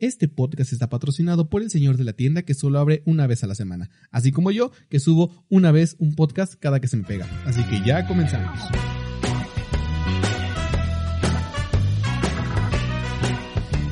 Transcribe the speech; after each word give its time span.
Este 0.00 0.28
podcast 0.28 0.72
está 0.72 0.88
patrocinado 0.88 1.50
por 1.50 1.60
el 1.60 1.70
señor 1.70 1.96
de 1.96 2.04
la 2.04 2.12
tienda 2.12 2.42
que 2.42 2.54
solo 2.54 2.78
abre 2.78 3.02
una 3.04 3.26
vez 3.26 3.42
a 3.42 3.48
la 3.48 3.56
semana, 3.56 3.90
así 4.12 4.30
como 4.30 4.52
yo, 4.52 4.70
que 4.88 5.00
subo 5.00 5.44
una 5.48 5.72
vez 5.72 5.96
un 5.98 6.14
podcast 6.14 6.54
cada 6.54 6.78
que 6.78 6.86
se 6.86 6.96
me 6.96 7.02
pega. 7.02 7.26
Así 7.44 7.64
que 7.64 7.84
ya 7.84 8.06
comenzamos. 8.06 8.60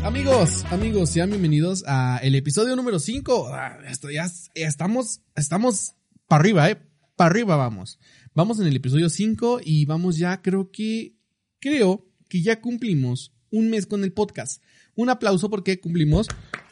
Amigos, 0.04 0.64
amigos, 0.66 1.10
sean 1.10 1.30
bienvenidos 1.30 1.82
a 1.88 2.20
el 2.23 2.36
episodio 2.36 2.76
número 2.76 3.00
5. 3.00 3.50
Esto 3.90 4.09
ya 4.09 4.30
estamos, 4.54 5.23
estamos 5.34 5.96
para 6.28 6.42
arriba, 6.42 6.70
eh. 6.70 6.78
Para 7.16 7.30
arriba 7.30 7.56
vamos. 7.56 7.98
Vamos 8.32 8.60
en 8.60 8.68
el 8.68 8.76
episodio 8.76 9.10
5 9.10 9.59
y 9.64 9.86
vamos 9.86 10.18
ya, 10.18 10.40
creo 10.40 10.70
que, 10.70 11.16
creo 11.59 12.06
que 12.28 12.42
ya 12.42 12.60
cumplimos 12.60 13.32
un 13.50 13.70
mes 13.70 13.86
con 13.86 14.04
el 14.04 14.12
podcast. 14.12 14.62
Un 14.96 15.10
aplauso 15.10 15.50
porque 15.50 15.78
cumplimos 15.78 16.27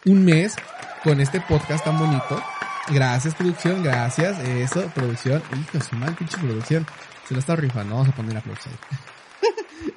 un 0.06 0.24
mes 0.24 0.54
con 1.02 1.20
este 1.20 1.42
podcast 1.42 1.84
tan 1.84 1.98
bonito. 1.98 2.42
Gracias, 2.90 3.34
producción, 3.34 3.82
gracias. 3.82 4.38
Eso, 4.48 4.90
producción. 4.94 5.42
Hijo, 5.52 5.84
su 5.84 5.94
mal 5.96 6.16
pinche 6.16 6.38
producción. 6.38 6.86
Se 7.28 7.34
lo 7.34 7.40
está 7.40 7.54
rifando. 7.54 7.94
Vamos 7.94 8.08
a 8.08 8.16
poner 8.16 8.36
aplauso 8.36 8.70
ahí. 8.70 9.94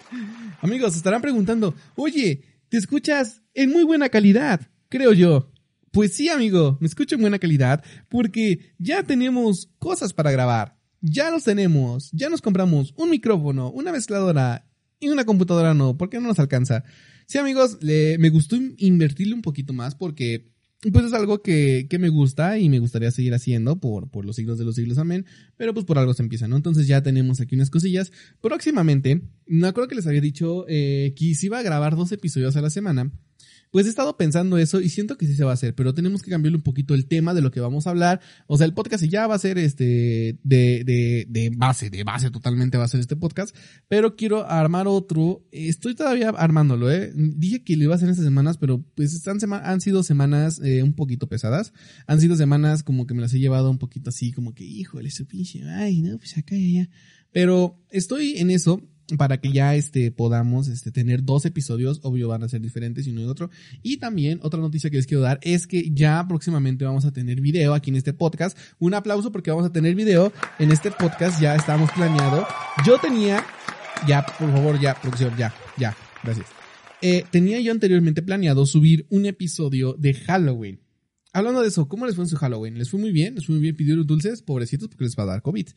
Amigos, 0.62 0.98
estarán 0.98 1.22
preguntando, 1.22 1.74
oye, 1.96 2.44
te 2.68 2.76
escuchas 2.76 3.42
en 3.54 3.72
muy 3.72 3.84
buena 3.84 4.10
calidad, 4.10 4.60
creo 4.90 5.14
yo. 5.14 5.52
Pues 5.92 6.14
sí, 6.14 6.28
amigo, 6.28 6.78
me 6.82 6.88
escucho 6.88 7.16
en 7.16 7.22
buena 7.22 7.40
calidad 7.40 7.84
porque 8.10 8.74
ya 8.78 9.04
tenemos 9.04 9.72
cosas 9.80 10.12
para 10.12 10.32
grabar. 10.32 10.78
Ya 11.00 11.32
los 11.32 11.46
tenemos. 11.46 12.10
Ya 12.12 12.28
nos 12.28 12.42
compramos 12.42 12.94
un 12.98 13.10
micrófono, 13.10 13.72
una 13.72 13.94
mezcladora 13.94 14.68
y 15.00 15.08
una 15.08 15.24
computadora 15.24 15.74
no, 15.74 15.98
porque 15.98 16.20
no 16.20 16.28
nos 16.28 16.40
alcanza. 16.40 16.84
Sí, 17.28 17.38
amigos, 17.38 17.78
le, 17.82 18.18
me 18.18 18.30
gustó 18.30 18.56
invertirle 18.78 19.34
un 19.34 19.42
poquito 19.42 19.74
más 19.74 19.96
porque 19.96 20.54
pues 20.94 21.06
es 21.06 21.14
algo 21.14 21.42
que, 21.42 21.88
que, 21.90 22.00
me 22.00 22.08
gusta 22.08 22.58
y 22.58 22.70
me 22.70 22.80
gustaría 22.80 23.12
seguir 23.12 23.34
haciendo 23.34 23.80
por, 23.80 24.10
por 24.10 24.26
los 24.26 24.38
siglos 24.38 24.58
de 24.58 24.64
los 24.64 24.76
siglos, 24.76 24.98
amén. 24.98 25.26
Pero 25.58 25.74
pues 25.74 25.86
por 25.86 25.98
algo 25.98 26.14
se 26.14 26.24
empieza, 26.24 26.48
¿no? 26.48 26.56
Entonces 26.56 26.88
ya 26.88 27.04
tenemos 27.04 27.42
aquí 27.42 27.56
unas 27.56 27.70
cosillas. 27.70 28.14
Próximamente, 28.42 29.24
me 29.46 29.68
acuerdo 29.68 29.90
que 29.90 29.96
les 29.96 30.08
había 30.08 30.22
dicho 30.22 30.66
eh, 30.70 31.14
que 31.18 31.34
iba 31.42 31.60
a 31.60 31.64
grabar 31.64 31.98
dos 31.98 32.12
episodios 32.14 32.56
a 32.56 32.62
la 32.62 32.70
semana. 32.70 33.12
Pues 33.72 33.86
he 33.86 33.90
estado 33.90 34.18
pensando 34.18 34.58
eso 34.58 34.82
y 34.82 34.90
siento 34.90 35.18
que 35.18 35.28
sí 35.28 35.36
se 35.36 35.44
va 35.44 35.52
a 35.52 35.54
hacer, 35.54 35.76
pero 35.76 35.94
tenemos 35.94 36.22
que 36.22 36.32
cambiarle 36.32 36.58
un 36.58 36.64
poquito 36.64 36.94
el 36.94 37.08
tema 37.08 37.34
de 37.34 37.42
lo 37.42 37.52
que 37.52 37.60
vamos 37.60 37.88
a 37.88 37.90
hablar. 37.90 38.22
O 38.48 38.58
sea, 38.58 38.66
el 38.66 38.74
podcast 38.74 39.04
ya 39.04 39.28
va 39.28 39.36
a 39.36 39.40
ser 39.40 39.58
este 39.58 40.40
de, 40.44 40.84
de, 40.86 41.26
de 41.30 41.52
base, 41.56 41.90
de 41.90 42.04
base 42.04 42.32
totalmente 42.32 42.78
va 42.78 42.86
a 42.86 42.88
ser 42.88 43.00
este 43.00 43.16
podcast, 43.16 43.56
pero 43.88 44.16
quiero 44.16 44.50
armar 44.50 44.88
otro. 44.88 45.46
Estoy 45.52 45.96
todavía 45.96 46.30
armándolo, 46.30 46.92
eh. 46.92 47.12
Dije 47.16 47.64
que 47.64 47.76
lo 47.76 47.84
iba 47.84 47.94
a 47.94 47.98
hacer 47.98 48.10
estas 48.10 48.26
semanas, 48.26 48.58
pero 48.58 48.84
pues 48.96 49.14
están 49.14 49.38
han 49.52 49.82
sido 49.82 50.04
semanas 50.04 50.60
eh, 50.64 50.84
un 50.84 50.94
poquito 50.94 51.28
pesadas. 51.28 51.74
Han 52.06 52.22
sido 52.22 52.36
semanas 52.36 52.84
como 52.84 53.06
que 53.06 53.14
me 53.14 53.22
las 53.22 53.34
he 53.34 53.40
llevado 53.40 53.70
un 53.70 53.78
poquito 53.78 54.10
así, 54.10 54.32
como 54.32 54.54
que, 54.54 54.64
híjole, 54.64 55.12
su 55.12 55.26
pinche, 55.28 55.64
ay, 55.64 56.02
no, 56.02 56.18
pues 56.18 56.38
acá 56.38 56.56
y 56.56 56.78
allá. 56.78 56.90
Pero 57.32 57.80
estoy 57.90 58.38
en 58.38 58.52
eso 58.52 58.82
para 59.18 59.40
que 59.40 59.52
ya 59.52 59.76
este 59.76 60.12
podamos 60.12 60.68
este 60.68 60.92
tener 60.92 61.24
dos 61.24 61.46
episodios, 61.46 62.00
obvio 62.04 62.28
van 62.28 62.44
a 62.44 62.50
ser 62.50 62.62
diferentes 62.62 63.08
y 63.08 63.12
uno 63.12 63.22
y 63.22 63.26
otro. 63.26 63.50
Y 63.84 63.98
también 63.98 64.40
otra 64.44 64.60
noticia 64.60 64.90
que 64.90 64.98
les 64.98 65.08
quiero 65.08 65.24
dar 65.24 65.40
es 65.44 65.68
que 65.68 65.92
ya 65.94 66.26
próximamente 66.28 66.84
vamos 66.84 67.06
a 67.06 67.12
tener 67.12 67.40
video 67.40 67.74
aquí 67.74 67.90
en 67.90 67.96
este 67.96 68.14
podcast. 68.14 68.58
Un 68.80 68.94
aplauso 68.94 69.32
porque 69.32 69.52
vamos 69.52 69.66
a 69.66 69.72
tener 69.72 69.96
video 69.96 70.34
en 70.60 70.72
este 70.72 70.92
podcast, 70.92 71.40
ya 71.42 71.56
estamos 71.56 71.92
planeado. 71.92 72.46
Yo 72.86 72.98
tenía 73.00 73.46
ya, 74.06 74.26
por 74.26 74.52
favor, 74.52 74.80
ya, 74.80 74.96
producción, 74.96 75.36
ya, 75.38 75.54
ya, 75.78 75.96
gracias. 76.24 76.48
Eh, 77.02 77.26
tenía 77.32 77.60
yo 77.60 77.72
anteriormente 77.72 78.22
planeado 78.22 78.66
subir 78.66 79.06
un 79.10 79.26
episodio 79.26 79.94
de 79.94 80.14
Halloween. 80.14 80.87
Hablando 81.38 81.62
de 81.62 81.68
eso, 81.68 81.88
¿cómo 81.88 82.08
les 82.08 82.16
fue 82.16 82.24
en 82.24 82.30
su 82.30 82.36
Halloween? 82.36 82.80
¿Les 82.80 82.90
fue 82.90 83.00
muy 83.00 83.12
bien? 83.12 83.36
¿Les 83.36 83.46
fue 83.46 83.54
muy 83.54 83.62
bien? 83.62 83.76
¿Pidieron 83.76 84.08
dulces? 84.08 84.42
Pobrecitos, 84.42 84.88
porque 84.88 85.04
les 85.04 85.16
va 85.16 85.22
a 85.22 85.28
dar 85.28 85.44
COVID. 85.44 85.68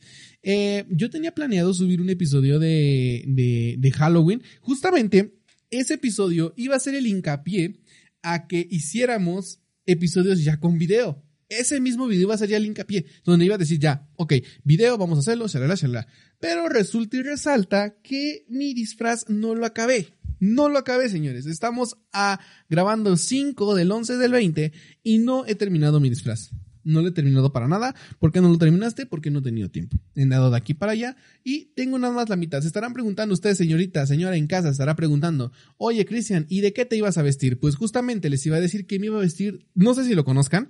Eh, 0.41 0.85
yo 0.89 1.11
tenía 1.11 1.35
planeado 1.35 1.71
subir 1.75 2.01
un 2.01 2.09
episodio 2.09 2.57
de, 2.57 3.23
de, 3.27 3.75
de 3.77 3.91
Halloween. 3.91 4.41
Justamente, 4.61 5.35
ese 5.69 5.93
episodio 5.93 6.55
iba 6.57 6.75
a 6.75 6.79
ser 6.79 6.95
el 6.95 7.05
hincapié 7.05 7.79
a 8.23 8.47
que 8.47 8.67
hiciéramos 8.71 9.59
episodios 9.85 10.43
ya 10.43 10.59
con 10.59 10.79
video. 10.79 11.23
Ese 11.47 11.79
mismo 11.79 12.07
video 12.07 12.23
iba 12.23 12.33
a 12.33 12.39
ser 12.39 12.49
ya 12.49 12.57
el 12.57 12.65
hincapié, 12.65 13.05
donde 13.23 13.45
iba 13.45 13.53
a 13.53 13.59
decir 13.59 13.77
ya, 13.77 14.09
ok, 14.15 14.33
video, 14.63 14.97
vamos 14.97 15.19
a 15.19 15.19
hacerlo, 15.19 15.47
shalala, 15.47 15.75
shalala. 15.75 16.07
Pero 16.39 16.69
resulta 16.69 17.17
y 17.17 17.21
resalta 17.21 17.97
que 18.01 18.47
mi 18.49 18.73
disfraz 18.73 19.29
no 19.29 19.53
lo 19.53 19.67
acabé. 19.67 20.07
No 20.41 20.69
lo 20.69 20.79
acabé, 20.79 21.07
señores. 21.07 21.45
Estamos 21.45 21.97
a 22.11 22.39
grabando 22.67 23.15
5 23.15 23.75
del 23.75 23.91
11 23.91 24.17
del 24.17 24.31
20 24.31 24.71
y 25.03 25.19
no 25.19 25.45
he 25.45 25.53
terminado 25.53 25.99
mi 25.99 26.09
disfraz. 26.09 26.49
No 26.83 27.01
lo 27.01 27.09
he 27.09 27.11
terminado 27.11 27.53
para 27.53 27.67
nada. 27.67 27.93
¿Por 28.17 28.31
qué 28.31 28.41
no 28.41 28.49
lo 28.49 28.57
terminaste? 28.57 29.05
Porque 29.05 29.29
no 29.29 29.37
he 29.37 29.43
tenido 29.43 29.69
tiempo. 29.69 29.97
He 30.15 30.25
dado 30.25 30.49
de 30.49 30.57
aquí 30.57 30.73
para 30.73 30.93
allá 30.93 31.15
y 31.43 31.65
tengo 31.75 31.99
nada 31.99 32.15
más 32.15 32.27
la 32.27 32.37
mitad. 32.37 32.59
Se 32.61 32.67
estarán 32.67 32.91
preguntando 32.91 33.35
ustedes, 33.35 33.59
señorita, 33.59 34.07
señora 34.07 34.35
en 34.35 34.47
casa, 34.47 34.69
estará 34.69 34.95
preguntando, 34.95 35.51
oye, 35.77 36.07
Cristian, 36.07 36.47
¿y 36.49 36.61
de 36.61 36.73
qué 36.73 36.85
te 36.85 36.97
ibas 36.97 37.19
a 37.19 37.21
vestir? 37.21 37.59
Pues 37.59 37.75
justamente 37.75 38.27
les 38.31 38.43
iba 38.43 38.57
a 38.57 38.61
decir 38.61 38.87
que 38.87 38.97
me 38.97 39.05
iba 39.05 39.17
a 39.17 39.21
vestir, 39.21 39.67
no 39.75 39.93
sé 39.93 40.05
si 40.05 40.15
lo 40.15 40.25
conozcan, 40.25 40.69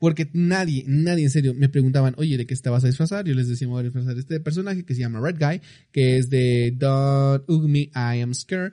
porque 0.00 0.30
nadie, 0.32 0.82
nadie 0.86 1.24
en 1.24 1.30
serio 1.30 1.52
me 1.52 1.68
preguntaban, 1.68 2.14
oye, 2.16 2.38
¿de 2.38 2.46
qué 2.46 2.54
estabas 2.54 2.82
a 2.84 2.86
disfrazar? 2.86 3.26
Yo 3.26 3.34
les 3.34 3.48
decía, 3.48 3.68
me 3.68 3.72
voy 3.72 3.80
a 3.80 3.84
disfrazar 3.84 4.16
este 4.16 4.40
personaje 4.40 4.82
que 4.82 4.94
se 4.94 5.00
llama 5.00 5.20
Red 5.20 5.36
Guy, 5.38 5.60
que 5.92 6.16
es 6.16 6.30
de 6.30 6.74
Don't 6.74 7.46
Me, 7.68 7.90
I 7.94 8.22
Am 8.22 8.32
Scared, 8.32 8.72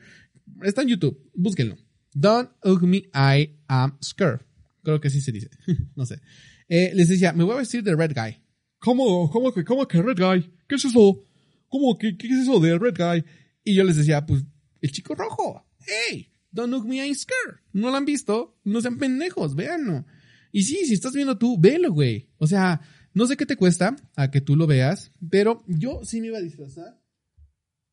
Está 0.64 0.82
en 0.82 0.90
YouTube, 0.90 1.30
búsquenlo. 1.34 1.78
Don't 2.14 2.50
hug 2.64 2.84
me, 2.84 3.10
I 3.14 3.58
am 3.68 3.98
scared. 4.02 4.42
Creo 4.84 5.00
que 5.00 5.08
así 5.08 5.22
se 5.22 5.32
dice. 5.32 5.50
no 5.96 6.06
sé. 6.06 6.20
Eh, 6.68 6.92
les 6.94 7.10
decía, 7.10 7.34
me 7.34 7.44
voy 7.44 7.56
a 7.56 7.60
vestir 7.60 7.84
de 7.84 7.96
Red 7.96 8.14
Guy. 8.16 8.42
¿Cómo, 8.80 9.30
cómo 9.30 9.54
que, 9.54 9.64
cómo 9.64 9.88
que 9.88 10.02
Red 10.02 10.20
Guy? 10.20 10.52
¿Qué 10.68 10.76
es 10.76 10.86
eso? 10.86 11.26
¿Cómo 11.68 11.98
que, 11.98 12.18
qué 12.18 12.28
es 12.28 12.40
eso 12.40 12.60
de 12.60 12.78
Red 12.78 12.96
Guy? 12.98 13.26
Y 13.64 13.76
yo 13.76 13.84
les 13.84 13.98
decía, 13.98 14.26
pues, 14.26 14.44
el 14.82 14.92
chico 14.92 15.16
rojo. 15.16 15.66
Hey, 15.86 16.32
don't 16.52 16.74
hug 16.74 16.86
me, 16.86 16.98
I'm 16.98 17.14
scared. 17.16 17.60
¿No 17.74 17.90
lo 17.90 17.98
han 17.98 18.06
visto? 18.06 18.60
No 18.64 18.82
sean 18.82 18.98
pendejos, 18.98 19.56
véanlo. 19.56 20.06
Y 20.52 20.64
sí, 20.64 20.86
si 20.86 20.94
estás 20.94 21.14
viendo 21.14 21.38
tú, 21.38 21.60
velo, 21.60 21.92
güey. 21.92 22.30
O 22.38 22.48
sea, 22.48 22.82
no 23.14 23.28
sé 23.28 23.38
qué 23.38 23.46
te 23.46 23.58
cuesta 23.58 23.96
a 24.16 24.32
que 24.32 24.42
tú 24.42 24.56
lo 24.56 24.68
veas, 24.68 25.12
pero 25.30 25.64
yo 25.68 26.02
sí 26.04 26.22
me 26.22 26.28
iba 26.28 26.38
a 26.38 26.42
disfrazar. 26.42 27.02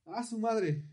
¡Ah, 0.06 0.22
su 0.22 0.38
madre! 0.38 0.84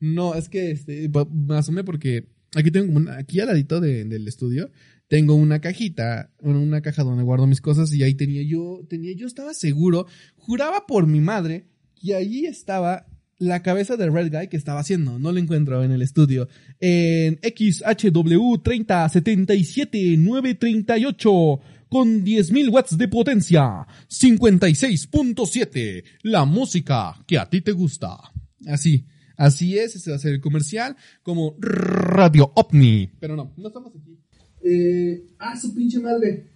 No, 0.00 0.34
es 0.34 0.48
que 0.48 0.70
este, 0.70 1.10
me 1.32 1.56
asomé 1.56 1.84
porque 1.84 2.28
aquí 2.54 2.70
tengo 2.70 2.96
una, 2.96 3.18
aquí 3.18 3.40
al 3.40 3.48
ladito 3.48 3.80
del 3.80 4.28
estudio, 4.28 4.70
tengo 5.08 5.34
una 5.34 5.60
cajita, 5.60 6.32
una 6.40 6.80
caja 6.82 7.04
donde 7.04 7.22
guardo 7.22 7.46
mis 7.46 7.60
cosas 7.60 7.92
y 7.92 8.02
ahí 8.02 8.14
tenía 8.14 8.42
yo, 8.42 8.80
tenía, 8.88 9.14
yo 9.14 9.26
estaba 9.26 9.54
seguro, 9.54 10.06
juraba 10.36 10.86
por 10.86 11.06
mi 11.06 11.20
madre 11.20 11.66
que 11.94 12.14
allí 12.14 12.46
estaba 12.46 13.06
la 13.38 13.62
cabeza 13.62 13.96
del 13.96 14.12
Red 14.12 14.32
Guy 14.32 14.48
que 14.48 14.56
estaba 14.56 14.80
haciendo. 14.80 15.16
No 15.18 15.32
lo 15.32 15.38
encuentro 15.38 15.84
en 15.84 15.92
el 15.92 16.02
estudio. 16.02 16.48
En 16.80 17.38
XHW 17.42 18.56
3077938 18.62 21.60
con 21.88 22.24
10.000 22.24 22.68
watts 22.70 22.98
de 22.98 23.08
potencia. 23.08 23.86
56.7. 24.08 26.04
La 26.22 26.44
música 26.44 27.16
que 27.26 27.38
a 27.38 27.48
ti 27.48 27.60
te 27.60 27.70
gusta. 27.72 28.18
Así. 28.66 29.06
Así 29.36 29.78
es, 29.78 29.96
ese 29.96 30.10
va 30.10 30.16
a 30.16 30.20
ser 30.20 30.34
el 30.34 30.40
comercial, 30.40 30.96
como 31.22 31.56
Radio 31.58 32.52
OVNI. 32.54 33.12
Pero 33.20 33.36
no, 33.36 33.52
no 33.56 33.68
estamos 33.68 33.94
aquí. 33.94 34.18
Eh, 34.62 35.26
ah, 35.38 35.56
su 35.56 35.74
pinche 35.74 36.00
madre. 36.00 36.50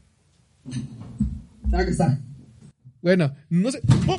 Acá 1.67 1.91
está. 1.91 2.21
Bueno, 3.03 3.33
no 3.49 3.71
sé. 3.71 3.81
¡Oh! 4.09 4.17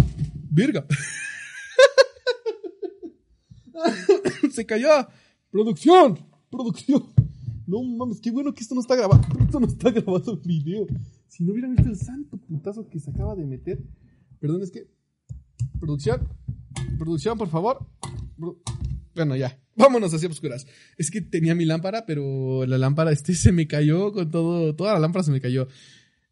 ¡Virga! 0.50 0.86
Se 4.52 4.66
cayó. 4.66 4.90
Producción. 5.52 6.20
Producción. 6.50 7.04
No 7.68 7.84
mames, 7.84 8.20
qué 8.20 8.32
bueno 8.32 8.54
que 8.54 8.62
esto 8.62 8.76
no 8.76 8.82
está 8.82 8.96
grabado. 8.96 9.22
Esto 9.40 9.60
no 9.60 9.68
está 9.68 9.92
grabado 9.92 10.34
en 10.34 10.42
video. 10.42 10.88
Si 11.28 11.44
no 11.44 11.54
hubieran 11.54 11.76
visto 11.76 11.90
el 11.90 11.98
santo 11.98 12.38
putazo 12.38 12.88
que 12.90 13.00
se 13.00 13.12
acaba 13.12 13.36
de 13.36 13.46
meter. 13.46 13.80
Perdón, 14.40 14.62
es 14.62 14.72
que. 14.72 14.88
Producción. 15.80 16.28
Producción, 16.98 17.38
por 17.38 17.50
favor. 17.50 17.88
Bueno, 19.16 19.36
ya. 19.36 19.60
vámonos 19.76 20.14
hacia 20.14 20.30
oscuras. 20.30 20.68
Es 20.98 21.12
que 21.12 21.22
tenía 21.22 21.56
mi 21.56 21.66
lámpara, 21.66 22.06
pero 22.06 22.66
la 22.66 22.78
lámpara 22.78 23.12
este 23.12 23.34
se 23.36 23.52
me 23.52 23.68
cayó 23.68 24.12
con 24.12 24.30
todo, 24.30 24.76
toda 24.76 24.94
la 24.94 25.00
lámpara 25.00 25.24
se 25.24 25.32
me 25.32 25.42
cayó. 25.42 25.68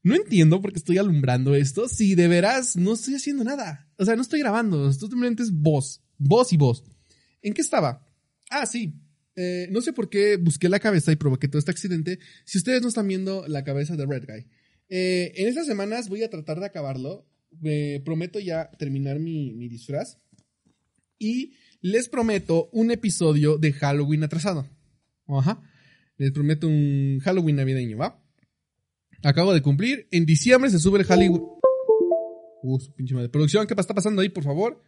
No 0.02 0.16
entiendo 0.16 0.62
por 0.62 0.72
qué 0.72 0.80
estoy 0.80 0.98
alumbrando 0.98 1.56
esto 1.56 1.90
si 1.90 2.16
de 2.16 2.28
veras 2.28 2.76
no 2.78 2.94
estoy 2.94 3.16
haciendo 3.16 3.44
nada. 3.44 3.90
O 3.98 4.06
sea, 4.06 4.16
no 4.16 4.22
estoy 4.22 4.40
grabando, 4.40 4.90
esto 4.90 5.08
simplemente 5.08 5.44
es 5.44 5.52
voz, 5.52 6.02
voz 6.18 6.54
y 6.54 6.58
voz. 6.58 6.84
¿En 7.42 7.54
qué 7.54 7.62
estaba? 7.62 8.06
Ah, 8.50 8.66
sí. 8.66 8.94
Eh, 9.36 9.68
no 9.72 9.82
sé 9.82 9.94
por 9.94 10.10
qué 10.10 10.38
busqué 10.38 10.70
la 10.70 10.80
cabeza 10.80 11.12
y 11.12 11.16
provoqué 11.16 11.48
todo 11.48 11.60
este 11.60 11.72
accidente. 11.72 12.20
Si 12.46 12.58
ustedes 12.58 12.82
no 12.82 12.88
están 12.88 13.08
viendo 13.08 13.48
la 13.48 13.64
cabeza 13.64 13.96
de 13.96 14.06
Red 14.06 14.26
Guy. 14.26 14.48
Eh, 14.90 15.34
en 15.36 15.48
estas 15.48 15.68
semanas 15.68 16.10
voy 16.10 16.24
a 16.24 16.30
tratar 16.30 16.60
de 16.60 16.66
acabarlo. 16.66 17.26
Me 17.60 18.02
prometo 18.06 18.40
ya 18.40 18.70
terminar 18.78 19.20
mi, 19.20 19.54
mi 19.54 19.68
disfraz. 19.68 20.18
Y 21.20 21.54
les 21.82 22.10
prometo 22.10 22.70
un 22.72 22.92
episodio 22.92 23.58
de 23.58 23.74
Halloween 23.74 24.24
atrasado. 24.24 24.68
Ajá. 25.28 25.62
Les 26.18 26.32
prometo 26.32 26.68
un 26.68 27.20
Halloween 27.24 27.58
navideño, 27.58 27.98
¿va? 27.98 28.24
Acabo 29.24 29.54
de 29.54 29.62
cumplir. 29.62 30.08
En 30.12 30.26
diciembre 30.26 30.72
se 30.72 30.80
sube 30.80 31.00
el 31.00 31.06
Halloween. 31.06 31.42
Uh, 32.64 32.80
su 32.80 32.94
pinche 32.94 33.14
madre. 33.14 33.30
Producción, 33.30 33.68
¿qué 33.68 33.74
está 33.78 33.94
pasando 33.94 34.22
ahí, 34.22 34.30
por 34.30 34.44
favor? 34.44 34.82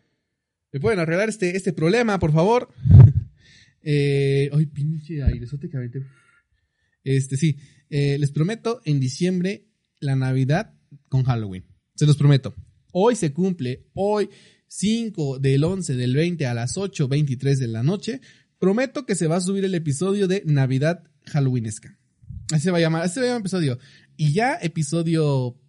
¿Me 0.71 0.79
pueden 0.79 0.99
arreglar 0.99 1.29
este, 1.29 1.55
este 1.55 1.73
problema, 1.73 2.17
por 2.17 2.31
favor? 2.31 2.69
eh, 3.83 4.49
ay, 4.53 4.65
pinche 4.67 5.21
airesote 5.21 5.69
que 5.69 5.77
Este, 7.03 7.37
sí. 7.37 7.57
Eh, 7.89 8.17
les 8.17 8.31
prometo 8.31 8.81
en 8.85 8.99
diciembre 9.01 9.67
la 9.99 10.15
Navidad 10.15 10.73
con 11.09 11.23
Halloween. 11.23 11.65
Se 11.95 12.05
los 12.05 12.15
prometo. 12.15 12.55
Hoy 12.93 13.15
se 13.15 13.31
cumple, 13.33 13.85
hoy 13.93 14.29
5 14.71 15.39
del 15.39 15.65
11 15.65 15.95
del 15.95 16.15
20 16.15 16.45
a 16.45 16.53
las 16.53 16.77
8.23 16.77 17.57
de 17.57 17.67
la 17.67 17.83
noche. 17.83 18.21
Prometo 18.57 19.05
que 19.05 19.15
se 19.15 19.27
va 19.27 19.35
a 19.35 19.41
subir 19.41 19.65
el 19.65 19.75
episodio 19.75 20.29
de 20.29 20.43
Navidad 20.45 21.03
Halloweenesca. 21.25 21.99
Así 22.53 22.63
se 22.63 22.71
va 22.71 22.77
a 22.77 22.81
llamar, 22.81 23.01
así 23.01 23.15
se 23.15 23.19
va 23.19 23.25
a 23.25 23.29
llamar 23.29 23.41
episodio. 23.41 23.79
Y 24.15 24.31
ya 24.31 24.57
episodio 24.61 25.59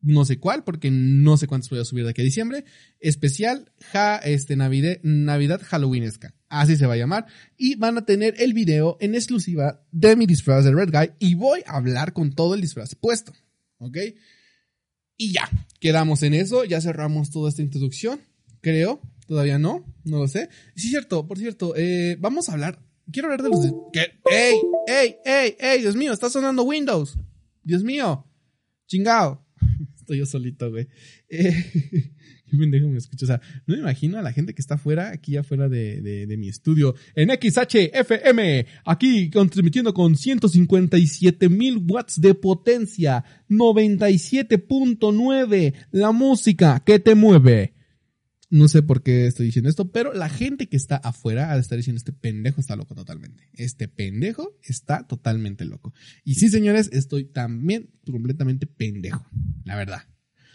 no 0.00 0.24
sé 0.24 0.38
cuál, 0.38 0.62
porque 0.62 0.92
no 0.92 1.36
sé 1.36 1.48
cuántos 1.48 1.70
voy 1.70 1.80
a 1.80 1.84
subir 1.84 2.04
de 2.04 2.10
aquí 2.10 2.20
a 2.20 2.24
diciembre. 2.24 2.64
Especial 3.00 3.72
ja, 3.90 4.18
este, 4.18 4.54
Navidad, 4.54 4.98
Navidad 5.02 5.60
Halloweenesca. 5.64 6.32
Así 6.48 6.76
se 6.76 6.86
va 6.86 6.94
a 6.94 6.98
llamar. 6.98 7.26
Y 7.56 7.74
van 7.74 7.98
a 7.98 8.04
tener 8.04 8.36
el 8.38 8.54
video 8.54 8.96
en 9.00 9.16
exclusiva 9.16 9.84
de 9.90 10.14
mi 10.14 10.26
disfraz 10.26 10.64
de 10.64 10.72
Red 10.72 10.90
Guy. 10.92 11.10
Y 11.18 11.34
voy 11.34 11.62
a 11.66 11.76
hablar 11.76 12.12
con 12.12 12.32
todo 12.32 12.54
el 12.54 12.60
disfraz 12.60 12.94
puesto. 12.94 13.32
¿Ok? 13.78 13.98
Y 15.16 15.32
ya, 15.32 15.50
quedamos 15.80 16.22
en 16.22 16.34
eso. 16.34 16.64
Ya 16.64 16.80
cerramos 16.80 17.30
toda 17.30 17.48
esta 17.48 17.62
introducción. 17.62 18.20
Creo. 18.62 19.00
Todavía 19.26 19.58
no. 19.58 19.84
No 20.04 20.18
lo 20.18 20.28
sé. 20.28 20.48
Sí, 20.74 20.88
cierto. 20.88 21.26
Por 21.26 21.38
cierto, 21.38 21.74
eh, 21.76 22.16
vamos 22.18 22.48
a 22.48 22.52
hablar. 22.52 22.80
Quiero 23.10 23.28
hablar 23.28 23.42
de 23.42 23.50
los... 23.50 23.60
¿Qué? 23.92 24.18
¡Ey! 24.30 24.54
¡Ey! 24.86 25.16
¡Ey! 25.24 25.56
¡Ey! 25.58 25.80
Dios 25.80 25.96
mío, 25.96 26.12
está 26.12 26.30
sonando 26.30 26.62
Windows. 26.62 27.18
Dios 27.62 27.82
mío. 27.82 28.24
Chingao. 28.86 29.44
Estoy 29.98 30.18
yo 30.18 30.26
solito, 30.26 30.70
güey. 30.70 30.86
Eh, 31.28 31.52
qué 32.50 32.56
pendejo 32.56 32.86
me 32.88 32.98
escucho. 32.98 33.24
O 33.24 33.26
sea, 33.26 33.40
no 33.66 33.74
me 33.74 33.80
imagino 33.80 34.18
a 34.18 34.22
la 34.22 34.32
gente 34.32 34.54
que 34.54 34.62
está 34.62 34.74
afuera, 34.74 35.10
aquí 35.10 35.36
afuera 35.36 35.68
de, 35.68 36.00
de, 36.00 36.36
mi 36.36 36.48
estudio, 36.48 36.94
en 37.14 37.30
XHFM, 37.30 38.66
aquí 38.84 39.30
transmitiendo 39.30 39.94
con 39.94 40.16
157 40.16 41.48
mil 41.48 41.78
watts 41.88 42.20
de 42.20 42.34
potencia, 42.34 43.24
97.9, 43.48 45.74
la 45.92 46.12
música 46.12 46.82
que 46.84 46.98
te 46.98 47.14
mueve. 47.14 47.71
No 48.52 48.68
sé 48.68 48.82
por 48.82 49.02
qué 49.02 49.26
estoy 49.26 49.46
diciendo 49.46 49.70
esto, 49.70 49.90
pero 49.92 50.12
la 50.12 50.28
gente 50.28 50.68
que 50.68 50.76
está 50.76 50.96
afuera 50.96 51.50
ha 51.50 51.54
de 51.54 51.62
estar 51.62 51.78
diciendo 51.78 51.96
este 51.96 52.12
pendejo 52.12 52.60
está 52.60 52.76
loco 52.76 52.94
totalmente. 52.94 53.48
Este 53.54 53.88
pendejo 53.88 54.58
está 54.62 55.06
totalmente 55.06 55.64
loco. 55.64 55.94
Y 56.22 56.34
sí, 56.34 56.50
señores, 56.50 56.90
estoy 56.92 57.24
también 57.24 57.88
completamente 58.04 58.66
pendejo. 58.66 59.26
La 59.64 59.74
verdad. 59.74 60.02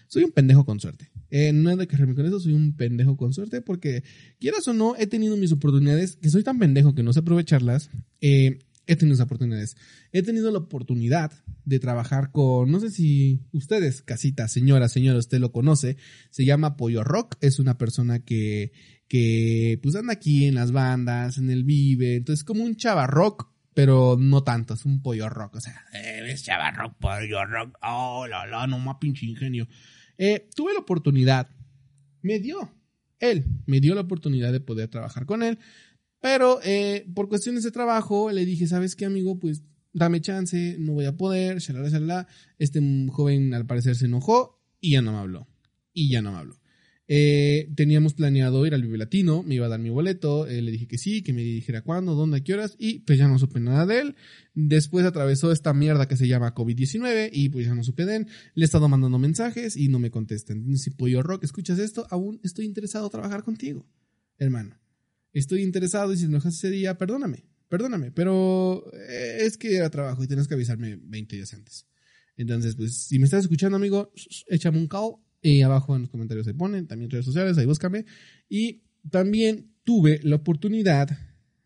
Soy 0.09 0.23
un 0.23 0.31
pendejo 0.31 0.63
con 0.63 0.79
suerte. 0.79 1.09
Eh, 1.31 1.51
no 1.53 1.71
hay 1.71 1.75
de 1.75 1.87
quejarme 1.87 2.13
con 2.13 2.27
eso, 2.27 2.39
soy 2.39 2.53
un 2.53 2.77
pendejo 2.77 3.17
con 3.17 3.33
suerte 3.33 3.61
porque, 3.61 4.03
quieras 4.39 4.67
o 4.67 4.73
no, 4.73 4.95
he 4.95 5.07
tenido 5.07 5.35
mis 5.35 5.51
oportunidades, 5.51 6.17
que 6.17 6.29
soy 6.29 6.43
tan 6.43 6.59
pendejo 6.59 6.93
que 6.93 7.01
no 7.01 7.13
sé 7.13 7.21
aprovecharlas. 7.21 7.89
Eh, 8.21 8.59
he 8.87 8.95
tenido 8.95 9.15
esas 9.15 9.25
oportunidades. 9.25 9.75
He 10.11 10.23
tenido 10.23 10.49
la 10.51 10.59
oportunidad 10.59 11.31
de 11.65 11.79
trabajar 11.79 12.31
con, 12.31 12.71
no 12.71 12.79
sé 12.79 12.89
si 12.89 13.45
ustedes, 13.51 14.01
casita, 14.01 14.47
señora, 14.47 14.87
señora, 14.87 15.19
usted 15.19 15.39
lo 15.39 15.51
conoce, 15.51 15.97
se 16.31 16.45
llama 16.45 16.77
Pollo 16.77 17.03
Rock, 17.03 17.35
es 17.41 17.59
una 17.59 17.77
persona 17.77 18.23
que, 18.23 18.71
que 19.07 19.79
pues 19.83 19.95
anda 19.95 20.13
aquí 20.13 20.45
en 20.45 20.55
las 20.55 20.71
bandas, 20.71 21.37
en 21.37 21.49
el 21.49 21.65
Vive, 21.65 22.15
entonces 22.15 22.43
como 22.43 22.63
un 22.63 22.77
chava 22.77 23.05
rock, 23.05 23.51
pero 23.73 24.17
no 24.19 24.43
tanto, 24.43 24.73
es 24.73 24.85
un 24.85 25.03
pollo 25.03 25.29
rock, 25.29 25.57
o 25.57 25.61
sea, 25.61 25.85
es 25.93 26.43
chava 26.43 26.71
rock, 26.71 26.95
pollo 26.99 27.45
rock, 27.45 27.77
oh, 27.83 28.25
la, 28.27 28.47
la, 28.47 28.65
no 28.65 28.79
más 28.79 28.95
pinche 28.99 29.25
ingenio. 29.25 29.67
Eh, 30.17 30.47
tuve 30.55 30.73
la 30.73 30.79
oportunidad, 30.79 31.49
me 32.23 32.39
dio, 32.39 32.73
él 33.19 33.45
me 33.67 33.79
dio 33.79 33.93
la 33.93 34.01
oportunidad 34.01 34.51
de 34.51 34.61
poder 34.61 34.87
trabajar 34.87 35.25
con 35.27 35.43
él, 35.43 35.59
pero 36.19 36.59
eh, 36.63 37.05
por 37.13 37.29
cuestiones 37.29 37.63
de 37.63 37.71
trabajo 37.71 38.31
le 38.31 38.45
dije, 38.45 38.67
¿sabes 38.67 38.95
qué, 38.95 39.05
amigo? 39.05 39.39
Pues 39.39 39.63
dame 39.93 40.21
chance, 40.21 40.77
no 40.79 40.93
voy 40.93 41.05
a 41.05 41.17
poder, 41.17 41.59
shalala, 41.59 41.89
shalala. 41.89 42.27
Este 42.57 42.81
joven 43.09 43.53
al 43.53 43.65
parecer 43.65 43.95
se 43.95 44.05
enojó 44.05 44.59
y 44.79 44.91
ya 44.91 45.01
no 45.01 45.11
me 45.11 45.19
habló. 45.19 45.47
Y 45.93 46.11
ya 46.11 46.21
no 46.21 46.31
me 46.31 46.37
habló. 46.37 46.59
Eh, 47.09 47.71
teníamos 47.75 48.13
planeado 48.13 48.65
ir 48.65 48.73
al 48.73 48.81
Vive 48.81 48.97
Latino, 48.97 49.41
me 49.41 49.55
iba 49.55 49.65
a 49.65 49.69
dar 49.69 49.79
mi 49.79 49.89
boleto, 49.89 50.45
eh, 50.45 50.61
le 50.61 50.71
dije 50.71 50.87
que 50.87 50.97
sí, 50.97 51.23
que 51.23 51.31
me 51.31 51.41
dijera 51.41 51.81
cuándo, 51.81 52.15
dónde, 52.15 52.37
a 52.37 52.43
qué 52.43 52.53
horas, 52.53 52.75
y 52.77 52.99
pues 52.99 53.17
ya 53.17 53.29
no 53.29 53.39
supe 53.39 53.61
nada 53.61 53.85
de 53.85 54.01
él. 54.01 54.15
Después 54.53 55.05
atravesó 55.05 55.53
esta 55.53 55.73
mierda 55.73 56.09
que 56.09 56.17
se 56.17 56.27
llama 56.27 56.53
COVID-19 56.53 57.29
y 57.31 57.47
pues 57.49 57.65
ya 57.65 57.75
no 57.75 57.83
supe 57.83 58.05
de 58.05 58.17
él. 58.17 58.27
Le 58.55 58.63
he 58.63 58.65
estado 58.65 58.89
mandando 58.89 59.19
mensajes 59.19 59.77
y 59.77 59.87
no 59.87 59.99
me 59.99 60.11
contestan. 60.11 60.75
Si 60.77 60.89
Pollo 60.89 61.23
Rock, 61.23 61.45
escuchas 61.45 61.79
esto, 61.79 62.05
aún 62.09 62.41
estoy 62.43 62.65
interesado 62.65 63.05
en 63.05 63.11
trabajar 63.11 63.43
contigo, 63.43 63.87
hermano 64.37 64.77
estoy 65.39 65.61
interesado 65.63 66.13
y 66.13 66.17
si 66.17 66.25
enojas 66.25 66.55
ese 66.55 66.69
día, 66.69 66.97
perdóname, 66.97 67.45
perdóname, 67.69 68.11
pero 68.11 68.85
eh, 68.93 69.39
es 69.41 69.57
que 69.57 69.75
era 69.75 69.89
trabajo 69.89 70.23
y 70.23 70.27
tienes 70.27 70.47
que 70.47 70.53
avisarme 70.53 70.97
20 71.01 71.35
días 71.35 71.53
antes. 71.53 71.87
Entonces, 72.37 72.75
pues, 72.75 72.95
si 72.95 73.19
me 73.19 73.25
estás 73.25 73.41
escuchando, 73.41 73.77
amigo, 73.77 74.13
échame 74.47 74.77
un 74.77 74.87
call 74.87 75.15
y 75.41 75.61
abajo 75.61 75.95
en 75.95 76.03
los 76.03 76.11
comentarios 76.11 76.45
se 76.45 76.53
ponen, 76.53 76.87
también 76.87 77.09
redes 77.09 77.25
sociales, 77.25 77.57
ahí 77.57 77.65
búscame. 77.65 78.05
Y 78.47 78.83
también 79.09 79.71
tuve 79.83 80.19
la 80.23 80.35
oportunidad 80.35 81.09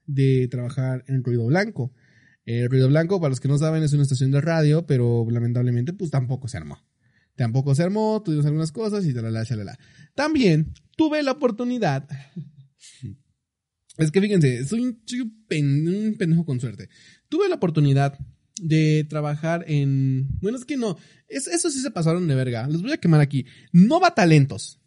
de 0.06 0.48
trabajar 0.50 1.04
en 1.08 1.24
Ruido 1.24 1.46
Blanco. 1.46 1.94
El 2.46 2.70
Ruido 2.70 2.88
Blanco, 2.88 3.20
para 3.20 3.30
los 3.30 3.40
que 3.40 3.48
no 3.48 3.58
saben, 3.58 3.84
es 3.84 3.94
una 3.94 4.04
estación 4.04 4.32
de 4.32 4.42
radio, 4.42 4.86
pero 4.86 5.28
lamentablemente, 5.30 5.94
pues 5.94 6.10
tampoco 6.10 6.48
se 6.48 6.58
armó. 6.58 6.80
Tampoco 7.36 7.76
se 7.76 7.84
armó, 7.84 8.22
tuvimos 8.24 8.46
algunas 8.46 8.72
cosas 8.72 9.06
y 9.06 9.14
la 9.14 9.30
la 9.30 9.80
También 10.16 10.74
tuve 10.96 11.24
la 11.24 11.32
oportunidad 11.32 12.08
es 13.98 14.12
que 14.12 14.22
fíjense, 14.22 14.66
soy, 14.66 14.82
un, 14.82 16.16
pendejo 16.18 16.46
con 16.46 16.60
suerte. 16.60 16.90
Tuve 17.30 17.50
la 17.50 17.56
oportunidad 17.56 18.18
de 18.62 19.06
trabajar 19.10 19.66
en. 19.68 20.28
Bueno, 20.40 20.58
es 20.58 20.66
que 20.66 20.78
no. 20.78 20.98
Es, 21.28 21.48
eso 21.48 21.70
sí 21.70 21.80
se 21.80 21.92
pasaron 21.92 22.28
de 22.28 22.36
verga. 22.36 22.68
Les 22.68 22.82
voy 22.82 22.92
a 22.92 22.98
quemar 22.98 23.22
aquí. 23.22 23.46
Nova 23.72 24.14
Talentos. 24.14 24.80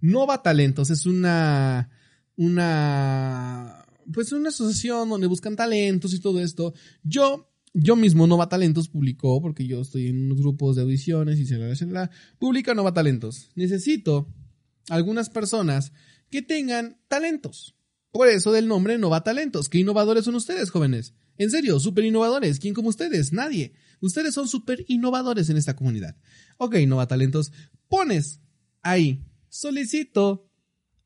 Nova 0.00 0.42
Talentos 0.42 0.90
es 0.90 1.06
una. 1.06 1.90
Una. 2.36 3.84
Pues 4.12 4.30
una 4.32 4.50
asociación 4.50 5.08
donde 5.08 5.26
buscan 5.26 5.56
talentos 5.56 6.14
y 6.14 6.20
todo 6.20 6.40
esto. 6.40 6.74
Yo. 7.02 7.50
Yo 7.78 7.94
mismo, 7.94 8.26
Nova 8.26 8.48
Talentos, 8.48 8.88
publicó, 8.88 9.42
porque 9.42 9.66
yo 9.66 9.82
estoy 9.82 10.06
en 10.06 10.24
unos 10.24 10.38
grupos 10.38 10.76
de 10.76 10.82
audiciones 10.82 11.38
y 11.38 11.44
se 11.44 11.58
la 11.58 12.10
publica 12.38 12.72
Nova 12.72 12.94
Talentos. 12.94 13.50
Necesito 13.54 14.32
algunas 14.88 15.28
personas 15.28 15.92
que 16.30 16.40
tengan 16.40 16.98
talentos 17.06 17.75
por 18.16 18.28
eso 18.28 18.50
del 18.50 18.66
nombre 18.66 18.96
Nova 18.96 19.22
Talentos. 19.22 19.68
¿Qué 19.68 19.78
innovadores 19.78 20.24
son 20.24 20.36
ustedes, 20.36 20.70
jóvenes? 20.70 21.12
En 21.36 21.50
serio, 21.50 21.78
súper 21.78 22.06
innovadores. 22.06 22.58
¿Quién 22.58 22.72
como 22.72 22.88
ustedes? 22.88 23.34
Nadie. 23.34 23.74
Ustedes 24.00 24.32
son 24.32 24.48
súper 24.48 24.86
innovadores 24.88 25.50
en 25.50 25.58
esta 25.58 25.76
comunidad. 25.76 26.16
Ok, 26.56 26.76
Nova 26.86 27.06
Talentos, 27.06 27.52
pones 27.88 28.40
ahí, 28.80 29.22
solicito. 29.50 30.50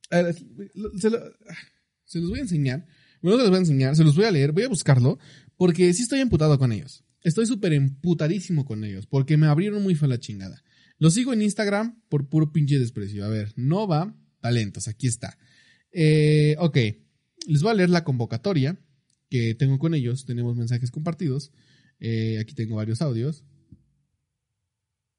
se, 0.09 1.11
los 1.11 2.31
voy 2.31 2.39
a 2.39 2.43
enseñar. 2.43 2.87
Bueno, 3.23 3.39
se 3.39 3.43
los 3.43 3.51
voy 3.51 3.57
a 3.57 3.61
enseñar, 3.61 3.97
se 3.97 4.05
los 4.05 4.15
voy 4.15 4.27
a 4.27 4.31
leer, 4.31 4.53
voy 4.53 4.63
a 4.63 4.69
buscarlo, 4.69 5.19
porque 5.57 5.93
sí 5.93 6.05
estoy 6.05 6.21
emputado 6.21 6.61
con 6.61 6.71
ellos. 6.71 7.05
Estoy 7.23 7.47
súper 7.47 7.73
emputadísimo 7.73 8.65
con 8.65 8.85
ellos, 8.85 9.07
porque 9.07 9.37
me 9.37 9.49
abrieron 9.49 9.83
muy 9.83 9.97
fea 9.97 10.09
la 10.09 10.21
chingada. 10.21 10.63
Los 10.99 11.15
sigo 11.15 11.33
en 11.33 11.43
Instagram 11.43 12.01
por 12.09 12.29
puro 12.29 12.53
pinche 12.53 12.79
desprecio. 12.79 13.25
A 13.25 13.29
ver, 13.29 13.53
Nova 13.57 14.15
Talentos, 14.41 14.87
aquí 14.87 15.09
está. 15.09 15.37
Eh, 15.93 16.57
ok, 16.59 16.77
les 17.47 17.63
voy 17.63 17.71
a 17.71 17.75
leer 17.75 17.91
la 17.91 18.05
convocatoria 18.05 18.79
que 19.29 19.55
tengo 19.55 19.79
con 19.79 19.95
ellos. 19.95 20.25
Tenemos 20.27 20.57
mensajes 20.57 20.91
compartidos. 20.91 21.53
Eh, 21.99 22.39
aquí 22.41 22.55
tengo 22.55 22.77
varios 22.77 23.03
audios. 23.03 23.45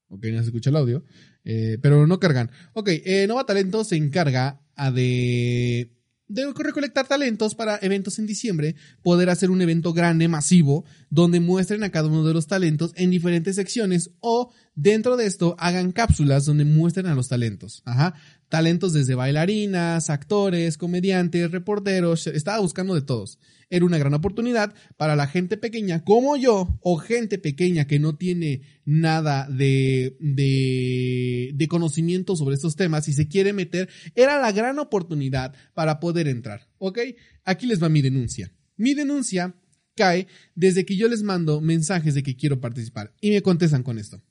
Ok, 0.07 0.25
no 0.25 0.39
se 0.39 0.45
escucha 0.45 0.69
el 0.69 0.75
audio. 0.75 1.03
Eh, 1.43 1.77
pero 1.81 2.05
no 2.07 2.19
cargan. 2.19 2.51
Ok, 2.73 2.89
Nova 3.27 3.45
Talento 3.45 3.83
se 3.83 3.95
encarga 3.95 4.61
a 4.75 4.91
de 4.91 5.91
de 6.33 6.51
recolectar 6.53 7.07
talentos 7.07 7.55
para 7.55 7.77
eventos 7.81 8.19
en 8.19 8.25
diciembre, 8.25 8.75
poder 9.01 9.29
hacer 9.29 9.51
un 9.51 9.61
evento 9.61 9.93
grande, 9.93 10.27
masivo, 10.27 10.85
donde 11.09 11.39
muestren 11.39 11.83
a 11.83 11.91
cada 11.91 12.07
uno 12.07 12.23
de 12.23 12.33
los 12.33 12.47
talentos 12.47 12.91
en 12.95 13.09
diferentes 13.09 13.55
secciones 13.55 14.11
o 14.19 14.51
dentro 14.75 15.17
de 15.17 15.25
esto 15.25 15.55
hagan 15.59 15.91
cápsulas 15.91 16.45
donde 16.45 16.65
muestren 16.65 17.07
a 17.07 17.15
los 17.15 17.27
talentos. 17.27 17.81
Ajá. 17.85 18.13
Talentos 18.49 18.93
desde 18.93 19.15
bailarinas, 19.15 20.09
actores, 20.09 20.77
comediantes, 20.77 21.51
reporteros, 21.51 22.27
estaba 22.27 22.59
buscando 22.59 22.95
de 22.95 23.01
todos 23.01 23.39
era 23.71 23.85
una 23.85 23.97
gran 23.97 24.13
oportunidad 24.13 24.75
para 24.97 25.15
la 25.15 25.25
gente 25.25 25.57
pequeña 25.57 26.03
como 26.03 26.37
yo 26.37 26.77
o 26.81 26.97
gente 26.97 27.39
pequeña 27.39 27.87
que 27.87 27.97
no 27.97 28.15
tiene 28.15 28.61
nada 28.85 29.47
de, 29.49 30.17
de, 30.19 31.51
de 31.55 31.67
conocimiento 31.67 32.35
sobre 32.35 32.55
estos 32.55 32.75
temas 32.75 33.07
y 33.07 33.13
se 33.13 33.27
quiere 33.27 33.53
meter, 33.53 33.89
era 34.13 34.39
la 34.39 34.51
gran 34.51 34.77
oportunidad 34.77 35.55
para 35.73 35.99
poder 35.99 36.27
entrar. 36.27 36.67
¿Ok? 36.77 36.99
Aquí 37.45 37.65
les 37.65 37.81
va 37.81 37.89
mi 37.89 38.01
denuncia. 38.01 38.53
Mi 38.75 38.93
denuncia 38.93 39.55
cae 39.95 40.27
desde 40.53 40.85
que 40.85 40.97
yo 40.97 41.07
les 41.07 41.23
mando 41.23 41.61
mensajes 41.61 42.13
de 42.13 42.23
que 42.23 42.35
quiero 42.35 42.59
participar 42.59 43.13
y 43.21 43.31
me 43.31 43.41
contestan 43.41 43.83
con 43.83 43.97
esto. 43.97 44.21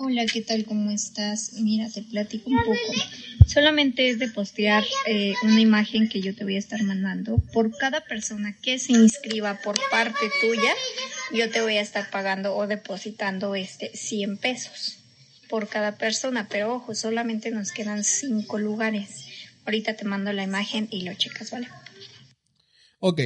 Hola, 0.00 0.26
¿qué 0.26 0.42
tal? 0.42 0.64
¿Cómo 0.64 0.92
estás? 0.92 1.54
Mira, 1.54 1.88
te 1.90 2.02
platico 2.02 2.50
un 2.50 2.58
poco. 2.58 2.76
Solamente 3.48 4.08
es 4.08 4.20
de 4.20 4.28
postear 4.28 4.84
eh, 5.08 5.34
una 5.42 5.60
imagen 5.60 6.08
que 6.08 6.20
yo 6.20 6.36
te 6.36 6.44
voy 6.44 6.54
a 6.54 6.60
estar 6.60 6.80
mandando. 6.84 7.38
Por 7.52 7.76
cada 7.76 8.02
persona 8.02 8.56
que 8.62 8.78
se 8.78 8.92
inscriba 8.92 9.58
por 9.58 9.76
parte 9.90 10.30
tuya, 10.40 10.72
yo 11.34 11.50
te 11.50 11.62
voy 11.62 11.78
a 11.78 11.80
estar 11.80 12.10
pagando 12.10 12.54
o 12.54 12.68
depositando 12.68 13.56
este 13.56 13.90
100 13.92 14.36
pesos 14.36 14.98
por 15.48 15.68
cada 15.68 15.96
persona. 15.96 16.46
Pero 16.48 16.74
ojo, 16.74 16.94
solamente 16.94 17.50
nos 17.50 17.72
quedan 17.72 18.04
5 18.04 18.56
lugares. 18.58 19.24
Ahorita 19.64 19.94
te 19.94 20.04
mando 20.04 20.32
la 20.32 20.44
imagen 20.44 20.86
y 20.92 21.02
lo 21.02 21.12
checas, 21.14 21.50
¿vale? 21.50 21.66
Ok, 23.00 23.20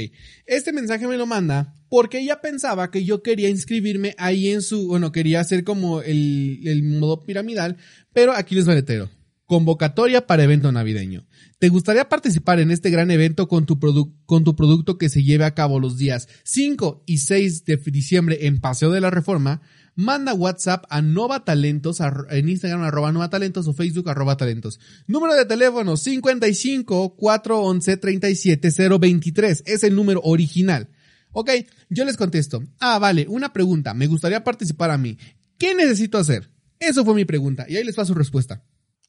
este 0.46 0.72
mensaje 0.72 1.06
me 1.08 1.16
lo 1.16 1.26
manda 1.26 1.74
porque 1.88 2.20
ella 2.20 2.40
pensaba 2.40 2.90
que 2.90 3.04
yo 3.04 3.22
quería 3.22 3.48
inscribirme 3.48 4.14
ahí 4.18 4.48
en 4.48 4.60
su, 4.62 4.88
bueno, 4.88 5.12
quería 5.12 5.40
hacer 5.40 5.64
como 5.64 6.02
el, 6.02 6.60
el 6.64 6.82
modo 6.82 7.22
piramidal, 7.22 7.78
pero 8.12 8.32
aquí 8.32 8.54
les 8.54 8.66
va 8.66 8.72
el 8.72 8.78
letero. 8.78 9.10
Convocatoria 9.46 10.26
para 10.26 10.44
evento 10.44 10.72
navideño. 10.72 11.26
¿Te 11.58 11.68
gustaría 11.68 12.08
participar 12.08 12.60
en 12.60 12.70
este 12.70 12.90
gran 12.90 13.10
evento 13.10 13.48
con 13.48 13.66
tu, 13.66 13.78
con 14.24 14.44
tu 14.44 14.56
producto 14.56 14.98
que 14.98 15.08
se 15.08 15.22
lleve 15.22 15.44
a 15.44 15.54
cabo 15.54 15.80
los 15.80 15.96
días 15.96 16.28
5 16.44 17.04
y 17.06 17.18
6 17.18 17.64
de 17.64 17.76
diciembre 17.76 18.46
en 18.46 18.60
Paseo 18.60 18.90
de 18.90 19.00
la 19.00 19.10
Reforma? 19.10 19.62
Manda 19.94 20.34
WhatsApp 20.34 20.84
a 20.88 21.02
Nova 21.02 21.44
Talentos, 21.44 21.98
en 22.30 22.48
Instagram 22.48 22.82
arroba 22.82 23.12
Nova 23.12 23.30
Talentos 23.30 23.66
o 23.68 23.74
Facebook 23.74 24.08
arroba 24.08 24.36
Talentos. 24.36 24.80
Número 25.06 25.34
de 25.34 25.44
teléfono 25.44 25.96
55 25.96 27.16
411 27.16 27.96
37 27.96 28.70
023. 28.98 29.62
Es 29.66 29.84
el 29.84 29.94
número 29.94 30.20
original. 30.22 30.88
Ok, 31.32 31.50
yo 31.88 32.04
les 32.04 32.16
contesto. 32.16 32.62
Ah, 32.78 32.98
vale, 32.98 33.26
una 33.28 33.52
pregunta. 33.52 33.94
Me 33.94 34.06
gustaría 34.06 34.44
participar 34.44 34.90
a 34.90 34.98
mí. 34.98 35.18
¿Qué 35.58 35.74
necesito 35.74 36.18
hacer? 36.18 36.50
Eso 36.78 37.04
fue 37.04 37.14
mi 37.14 37.24
pregunta. 37.24 37.64
Y 37.68 37.76
ahí 37.76 37.84
les 37.84 37.98
va 37.98 38.04
su 38.04 38.14
respuesta. 38.14 38.64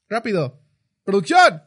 Rápido. 0.08 0.62
¡Producción! 1.04 1.62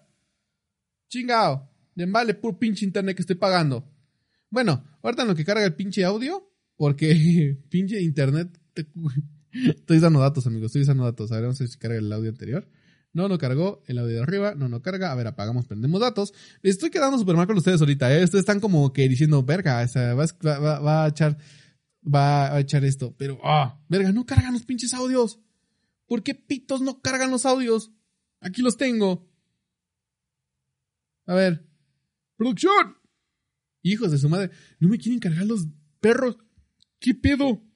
Chingao. 1.10 1.70
Vale 1.96 2.34
por 2.34 2.58
pinche 2.58 2.86
internet 2.86 3.16
que 3.16 3.22
estoy 3.22 3.36
pagando. 3.36 3.92
Bueno, 4.50 4.84
ahorita 5.04 5.26
lo 5.26 5.36
que 5.36 5.46
carga 5.46 5.66
el 5.66 5.76
pinche 5.76 6.04
audio, 6.04 6.52
porque 6.76 7.58
pinche 7.70 8.02
internet 8.02 8.58
Estoy 9.52 10.00
dando 10.00 10.20
datos, 10.20 10.46
amigos. 10.48 10.68
Estoy 10.68 10.84
usando 10.84 11.04
datos. 11.04 11.32
A 11.32 11.36
ver, 11.36 11.44
vamos 11.44 11.60
a 11.60 11.64
ver 11.64 11.72
si 11.72 11.78
carga 11.78 11.98
el 11.98 12.12
audio 12.12 12.30
anterior. 12.30 12.68
No, 13.14 13.28
no 13.28 13.38
cargó. 13.38 13.84
El 13.88 13.98
audio 13.98 14.16
de 14.16 14.22
arriba. 14.22 14.56
No, 14.56 14.70
no 14.70 14.82
carga. 14.82 15.12
A 15.12 15.16
ver, 15.16 15.28
apagamos, 15.28 15.66
prendemos 15.66 16.02
datos. 16.02 16.34
Estoy 16.62 16.90
quedando 16.90 17.18
súper 17.18 17.36
mal 17.36 17.48
con 17.48 17.58
ustedes 17.58 17.80
ahorita. 17.82 18.16
¿eh? 18.16 18.24
Ustedes 18.24 18.42
están 18.42 18.60
como 18.60 18.94
que 18.94 19.08
diciendo, 19.08 19.44
verga, 19.44 19.86
va, 19.86 21.06
a 21.06 21.08
echar. 21.08 21.38
Va 22.04 22.54
a 22.54 22.60
echar 22.60 22.86
esto. 22.86 23.16
Pero, 23.18 23.40
ah, 23.44 23.82
verga, 23.90 24.12
no 24.12 24.26
cargan 24.26 24.54
los 24.54 24.66
pinches 24.66 24.94
audios. 24.94 25.40
¿Por 26.06 26.24
qué 26.24 26.36
pitos 26.36 26.82
no 26.82 27.02
cargan 27.02 27.32
los 27.32 27.46
audios? 27.46 27.92
Aquí 28.40 28.62
los 28.62 28.78
tengo. 28.78 29.28
A 31.26 31.34
ver. 31.34 31.66
¡Producción! 32.38 32.98
Hijos 33.82 34.12
de 34.12 34.18
su 34.18 34.30
madre. 34.30 34.52
No 34.80 34.90
me 34.90 34.98
quieren 34.98 35.20
cargar 35.20 35.46
los 35.46 35.68
perros. 36.00 36.38
¿Qué 37.00 37.14
pedo? 37.14 37.67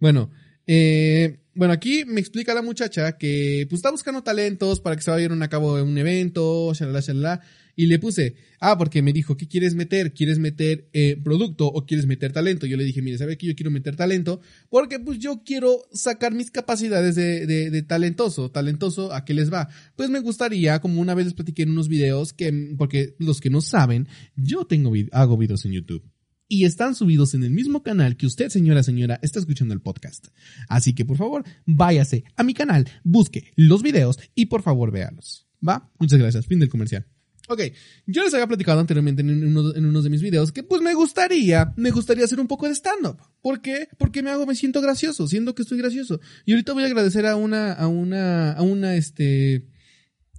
Bueno, 0.00 0.30
eh, 0.66 1.40
bueno, 1.54 1.72
aquí 1.72 2.04
me 2.06 2.20
explica 2.20 2.54
la 2.54 2.62
muchacha 2.62 3.18
que 3.18 3.66
pues 3.68 3.80
está 3.80 3.90
buscando 3.90 4.22
talentos 4.22 4.78
para 4.80 4.94
que 4.94 5.02
se 5.02 5.10
vayan 5.10 5.42
a 5.42 5.48
cabo 5.48 5.82
un 5.82 5.98
evento, 5.98 6.72
shalala, 6.72 7.00
shalala, 7.00 7.40
y 7.74 7.86
le 7.86 7.98
puse, 7.98 8.36
ah, 8.60 8.78
porque 8.78 9.02
me 9.02 9.12
dijo, 9.12 9.36
¿qué 9.36 9.48
quieres 9.48 9.74
meter? 9.74 10.12
¿Quieres 10.12 10.38
meter 10.38 10.88
eh, 10.92 11.16
producto 11.20 11.66
o 11.66 11.84
quieres 11.84 12.06
meter 12.06 12.32
talento? 12.32 12.66
Yo 12.66 12.76
le 12.76 12.84
dije, 12.84 13.02
mire, 13.02 13.18
¿sabe 13.18 13.36
que 13.36 13.46
yo 13.48 13.56
quiero 13.56 13.72
meter 13.72 13.96
talento? 13.96 14.40
Porque 14.68 15.00
pues 15.00 15.18
yo 15.18 15.42
quiero 15.44 15.82
sacar 15.92 16.32
mis 16.32 16.52
capacidades 16.52 17.16
de, 17.16 17.46
de, 17.46 17.70
de 17.70 17.82
talentoso, 17.82 18.52
talentoso, 18.52 19.12
¿a 19.12 19.24
qué 19.24 19.34
les 19.34 19.52
va? 19.52 19.68
Pues 19.96 20.10
me 20.10 20.20
gustaría, 20.20 20.80
como 20.80 21.00
una 21.00 21.14
vez 21.14 21.26
les 21.26 21.34
platiqué 21.34 21.62
en 21.62 21.70
unos 21.70 21.88
videos, 21.88 22.32
que, 22.32 22.74
porque 22.78 23.16
los 23.18 23.40
que 23.40 23.50
no 23.50 23.62
saben, 23.62 24.06
yo 24.36 24.64
tengo, 24.64 24.92
hago 25.10 25.36
videos 25.36 25.64
en 25.64 25.72
YouTube 25.72 26.04
y 26.48 26.64
están 26.64 26.94
subidos 26.94 27.34
en 27.34 27.44
el 27.44 27.50
mismo 27.50 27.82
canal 27.82 28.16
que 28.16 28.26
usted, 28.26 28.48
señora, 28.48 28.82
señora, 28.82 29.20
está 29.22 29.38
escuchando 29.38 29.74
el 29.74 29.80
podcast. 29.80 30.28
Así 30.68 30.94
que 30.94 31.04
por 31.04 31.16
favor, 31.16 31.44
váyase 31.66 32.24
a 32.36 32.42
mi 32.42 32.54
canal, 32.54 32.88
busque 33.04 33.52
los 33.54 33.82
videos 33.82 34.18
y 34.34 34.46
por 34.46 34.62
favor 34.62 34.90
véalos. 34.90 35.46
¿Va? 35.66 35.90
Muchas 35.98 36.18
gracias. 36.18 36.46
Fin 36.46 36.58
del 36.58 36.68
comercial. 36.68 37.06
Ok, 37.50 37.62
yo 38.06 38.22
les 38.22 38.34
había 38.34 38.46
platicado 38.46 38.78
anteriormente 38.78 39.22
en 39.22 39.30
uno, 39.30 39.74
en 39.74 39.86
uno 39.86 40.02
de 40.02 40.10
mis 40.10 40.20
videos 40.20 40.52
que 40.52 40.62
pues 40.62 40.82
me 40.82 40.92
gustaría, 40.92 41.72
me 41.76 41.90
gustaría 41.90 42.26
hacer 42.26 42.40
un 42.40 42.46
poco 42.46 42.66
de 42.66 42.74
stand-up. 42.74 43.16
¿Por 43.40 43.62
qué? 43.62 43.88
Porque 43.96 44.22
me 44.22 44.30
hago, 44.30 44.44
me 44.44 44.54
siento 44.54 44.82
gracioso, 44.82 45.26
siento 45.26 45.54
que 45.54 45.62
estoy 45.62 45.78
gracioso. 45.78 46.20
Y 46.44 46.52
ahorita 46.52 46.74
voy 46.74 46.82
a 46.82 46.86
agradecer 46.86 47.24
a 47.24 47.36
una, 47.36 47.72
a 47.72 47.88
una, 47.88 48.52
a 48.52 48.62
una, 48.62 48.96
este, 48.96 49.64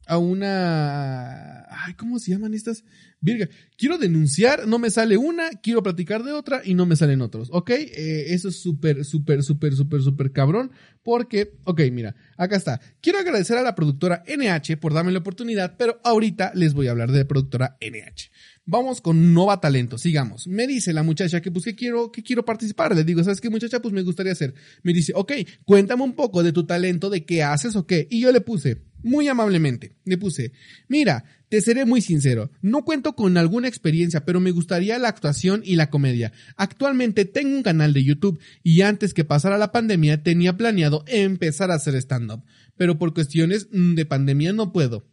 a 0.10 0.18
una... 0.18 1.66
Ay, 1.70 1.94
¿cómo 1.94 2.18
se 2.18 2.32
llaman 2.32 2.56
estas? 2.56 2.84
Virga, 3.22 3.48
quiero 3.78 4.00
denunciar, 4.00 4.68
no 4.68 4.80
me 4.80 4.90
sale 4.90 5.18
una, 5.18 5.50
quiero 5.62 5.84
platicar 5.84 6.24
de 6.24 6.32
otra 6.32 6.62
y 6.66 6.74
no 6.74 6.88
me 6.88 6.96
salen 6.96 7.22
otros, 7.22 7.50
¿ok? 7.52 7.70
Eh, 7.70 8.26
eso 8.30 8.50
es 8.50 8.60
súper, 8.60 9.06
súper, 9.06 9.44
súper, 9.44 9.74
súper, 9.76 10.02
súper 10.02 10.32
cabrón, 10.32 10.72
porque, 11.04 11.54
ok, 11.66 11.82
mira, 11.92 12.16
acá 12.38 12.56
está. 12.56 12.82
Quiero 13.02 13.20
agradecer 13.20 13.58
a 13.58 13.62
la 13.62 13.76
productora 13.76 14.24
NH 14.26 14.78
por 14.78 14.94
darme 14.94 15.12
la 15.12 15.20
oportunidad, 15.20 15.76
pero 15.78 16.00
ahorita 16.04 16.54
les 16.56 16.74
voy 16.74 16.88
a 16.88 16.92
hablar 16.92 17.12
de 17.12 17.20
la 17.20 17.28
productora 17.28 17.78
NH. 17.80 18.32
Vamos 18.72 19.02
con 19.02 19.34
Nova 19.34 19.60
Talento, 19.60 19.98
sigamos. 19.98 20.46
Me 20.46 20.68
dice 20.68 20.94
la 20.94 21.02
muchacha 21.02 21.42
que 21.42 21.50
pues 21.50 21.66
que 21.66 21.74
quiero, 21.74 22.12
que 22.12 22.22
quiero 22.22 22.46
participar. 22.46 22.96
Le 22.96 23.04
digo, 23.04 23.24
¿sabes 23.24 23.42
qué 23.42 23.50
muchacha? 23.50 23.82
Pues 23.82 23.96
me 23.96 24.04
gustaría 24.04 24.32
hacer. 24.32 24.54
Me 24.84 24.94
dice, 24.94 25.12
ok, 25.16 25.32
cuéntame 25.66 26.04
un 26.04 26.14
poco 26.14 26.44
de 26.44 26.52
tu 26.52 26.68
talento, 26.68 27.10
de 27.10 27.26
qué 27.26 27.42
haces 27.42 27.76
o 27.76 27.88
qué. 27.88 28.08
Y 28.12 28.22
yo 28.22 28.32
le 28.32 28.42
puse, 28.42 28.84
muy 29.02 29.28
amablemente, 29.28 29.96
le 30.06 30.20
puse, 30.20 30.52
mira, 30.88 31.24
te 31.50 31.62
seré 31.62 31.86
muy 31.86 32.02
sincero, 32.02 32.52
no 32.62 32.86
cuento 32.86 33.16
con 33.16 33.38
alguna 33.38 33.68
experiencia, 33.68 34.24
pero 34.24 34.40
me 34.40 34.52
gustaría 34.52 35.00
la 35.00 35.08
actuación 35.08 35.64
y 35.66 35.76
la 35.76 35.90
comedia. 35.90 36.32
Actualmente 36.56 37.26
tengo 37.26 37.56
un 37.56 37.64
canal 37.64 37.92
de 37.92 38.04
YouTube 38.04 38.40
y 38.62 38.82
antes 38.82 39.16
que 39.16 39.26
pasara 39.26 39.58
la 39.58 39.72
pandemia 39.72 40.22
tenía 40.22 40.58
planeado 40.58 41.04
empezar 41.08 41.72
a 41.72 41.76
hacer 41.76 41.96
stand-up, 41.96 42.44
pero 42.78 43.00
por 43.00 43.16
cuestiones 43.16 43.68
de 43.72 44.06
pandemia 44.06 44.54
no 44.54 44.72
puedo. 44.72 45.09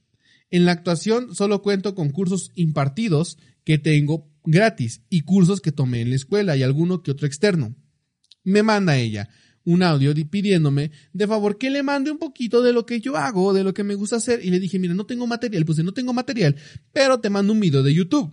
En 0.50 0.64
la 0.64 0.72
actuación 0.72 1.34
solo 1.34 1.62
cuento 1.62 1.94
con 1.94 2.10
cursos 2.10 2.52
impartidos 2.54 3.38
que 3.64 3.78
tengo 3.78 4.30
gratis 4.44 5.02
y 5.10 5.22
cursos 5.22 5.60
que 5.60 5.72
tomé 5.72 6.02
en 6.02 6.10
la 6.10 6.16
escuela 6.16 6.56
y 6.56 6.62
alguno 6.62 7.02
que 7.02 7.10
otro 7.10 7.26
externo. 7.26 7.74
Me 8.44 8.62
manda 8.62 8.96
ella 8.96 9.28
un 9.64 9.82
audio 9.82 10.14
pidiéndome 10.30 10.92
de 11.12 11.26
favor 11.26 11.58
que 11.58 11.70
le 11.70 11.82
mande 11.82 12.12
un 12.12 12.18
poquito 12.18 12.62
de 12.62 12.72
lo 12.72 12.86
que 12.86 13.00
yo 13.00 13.16
hago, 13.16 13.52
de 13.52 13.64
lo 13.64 13.74
que 13.74 13.82
me 13.82 13.96
gusta 13.96 14.16
hacer. 14.16 14.44
Y 14.44 14.50
le 14.50 14.60
dije, 14.60 14.78
mira, 14.78 14.94
no 14.94 15.06
tengo 15.06 15.26
material. 15.26 15.64
Pues 15.64 15.78
no 15.82 15.92
tengo 15.92 16.12
material, 16.12 16.54
pero 16.92 17.18
te 17.18 17.28
mando 17.28 17.52
un 17.52 17.58
video 17.58 17.82
de 17.82 17.92
YouTube. 17.92 18.32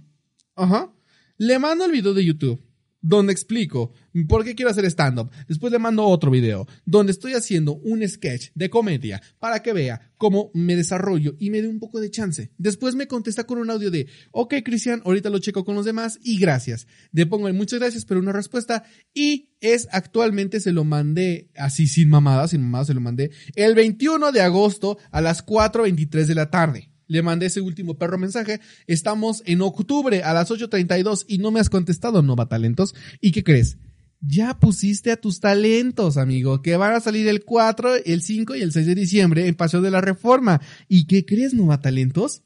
Ajá. 0.55 0.93
Le 1.37 1.57
mando 1.57 1.85
el 1.85 1.91
video 1.91 2.13
de 2.13 2.23
YouTube 2.23 2.63
donde 3.03 3.33
explico 3.33 3.91
por 4.27 4.43
qué 4.43 4.55
quiero 4.55 4.71
hacer 4.71 4.85
stand-up. 4.85 5.29
Después 5.47 5.71
le 5.71 5.77
mando 5.77 6.05
otro 6.05 6.31
video 6.31 6.65
donde 6.85 7.11
estoy 7.11 7.33
haciendo 7.33 7.75
un 7.75 8.07
sketch 8.07 8.49
de 8.55 8.69
comedia 8.69 9.21
para 9.39 9.61
que 9.61 9.73
vea 9.73 10.13
cómo 10.17 10.49
me 10.53 10.75
desarrollo 10.75 11.35
y 11.37 11.49
me 11.49 11.61
dé 11.61 11.67
un 11.67 11.79
poco 11.79 11.99
de 11.99 12.09
chance. 12.09 12.51
Después 12.57 12.95
me 12.95 13.07
contesta 13.07 13.43
con 13.43 13.59
un 13.59 13.69
audio 13.69 13.91
de, 13.91 14.07
ok, 14.31 14.55
Cristian, 14.63 15.01
ahorita 15.05 15.29
lo 15.29 15.39
checo 15.39 15.65
con 15.65 15.75
los 15.75 15.85
demás 15.85 16.17
y 16.23 16.39
gracias. 16.39 16.87
Le 17.11 17.25
pongo 17.25 17.51
muchas 17.53 17.79
gracias, 17.79 18.05
pero 18.05 18.21
una 18.21 18.31
respuesta 18.31 18.83
y 19.13 19.49
es 19.59 19.87
actualmente 19.91 20.61
se 20.61 20.71
lo 20.71 20.85
mandé 20.85 21.51
así 21.55 21.87
sin 21.87 22.09
mamada, 22.09 22.47
sin 22.47 22.61
mamada 22.61 22.85
se 22.85 22.93
lo 22.93 23.01
mandé 23.01 23.31
el 23.55 23.75
21 23.75 24.31
de 24.31 24.41
agosto 24.41 24.97
a 25.11 25.19
las 25.19 25.45
4.23 25.45 26.25
de 26.25 26.35
la 26.35 26.49
tarde 26.49 26.92
le 27.13 27.21
mandé 27.21 27.45
ese 27.45 27.61
último 27.61 27.97
perro 27.97 28.17
mensaje. 28.17 28.59
Estamos 28.87 29.43
en 29.45 29.61
octubre 29.61 30.23
a 30.23 30.33
las 30.33 30.51
8.32 30.51 31.25
y 31.27 31.37
no 31.37 31.51
me 31.51 31.59
has 31.59 31.69
contestado, 31.69 32.21
Nova 32.21 32.49
Talentos. 32.49 32.95
¿Y 33.21 33.31
qué 33.31 33.43
crees? 33.43 33.77
Ya 34.19 34.59
pusiste 34.59 35.11
a 35.11 35.17
tus 35.17 35.39
talentos, 35.39 36.17
amigo, 36.17 36.61
que 36.61 36.75
van 36.75 36.93
a 36.93 36.99
salir 36.99 37.27
el 37.27 37.43
4, 37.43 37.95
el 38.05 38.21
5 38.21 38.55
y 38.55 38.61
el 38.61 38.71
6 38.71 38.87
de 38.87 38.95
diciembre 38.95 39.47
en 39.47 39.55
Paseo 39.55 39.81
de 39.81 39.91
la 39.91 40.01
Reforma. 40.01 40.61
¿Y 40.87 41.07
qué 41.07 41.25
crees, 41.25 41.53
Nova 41.53 41.81
Talentos? 41.81 42.43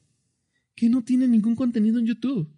que 0.78 0.90
no 0.90 1.04
tiene 1.04 1.28
ningún 1.28 1.56
contenido 1.56 2.00
en 2.00 2.06
YouTube. 2.06 2.54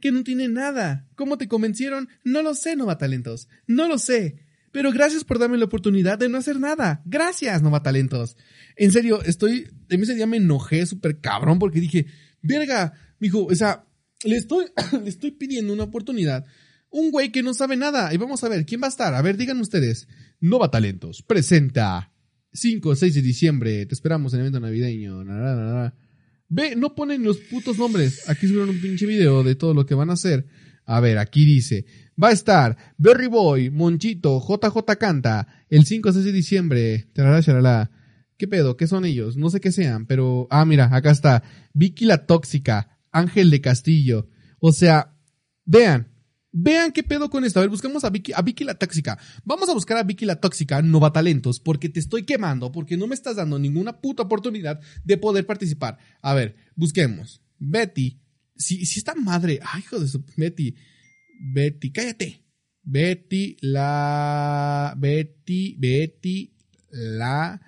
Que 0.00 0.10
no 0.10 0.24
tiene 0.24 0.48
nada. 0.48 1.06
¿Cómo 1.14 1.36
te 1.36 1.46
convencieron? 1.46 2.08
No 2.24 2.42
lo 2.42 2.54
sé, 2.54 2.74
Nova 2.74 2.96
Talentos. 2.96 3.48
No 3.66 3.86
lo 3.86 3.98
sé. 3.98 4.46
Pero 4.72 4.92
gracias 4.92 5.24
por 5.24 5.38
darme 5.38 5.58
la 5.58 5.64
oportunidad 5.64 6.18
de 6.18 6.28
no 6.28 6.38
hacer 6.38 6.60
nada. 6.60 7.02
Gracias, 7.04 7.62
Nova 7.62 7.82
Talentos. 7.82 8.36
En 8.76 8.92
serio, 8.92 9.22
estoy. 9.22 9.68
En 9.88 10.02
ese 10.02 10.14
día 10.14 10.26
me 10.26 10.36
enojé 10.36 10.86
súper 10.86 11.20
cabrón 11.20 11.58
porque 11.58 11.80
dije, 11.80 12.06
verga, 12.40 12.92
mijo, 13.18 13.46
o 13.46 13.54
sea, 13.54 13.84
le 14.24 14.36
estoy, 14.36 14.66
le 15.02 15.08
estoy 15.08 15.32
pidiendo 15.32 15.72
una 15.72 15.84
oportunidad. 15.84 16.46
Un 16.90 17.10
güey 17.10 17.30
que 17.30 17.42
no 17.42 17.54
sabe 17.54 17.76
nada. 17.76 18.12
Y 18.14 18.16
vamos 18.16 18.42
a 18.44 18.48
ver, 18.48 18.64
¿quién 18.66 18.80
va 18.80 18.86
a 18.86 18.90
estar? 18.90 19.14
A 19.14 19.22
ver, 19.22 19.36
digan 19.36 19.60
ustedes. 19.60 20.08
Nova 20.40 20.70
Talentos 20.70 21.22
presenta 21.22 22.12
5 22.52 22.88
o 22.88 22.96
6 22.96 23.14
de 23.14 23.22
diciembre. 23.22 23.86
Te 23.86 23.94
esperamos 23.94 24.32
en 24.32 24.40
el 24.40 24.46
evento 24.46 24.60
navideño. 24.60 25.24
Ve, 26.48 26.74
no 26.74 26.94
ponen 26.94 27.22
los 27.22 27.38
putos 27.38 27.78
nombres. 27.78 28.28
Aquí 28.28 28.46
subieron 28.46 28.70
un 28.70 28.80
pinche 28.80 29.06
video 29.06 29.44
de 29.44 29.54
todo 29.54 29.74
lo 29.74 29.86
que 29.86 29.94
van 29.94 30.10
a 30.10 30.14
hacer. 30.14 30.46
A 30.90 30.98
ver, 30.98 31.18
aquí 31.18 31.44
dice. 31.44 31.84
Va 32.20 32.30
a 32.30 32.32
estar 32.32 32.76
Berry 32.98 33.28
Boy, 33.28 33.70
Monchito, 33.70 34.40
JJ 34.40 34.98
Canta, 34.98 35.46
el 35.68 35.86
5 35.86 36.08
o 36.08 36.12
6 36.12 36.24
de 36.24 36.32
diciembre. 36.32 37.08
¿Qué 38.36 38.48
pedo? 38.48 38.76
¿Qué 38.76 38.88
son 38.88 39.04
ellos? 39.04 39.36
No 39.36 39.50
sé 39.50 39.60
qué 39.60 39.70
sean, 39.70 40.06
pero... 40.06 40.48
Ah, 40.50 40.64
mira, 40.64 40.88
acá 40.92 41.12
está. 41.12 41.44
Vicky 41.74 42.06
la 42.06 42.26
Tóxica, 42.26 42.98
Ángel 43.12 43.50
de 43.50 43.60
Castillo. 43.60 44.28
O 44.58 44.72
sea, 44.72 45.14
vean, 45.64 46.08
Vean 46.50 46.90
qué 46.90 47.04
pedo 47.04 47.30
con 47.30 47.44
esto. 47.44 47.60
A 47.60 47.62
ver, 47.62 47.70
buscamos 47.70 48.02
a 48.02 48.10
Vicky, 48.10 48.32
a 48.34 48.42
Vicky 48.42 48.64
la 48.64 48.74
tóxica. 48.74 49.16
Vamos 49.44 49.68
a 49.68 49.74
buscar 49.74 49.96
a 49.98 50.02
Vicky 50.02 50.24
la 50.24 50.40
tóxica, 50.40 50.82
Nova 50.82 51.12
Talentos, 51.12 51.60
porque 51.60 51.88
te 51.88 52.00
estoy 52.00 52.24
quemando, 52.24 52.72
porque 52.72 52.96
no 52.96 53.06
me 53.06 53.14
estás 53.14 53.36
dando 53.36 53.60
ninguna 53.60 54.00
puta 54.00 54.24
oportunidad 54.24 54.80
de 55.04 55.16
poder 55.16 55.46
participar. 55.46 55.98
A 56.20 56.34
ver, 56.34 56.56
busquemos. 56.74 57.40
Betty. 57.60 58.20
Si, 58.60 58.84
si 58.84 58.98
esta 58.98 59.14
madre. 59.14 59.58
Ay, 59.62 59.80
hijo 59.80 59.98
de 59.98 60.08
su. 60.08 60.24
Betty. 60.36 60.74
Betty, 61.40 61.90
cállate. 61.90 62.44
Betty 62.82 63.56
la. 63.60 64.94
Betty, 64.98 65.76
Betty 65.78 66.54
la 66.90 67.60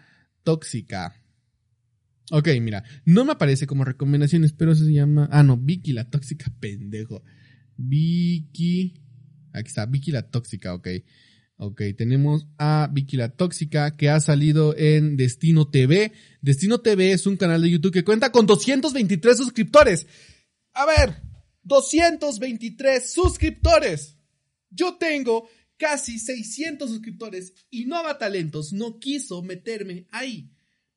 tóxica. 0.43 1.15
Ok, 2.31 2.49
mira, 2.61 2.85
no 3.05 3.25
me 3.25 3.33
aparece 3.33 3.67
como 3.67 3.85
recomendaciones, 3.85 4.53
pero 4.53 4.75
se 4.75 4.91
llama. 4.93 5.29
Ah, 5.33 5.43
no, 5.43 5.57
Vicky 5.57 5.93
la 5.93 6.09
tóxica, 6.09 6.47
pendejo. 6.61 7.23
Vicky. 7.77 8.95
Aquí 9.53 9.69
está, 9.69 9.87
Vicky 9.87 10.13
la 10.13 10.31
tóxica, 10.31 10.75
ok. 10.75 10.89
Ok, 11.65 11.81
tenemos 11.97 12.49
a 12.59 12.91
Vicky 12.93 13.17
la 13.17 13.29
Tóxica 13.29 13.97
que 13.97 14.09
ha 14.11 14.19
salido 14.19 14.77
en 14.77 15.17
Destino 15.17 15.69
TV. 15.69 16.11
Destino 16.41 16.81
TV 16.81 17.13
es 17.13 17.25
un 17.25 17.37
canal 17.37 17.63
de 17.63 17.71
YouTube 17.71 17.93
que 17.93 18.03
cuenta 18.03 18.33
con 18.33 18.47
223 18.47 19.37
suscriptores. 19.37 20.09
A 20.75 20.87
ver, 20.87 21.23
223 21.65 23.13
suscriptores. 23.13 24.17
Yo 24.71 24.97
tengo 24.97 25.49
casi 25.77 26.19
600 26.19 26.89
suscriptores 26.89 27.53
y 27.71 27.85
Nova 27.85 28.19
Talentos 28.19 28.73
no 28.73 28.99
quiso 28.99 29.43
meterme 29.43 30.07
ahí. 30.11 30.51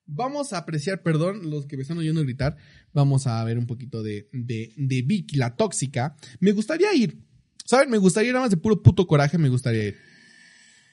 Vamos 0.06 0.54
a 0.54 0.60
apreciar, 0.60 1.02
perdón, 1.02 1.50
los 1.50 1.66
que 1.66 1.76
me 1.76 1.82
están 1.82 1.98
oyendo 1.98 2.22
gritar, 2.22 2.56
vamos 2.94 3.26
a 3.26 3.44
ver 3.44 3.58
un 3.58 3.66
poquito 3.66 4.04
de, 4.04 4.30
de, 4.32 4.72
de 4.78 5.02
Vicky, 5.02 5.38
la 5.38 5.56
tóxica. 5.56 6.16
Me 6.40 6.52
gustaría 6.52 6.94
ir, 6.94 7.18
¿saben? 7.66 7.90
Me 7.90 7.98
gustaría 7.98 8.30
ir 8.30 8.34
nada 8.34 8.46
más 8.46 8.52
de 8.52 8.58
puro 8.58 8.84
puto 8.84 9.08
coraje, 9.08 9.40
me 9.40 9.50
gustaría 9.50 9.88
ir. 9.88 9.98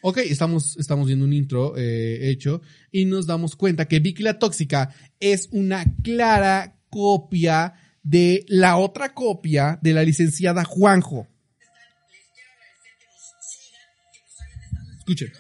Ok, 0.01 0.19
estamos, 0.19 0.77
estamos 0.79 1.07
viendo 1.07 1.27
un 1.27 1.33
intro 1.33 1.77
eh, 1.77 2.31
hecho 2.31 2.63
y 2.91 3.05
nos 3.05 3.27
damos 3.27 3.55
cuenta 3.55 3.87
que 3.87 4.01
Vicky 4.01 4.23
la 4.23 4.39
tóxica 4.39 4.93
es 5.21 5.49
una 5.53 5.85
clara 6.03 6.81
copia 6.89 7.75
de 8.03 8.45
la 8.49 8.77
otra 8.77 9.15
copia 9.15 9.79
de 9.83 9.93
la 9.93 10.03
licenciada 10.03 10.65
Juanjo. 10.65 11.29
Escuchen 14.99 15.33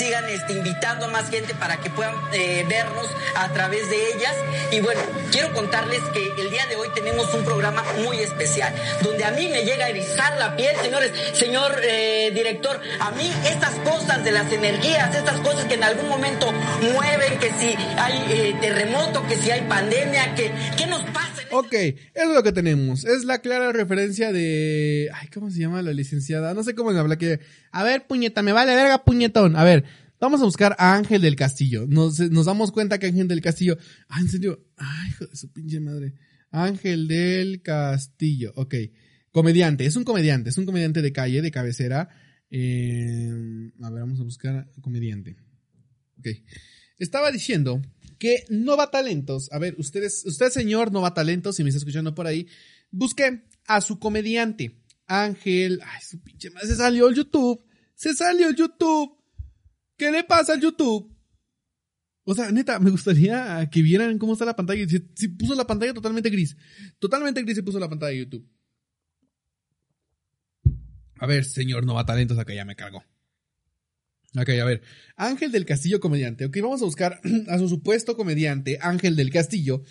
sigan 0.00 0.24
este, 0.30 0.54
invitando 0.54 1.04
a 1.04 1.08
más 1.08 1.28
gente 1.28 1.54
para 1.54 1.76
que 1.76 1.90
puedan 1.90 2.14
eh, 2.32 2.64
vernos 2.66 3.06
a 3.36 3.48
través 3.52 3.90
de 3.90 3.96
ellas. 4.14 4.34
Y 4.70 4.80
bueno, 4.80 4.98
quiero 5.30 5.52
contarles 5.52 6.00
que 6.14 6.40
el 6.40 6.50
día 6.50 6.64
de 6.68 6.76
hoy 6.76 6.88
tenemos 6.94 7.34
un 7.34 7.44
programa 7.44 7.84
muy 7.98 8.18
especial, 8.18 8.74
donde 9.02 9.24
a 9.24 9.30
mí 9.32 9.48
me 9.48 9.62
llega 9.62 9.84
a 9.84 9.88
erizar 9.90 10.38
la 10.38 10.56
piel, 10.56 10.74
señores, 10.80 11.12
señor 11.34 11.78
eh, 11.82 12.30
director, 12.32 12.80
a 12.98 13.10
mí 13.10 13.30
estas 13.44 13.74
cosas 13.90 14.24
de 14.24 14.32
las 14.32 14.50
energías, 14.50 15.14
estas 15.14 15.38
cosas 15.40 15.66
que 15.66 15.74
en 15.74 15.84
algún 15.84 16.08
momento 16.08 16.50
mueven, 16.94 17.38
que 17.38 17.50
si 17.50 17.76
hay 17.98 18.24
eh, 18.30 18.56
terremoto, 18.58 19.26
que 19.26 19.36
si 19.36 19.50
hay 19.50 19.60
pandemia, 19.68 20.34
que, 20.34 20.50
¿qué 20.78 20.86
nos 20.86 21.02
pasa? 21.10 21.29
Ok, 21.52 21.72
eso 21.72 21.98
es 22.14 22.34
lo 22.34 22.42
que 22.42 22.52
tenemos. 22.52 23.04
Es 23.04 23.24
la 23.24 23.40
clara 23.40 23.72
referencia 23.72 24.32
de. 24.32 25.10
Ay, 25.14 25.28
¿cómo 25.28 25.50
se 25.50 25.60
llama 25.60 25.82
la 25.82 25.92
licenciada? 25.92 26.54
No 26.54 26.62
sé 26.62 26.74
cómo 26.74 26.92
se 26.92 26.98
habla 26.98 27.18
que. 27.18 27.40
A 27.72 27.82
ver, 27.82 28.06
puñeta, 28.06 28.42
me 28.42 28.52
vale 28.52 28.74
verga, 28.74 29.04
puñetón. 29.04 29.56
A 29.56 29.64
ver, 29.64 29.84
vamos 30.20 30.40
a 30.40 30.44
buscar 30.44 30.76
a 30.78 30.94
Ángel 30.94 31.22
del 31.22 31.36
Castillo. 31.36 31.86
Nos, 31.88 32.18
damos 32.44 32.72
cuenta 32.72 32.98
que 32.98 33.06
Ángel 33.06 33.28
del 33.28 33.40
Castillo. 33.40 33.78
Ah, 34.08 34.20
en 34.20 34.28
serio. 34.28 34.64
Ay, 34.76 35.10
hijo 35.10 35.26
de 35.26 35.36
su 35.36 35.52
pinche 35.52 35.80
madre. 35.80 36.14
Ángel 36.50 37.08
del 37.08 37.62
Castillo. 37.62 38.52
Ok. 38.56 38.74
Comediante. 39.32 39.86
Es 39.86 39.96
un 39.96 40.04
comediante. 40.04 40.50
Es 40.50 40.58
un 40.58 40.66
comediante 40.66 41.02
de 41.02 41.12
calle, 41.12 41.42
de 41.42 41.50
cabecera. 41.50 42.08
Eh, 42.50 43.70
a 43.80 43.90
ver, 43.90 44.00
vamos 44.00 44.20
a 44.20 44.24
buscar 44.24 44.70
comediante. 44.80 45.36
Ok. 46.18 46.28
Estaba 46.98 47.30
diciendo 47.30 47.80
que 48.20 48.44
Nova 48.50 48.90
Talentos, 48.90 49.50
a 49.50 49.58
ver, 49.58 49.74
ustedes, 49.78 50.26
usted 50.26 50.50
señor 50.50 50.92
Nova 50.92 51.14
Talentos, 51.14 51.56
si 51.56 51.64
me 51.64 51.70
está 51.70 51.78
escuchando 51.78 52.14
por 52.14 52.26
ahí, 52.26 52.46
busque 52.90 53.44
a 53.66 53.80
su 53.80 53.98
comediante, 53.98 54.78
Ángel, 55.06 55.80
ay, 55.82 56.02
su 56.02 56.20
pinche 56.22 56.50
madre, 56.50 56.68
se 56.68 56.76
salió 56.76 57.08
el 57.08 57.16
YouTube, 57.16 57.64
se 57.94 58.14
salió 58.14 58.48
el 58.48 58.54
YouTube. 58.54 59.16
¿Qué 59.96 60.10
le 60.10 60.22
pasa 60.22 60.52
al 60.52 60.60
YouTube? 60.60 61.10
O 62.24 62.34
sea, 62.34 62.52
neta, 62.52 62.78
me 62.78 62.90
gustaría 62.90 63.68
que 63.70 63.80
vieran 63.80 64.18
cómo 64.18 64.34
está 64.34 64.44
la 64.44 64.54
pantalla. 64.54 64.86
Si, 64.86 65.28
puso 65.28 65.54
la 65.54 65.66
pantalla 65.66 65.94
totalmente 65.94 66.28
gris. 66.28 66.56
Totalmente 66.98 67.42
gris 67.42 67.56
se 67.56 67.62
puso 67.62 67.80
la 67.80 67.88
pantalla 67.88 68.10
de 68.10 68.18
YouTube. 68.18 68.46
A 71.18 71.26
ver, 71.26 71.44
señor 71.46 71.86
Nova 71.86 72.04
Talentos, 72.04 72.38
acá 72.38 72.52
ya 72.52 72.66
me 72.66 72.76
cargó. 72.76 73.02
Ok, 74.36 74.48
a 74.60 74.64
ver. 74.64 74.82
Ángel 75.16 75.50
del 75.50 75.66
Castillo 75.66 75.98
comediante. 75.98 76.44
Ok, 76.44 76.56
vamos 76.62 76.82
a 76.82 76.84
buscar 76.84 77.20
a 77.48 77.58
su 77.58 77.68
supuesto 77.68 78.16
comediante, 78.16 78.78
Ángel 78.80 79.16
del 79.16 79.30
Castillo, 79.30 79.82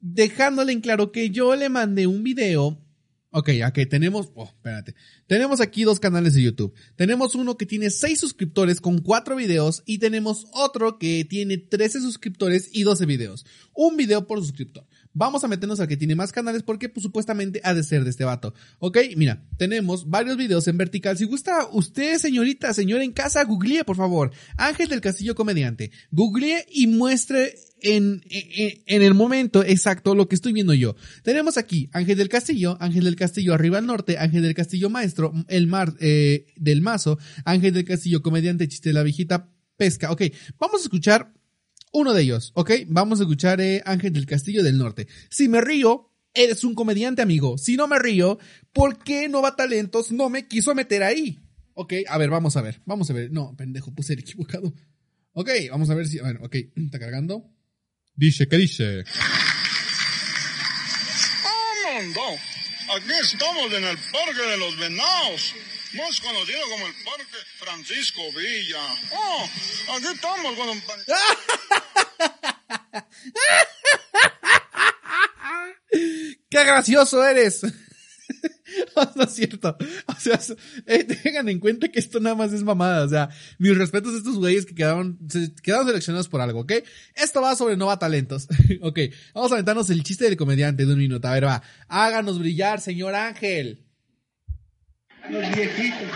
dejándole 0.00 0.72
en 0.72 0.80
claro 0.80 1.12
que 1.12 1.30
yo 1.30 1.56
le 1.56 1.68
mandé 1.68 2.06
un 2.06 2.22
video. 2.22 2.82
Ok, 3.30 3.50
ok, 3.68 3.80
tenemos, 3.90 4.30
oh, 4.34 4.44
espérate. 4.44 4.94
Tenemos 5.26 5.60
aquí 5.60 5.84
dos 5.84 6.00
canales 6.00 6.34
de 6.34 6.42
YouTube. 6.42 6.74
Tenemos 6.94 7.34
uno 7.34 7.56
que 7.56 7.66
tiene 7.66 7.90
6 7.90 8.18
suscriptores 8.18 8.80
con 8.80 8.98
4 8.98 9.36
videos 9.36 9.82
y 9.84 9.98
tenemos 9.98 10.46
otro 10.52 10.98
que 10.98 11.24
tiene 11.24 11.58
13 11.58 12.00
suscriptores 12.00 12.70
y 12.72 12.82
12 12.82 13.04
videos. 13.04 13.44
Un 13.74 13.96
video 13.96 14.26
por 14.26 14.38
suscriptor. 14.38 14.86
Vamos 15.18 15.42
a 15.44 15.48
meternos 15.48 15.80
al 15.80 15.88
que 15.88 15.96
tiene 15.96 16.14
más 16.14 16.30
canales 16.30 16.62
porque 16.62 16.90
pues, 16.90 17.02
supuestamente 17.02 17.62
ha 17.64 17.72
de 17.72 17.82
ser 17.82 18.04
de 18.04 18.10
este 18.10 18.24
vato. 18.24 18.52
Ok, 18.80 18.98
mira, 19.16 19.42
tenemos 19.56 20.10
varios 20.10 20.36
videos 20.36 20.68
en 20.68 20.76
vertical. 20.76 21.16
Si 21.16 21.24
gusta 21.24 21.66
usted, 21.72 22.18
señorita, 22.18 22.74
señor 22.74 23.00
en 23.00 23.12
casa, 23.12 23.42
googlee 23.44 23.82
por 23.82 23.96
favor. 23.96 24.30
Ángel 24.58 24.90
del 24.90 25.00
Castillo 25.00 25.34
Comediante. 25.34 25.90
Googlee 26.10 26.66
y 26.70 26.86
muestre 26.86 27.54
en, 27.80 28.22
en, 28.28 29.02
el 29.02 29.14
momento 29.14 29.64
exacto 29.64 30.14
lo 30.14 30.28
que 30.28 30.34
estoy 30.34 30.52
viendo 30.52 30.74
yo. 30.74 30.96
Tenemos 31.22 31.56
aquí 31.56 31.88
Ángel 31.94 32.18
del 32.18 32.28
Castillo, 32.28 32.76
Ángel 32.78 33.04
del 33.04 33.16
Castillo 33.16 33.54
arriba 33.54 33.78
al 33.78 33.86
norte, 33.86 34.18
Ángel 34.18 34.42
del 34.42 34.54
Castillo 34.54 34.90
maestro, 34.90 35.32
el 35.48 35.66
mar 35.66 35.94
eh, 35.98 36.44
del 36.56 36.82
mazo, 36.82 37.18
Ángel 37.46 37.72
del 37.72 37.86
Castillo 37.86 38.20
comediante, 38.20 38.68
chiste 38.68 38.90
de 38.90 38.92
la 38.92 39.02
viejita 39.02 39.50
pesca. 39.78 40.12
Ok, 40.12 40.24
vamos 40.58 40.82
a 40.82 40.84
escuchar 40.84 41.32
uno 41.96 42.12
de 42.12 42.22
ellos, 42.22 42.52
¿ok? 42.54 42.72
Vamos 42.88 43.20
a 43.20 43.22
escuchar 43.22 43.58
eh, 43.62 43.82
Ángel 43.86 44.12
del 44.12 44.26
Castillo 44.26 44.62
del 44.62 44.76
Norte. 44.76 45.08
Si 45.30 45.48
me 45.48 45.62
río, 45.62 46.12
eres 46.34 46.62
un 46.62 46.74
comediante, 46.74 47.22
amigo. 47.22 47.56
Si 47.56 47.74
no 47.74 47.88
me 47.88 47.98
río, 47.98 48.38
¿por 48.74 49.02
qué 49.02 49.30
Nova 49.30 49.56
Talentos 49.56 50.12
no 50.12 50.28
me 50.28 50.46
quiso 50.46 50.74
meter 50.74 51.02
ahí? 51.02 51.40
Ok, 51.72 51.94
a 52.06 52.18
ver, 52.18 52.28
vamos 52.28 52.54
a 52.58 52.60
ver, 52.60 52.82
vamos 52.84 53.08
a 53.08 53.14
ver. 53.14 53.32
No, 53.32 53.56
pendejo, 53.56 53.94
puse 53.94 54.12
el 54.12 54.18
equivocado. 54.18 54.74
Ok, 55.32 55.48
vamos 55.70 55.88
a 55.88 55.94
ver 55.94 56.06
si, 56.06 56.18
ver, 56.18 56.36
ok, 56.42 56.54
está 56.76 56.98
cargando. 56.98 57.50
Dice, 58.14 58.46
¿qué 58.46 58.58
dice? 58.58 59.04
¡Oh, 61.44 62.02
no! 62.14 62.94
Aquí 62.94 63.12
estamos 63.22 63.72
en 63.72 63.84
el 63.84 63.96
Parque 63.96 64.50
de 64.50 64.58
los 64.58 64.78
Venados 64.78 65.54
más 65.96 66.20
conocido 66.20 66.60
como 66.70 66.86
el 66.86 66.94
Parque 67.04 67.24
Francisco 67.58 68.22
Villa. 68.32 68.80
Oh, 69.12 69.48
aquí 69.96 70.06
estamos 70.06 70.56
con 70.56 70.68
un... 70.68 70.80
¡Qué 76.50 76.64
gracioso 76.64 77.24
eres! 77.24 77.62
no 79.16 79.22
es 79.22 79.32
cierto. 79.32 79.76
O 80.06 80.14
sea, 80.18 80.40
eh, 80.86 81.04
tengan 81.04 81.48
en 81.48 81.60
cuenta 81.60 81.88
que 81.88 81.98
esto 81.98 82.20
nada 82.20 82.36
más 82.36 82.52
es 82.52 82.62
mamada. 82.62 83.04
O 83.04 83.08
sea, 83.08 83.28
mis 83.58 83.76
respetos 83.76 84.14
a 84.14 84.18
estos 84.18 84.36
güeyes 84.36 84.66
que 84.66 84.74
quedaron, 84.74 85.18
se, 85.28 85.52
quedaron 85.62 85.86
seleccionados 85.86 86.28
por 86.28 86.40
algo, 86.40 86.60
¿ok? 86.60 86.72
Esto 87.14 87.40
va 87.40 87.56
sobre 87.56 87.76
Nova 87.76 87.98
Talentos. 87.98 88.48
ok, 88.82 88.98
vamos 89.34 89.52
a 89.52 89.54
aventarnos 89.56 89.90
el 89.90 90.02
chiste 90.02 90.24
del 90.24 90.36
comediante 90.36 90.86
de 90.86 90.92
un 90.92 90.98
minuto. 90.98 91.28
A 91.28 91.32
ver, 91.32 91.46
va. 91.46 91.62
Háganos 91.88 92.38
brillar, 92.38 92.80
señor 92.80 93.14
Ángel. 93.14 93.85
Los 95.30 95.56
viejitos. 95.56 96.08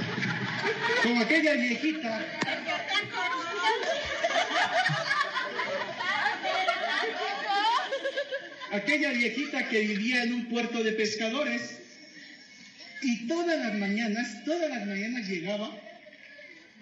Como 1.03 1.21
aquella 1.23 1.55
viejita. 1.55 2.27
Aquella 8.73 9.11
viejita 9.11 9.69
que 9.69 9.81
vivía 9.81 10.23
en 10.23 10.35
un 10.35 10.47
puerto 10.47 10.85
de 10.85 10.93
pescadores 10.93 11.79
y 13.03 13.27
todas 13.27 13.59
las 13.59 13.75
mañanas, 13.75 14.45
todas 14.45 14.71
las 14.71 14.87
mañanas 14.87 15.27
llegaba, 15.27 15.77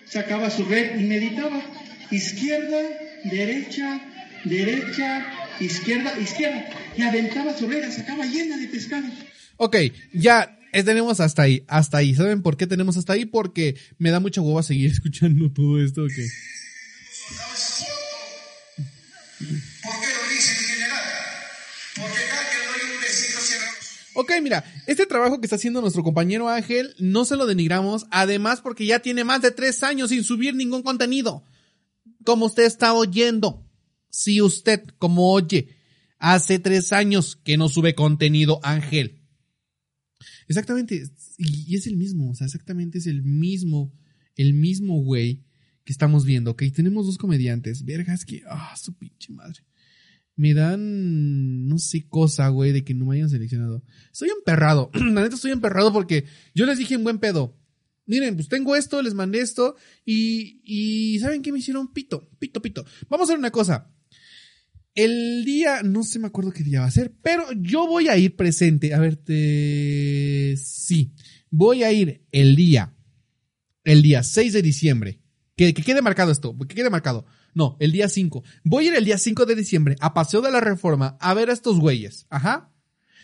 sacaba 0.05 0.51
su 0.51 0.65
red 0.65 1.01
y 1.01 1.05
meditaba. 1.05 1.63
Izquierda, 2.11 2.83
derecha, 3.25 4.01
derecha, 4.45 5.27
izquierda, 5.61 6.13
izquierda. 6.21 6.69
Y 6.97 7.03
aventaba 7.03 7.57
su 7.57 7.69
red, 7.69 7.91
sacaba 7.91 8.27
llena 8.27 8.59
de 8.59 8.69
pescado. 8.69 9.07
Ok, 9.57 9.77
ya 10.13 10.58
tenemos 10.83 11.21
hasta 11.21 11.43
ahí, 11.43 11.65
hasta 11.69 11.99
ahí. 11.99 12.15
¿Saben 12.15 12.43
por 12.43 12.57
qué 12.57 12.67
tenemos 12.67 12.97
hasta 12.97 13.15
ahí? 13.15 13.25
Porque 13.25 13.77
me 13.99 14.11
da 14.11 14.21
mucha 14.21 14.41
hueva 14.41 14.63
seguir 14.63 14.91
escuchando 14.93 15.51
todo 15.53 15.83
esto. 15.83 16.03
¿Por 16.03 16.11
qué 16.11 16.25
lo 19.41 20.29
dice 20.31 20.53
en 20.53 20.65
general? 20.65 21.05
Porque 21.97 22.19
cada 22.29 22.43
que 22.51 22.57
doy 22.57 22.95
un 22.95 23.01
besito 23.01 23.41
cierra 23.41 23.67
los 23.67 23.77
Ok, 24.15 24.33
mira, 24.43 24.65
este 24.87 25.07
trabajo 25.07 25.41
que 25.41 25.47
está 25.47 25.57
haciendo 25.57 25.81
nuestro 25.81 26.03
compañero 26.03 26.49
Ángel, 26.49 26.95
no 26.99 27.25
se 27.25 27.37
lo 27.37 27.47
denigramos, 27.47 28.07
además 28.11 28.61
porque 28.61 28.85
ya 28.87 29.01
tiene 29.01 29.25
más 29.25 29.43
de 29.43 29.53
tres 29.53 29.83
años 29.83 30.11
sin 30.11 30.25
subir 30.25 30.55
ningún 30.55 30.83
contenido. 30.83 31.45
Como 32.25 32.47
usted 32.47 32.65
está 32.65 32.95
oyendo. 32.95 33.65
Si 34.11 34.41
usted, 34.41 34.83
como 34.99 35.31
oye, 35.33 35.77
hace 36.19 36.59
tres 36.59 36.93
años 36.93 37.37
que 37.37 37.57
no 37.57 37.69
sube 37.69 37.95
contenido, 37.95 38.59
Ángel. 38.63 39.18
Exactamente, 40.49 41.03
y, 41.37 41.77
es 41.77 41.87
el 41.87 41.97
mismo, 41.97 42.31
o 42.31 42.35
sea, 42.35 42.47
exactamente 42.47 42.99
es 42.99 43.07
el 43.07 43.23
mismo, 43.23 43.93
el 44.37 44.55
mismo 44.55 45.03
güey 45.03 45.45
que 45.85 45.93
estamos 45.93 46.25
viendo, 46.25 46.53
ok. 46.53 46.65
Tenemos 46.75 47.07
dos 47.07 47.19
comediantes, 47.19 47.85
vergas 47.85 48.25
que, 48.25 48.43
ah, 48.49 48.75
su 48.77 48.95
pinche 48.95 49.33
madre 49.33 49.63
me 50.39 50.55
dan, 50.55 51.67
no 51.67 51.79
sé, 51.79 52.07
cosa, 52.09 52.49
güey, 52.49 52.71
de 52.71 52.85
que 52.85 52.95
no 52.95 53.07
me 53.07 53.17
hayan 53.17 53.29
seleccionado. 53.29 53.83
Estoy 54.13 54.31
emperrado. 54.31 54.89
La 54.95 55.23
neta 55.23 55.35
estoy 55.35 55.51
emperrado 55.51 55.93
porque 55.93 56.27
yo 56.55 56.65
les 56.65 56.79
dije 56.79 56.95
en 56.95 57.03
buen 57.03 57.19
pedo. 57.19 57.57
Miren, 58.07 58.37
pues 58.37 58.49
tengo 58.49 58.77
esto, 58.77 59.03
les 59.03 59.15
mandé 59.15 59.41
esto 59.41 59.75
y, 60.05 60.61
y 60.65 61.19
¿saben 61.19 61.43
qué 61.43 61.51
me 61.51 61.59
hicieron? 61.59 61.93
Pito, 61.93 62.31
pito, 62.39 62.63
pito. 62.63 62.87
Vamos 63.09 63.29
a 63.29 63.33
hacer 63.33 63.39
una 63.39 63.51
cosa. 63.51 63.93
El 64.99 65.45
día, 65.45 65.85
no 65.85 66.03
sé, 66.03 66.19
me 66.19 66.27
acuerdo 66.27 66.51
qué 66.51 66.65
día 66.65 66.81
va 66.81 66.87
a 66.87 66.91
ser, 66.91 67.15
pero 67.23 67.45
yo 67.53 67.87
voy 67.87 68.09
a 68.09 68.17
ir 68.17 68.35
presente. 68.35 68.95
A 68.95 68.99
ver, 68.99 69.15
te... 69.15 70.57
sí, 70.57 71.15
voy 71.51 71.85
a 71.85 71.93
ir 71.93 72.27
el 72.33 72.57
día, 72.57 72.97
el 73.85 74.03
día 74.03 74.25
6 74.25 74.55
de 74.55 74.61
diciembre. 74.61 75.21
Que, 75.55 75.73
que 75.73 75.85
quede 75.85 76.03
marcado 76.03 76.33
esto, 76.33 76.53
que 76.67 76.75
quede 76.75 76.91
marcado. 76.91 77.27
No, 77.55 77.77
el 77.79 77.93
día 77.93 78.09
5. 78.09 78.43
Voy 78.65 78.87
a 78.87 78.89
ir 78.89 78.95
el 78.97 79.05
día 79.05 79.19
5 79.19 79.47
de 79.47 79.55
diciembre 79.55 79.95
a 80.01 80.15
Paseo 80.15 80.41
de 80.41 80.51
la 80.51 80.59
Reforma 80.59 81.17
a 81.21 81.33
ver 81.33 81.51
a 81.51 81.53
estos 81.53 81.79
güeyes. 81.79 82.27
Ajá. 82.29 82.75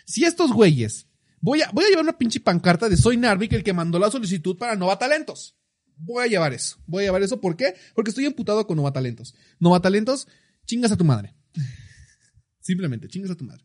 Si 0.07 0.25
estos 0.25 0.53
güeyes, 0.53 1.09
voy 1.41 1.63
a, 1.63 1.71
voy 1.73 1.87
a 1.87 1.89
llevar 1.89 2.05
una 2.05 2.19
pinche 2.19 2.39
pancarta 2.39 2.89
de 2.89 2.97
Soy 2.97 3.17
Narvik, 3.17 3.53
el 3.53 3.65
que 3.65 3.73
mandó 3.73 3.99
la 3.99 4.13
solicitud 4.13 4.57
para 4.57 4.77
Nova 4.77 4.97
Talentos. 4.97 5.57
Voy 5.97 6.23
a 6.23 6.29
llevar 6.29 6.53
eso. 6.53 6.77
Voy 6.87 7.03
a 7.03 7.07
llevar 7.09 7.25
eso. 7.25 7.41
¿Por 7.41 7.57
qué? 7.57 7.75
Porque 7.97 8.11
estoy 8.11 8.27
emputado 8.27 8.65
con 8.65 8.77
Nova 8.77 8.93
Talentos. 8.93 9.35
Nova 9.59 9.81
Talentos, 9.81 10.29
chingas 10.67 10.93
a 10.93 10.97
tu 10.97 11.05
madre. 11.05 11.35
Simplemente, 12.61 13.09
chingas 13.09 13.31
a 13.31 13.37
tu 13.37 13.45
madre. 13.45 13.65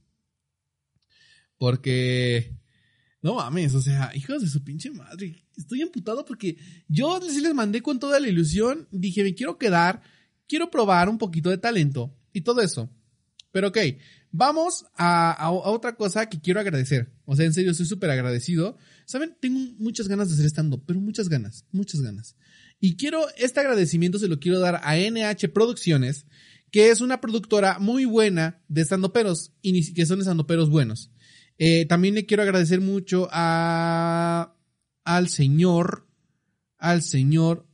Porque, 1.58 2.56
no 3.22 3.36
mames, 3.36 3.74
o 3.76 3.82
sea, 3.82 4.12
hijos 4.16 4.42
de 4.42 4.48
su 4.48 4.64
pinche 4.64 4.92
madre. 4.92 5.44
Estoy 5.58 5.82
emputado 5.82 6.26
porque 6.26 6.58
yo 6.88 7.20
sí 7.22 7.42
les 7.42 7.54
mandé 7.54 7.82
con 7.82 8.00
toda 8.00 8.20
la 8.20 8.28
ilusión. 8.28 8.88
Dije, 8.92 9.24
me 9.24 9.36
quiero 9.36 9.58
quedar 9.58 10.02
quiero 10.50 10.70
probar 10.70 11.08
un 11.08 11.18
poquito 11.18 11.50
de 11.50 11.60
talento 11.60 12.14
y 12.34 12.42
todo 12.42 12.62
eso. 12.62 12.90
Pero 13.52 13.70
ok, 13.70 13.78
vamos 14.32 14.86
a, 14.96 15.32
a, 15.32 15.46
a 15.46 15.52
otra 15.52 15.96
cosa 15.96 16.28
que 16.28 16.42
quiero 16.42 16.60
agradecer. 16.60 17.14
O 17.24 17.36
sea, 17.36 17.46
en 17.46 17.54
serio, 17.54 17.72
estoy 17.72 17.86
súper 17.86 18.10
agradecido. 18.10 18.78
Saben, 19.06 19.38
tengo 19.40 19.60
muchas 19.78 20.08
ganas 20.08 20.28
de 20.28 20.34
hacer 20.34 20.48
stand-up, 20.48 20.84
pero 20.86 21.00
muchas 21.00 21.30
ganas, 21.30 21.66
muchas 21.72 22.02
ganas. 22.02 22.36
Y 22.80 22.96
quiero, 22.96 23.26
este 23.38 23.60
agradecimiento 23.60 24.20
se 24.20 24.28
lo 24.28 24.40
quiero 24.40 24.60
dar 24.60 24.82
a 24.84 24.98
NH 24.98 25.50
Producciones, 25.50 26.26
que 26.72 26.90
es 26.90 27.02
una 27.02 27.22
productora 27.22 27.80
muy 27.80 28.06
buena 28.06 28.62
de 28.68 28.84
stand-uperos 28.84 29.54
y 29.62 29.94
que 29.94 30.06
son 30.06 30.22
stand-uperos 30.22 30.70
buenos. 30.70 31.12
Eh, 31.58 31.86
también 31.86 32.16
le 32.16 32.26
quiero 32.26 32.44
agradecer 32.44 32.82
mucho 32.82 33.28
a, 33.32 34.56
al 35.04 35.30
señor, 35.30 36.08
al 36.78 37.02
señor 37.02 37.69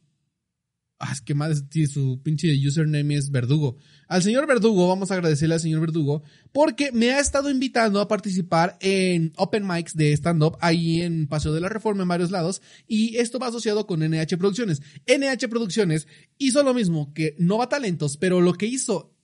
Ah, 1.07 1.11
es 1.13 1.21
que 1.21 1.35
más 1.35 1.63
su 1.93 2.19
pinche 2.23 2.51
username 2.67 3.15
es 3.15 3.29
Verdugo. 3.29 3.77
Al 4.07 4.23
señor 4.23 4.47
Verdugo, 4.47 4.87
vamos 4.87 5.11
a 5.11 5.13
agradecerle 5.13 5.53
al 5.53 5.61
señor 5.61 5.81
Verdugo, 5.81 6.23
porque 6.51 6.91
me 6.91 7.11
ha 7.11 7.19
estado 7.19 7.51
invitando 7.51 8.01
a 8.01 8.07
participar 8.07 8.75
en 8.81 9.31
open 9.35 9.67
mics 9.67 9.95
de 9.95 10.13
stand-up 10.13 10.57
ahí 10.61 11.01
en 11.01 11.27
Paseo 11.27 11.53
de 11.53 11.61
la 11.61 11.69
Reforma 11.69 12.01
en 12.01 12.07
varios 12.07 12.31
lados, 12.31 12.63
y 12.87 13.17
esto 13.17 13.37
va 13.37 13.47
asociado 13.47 13.85
con 13.85 13.99
NH 13.99 14.35
Producciones. 14.39 14.81
NH 15.05 15.47
Producciones 15.47 16.07
hizo 16.39 16.63
lo 16.63 16.73
mismo 16.73 17.13
que 17.13 17.35
Nova 17.37 17.69
Talentos, 17.69 18.17
pero 18.17 18.41
lo 18.41 18.53
que 18.53 18.65
hizo 18.65 19.15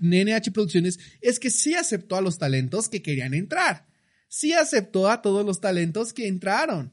NH 0.00 0.52
Producciones 0.52 1.00
es 1.20 1.40
que 1.40 1.50
sí 1.50 1.74
aceptó 1.74 2.14
a 2.14 2.20
los 2.20 2.38
talentos 2.38 2.88
que 2.88 3.02
querían 3.02 3.34
entrar. 3.34 3.88
Sí 4.28 4.52
aceptó 4.52 5.10
a 5.10 5.22
todos 5.22 5.44
los 5.44 5.60
talentos 5.60 6.12
que 6.12 6.28
entraron. 6.28 6.92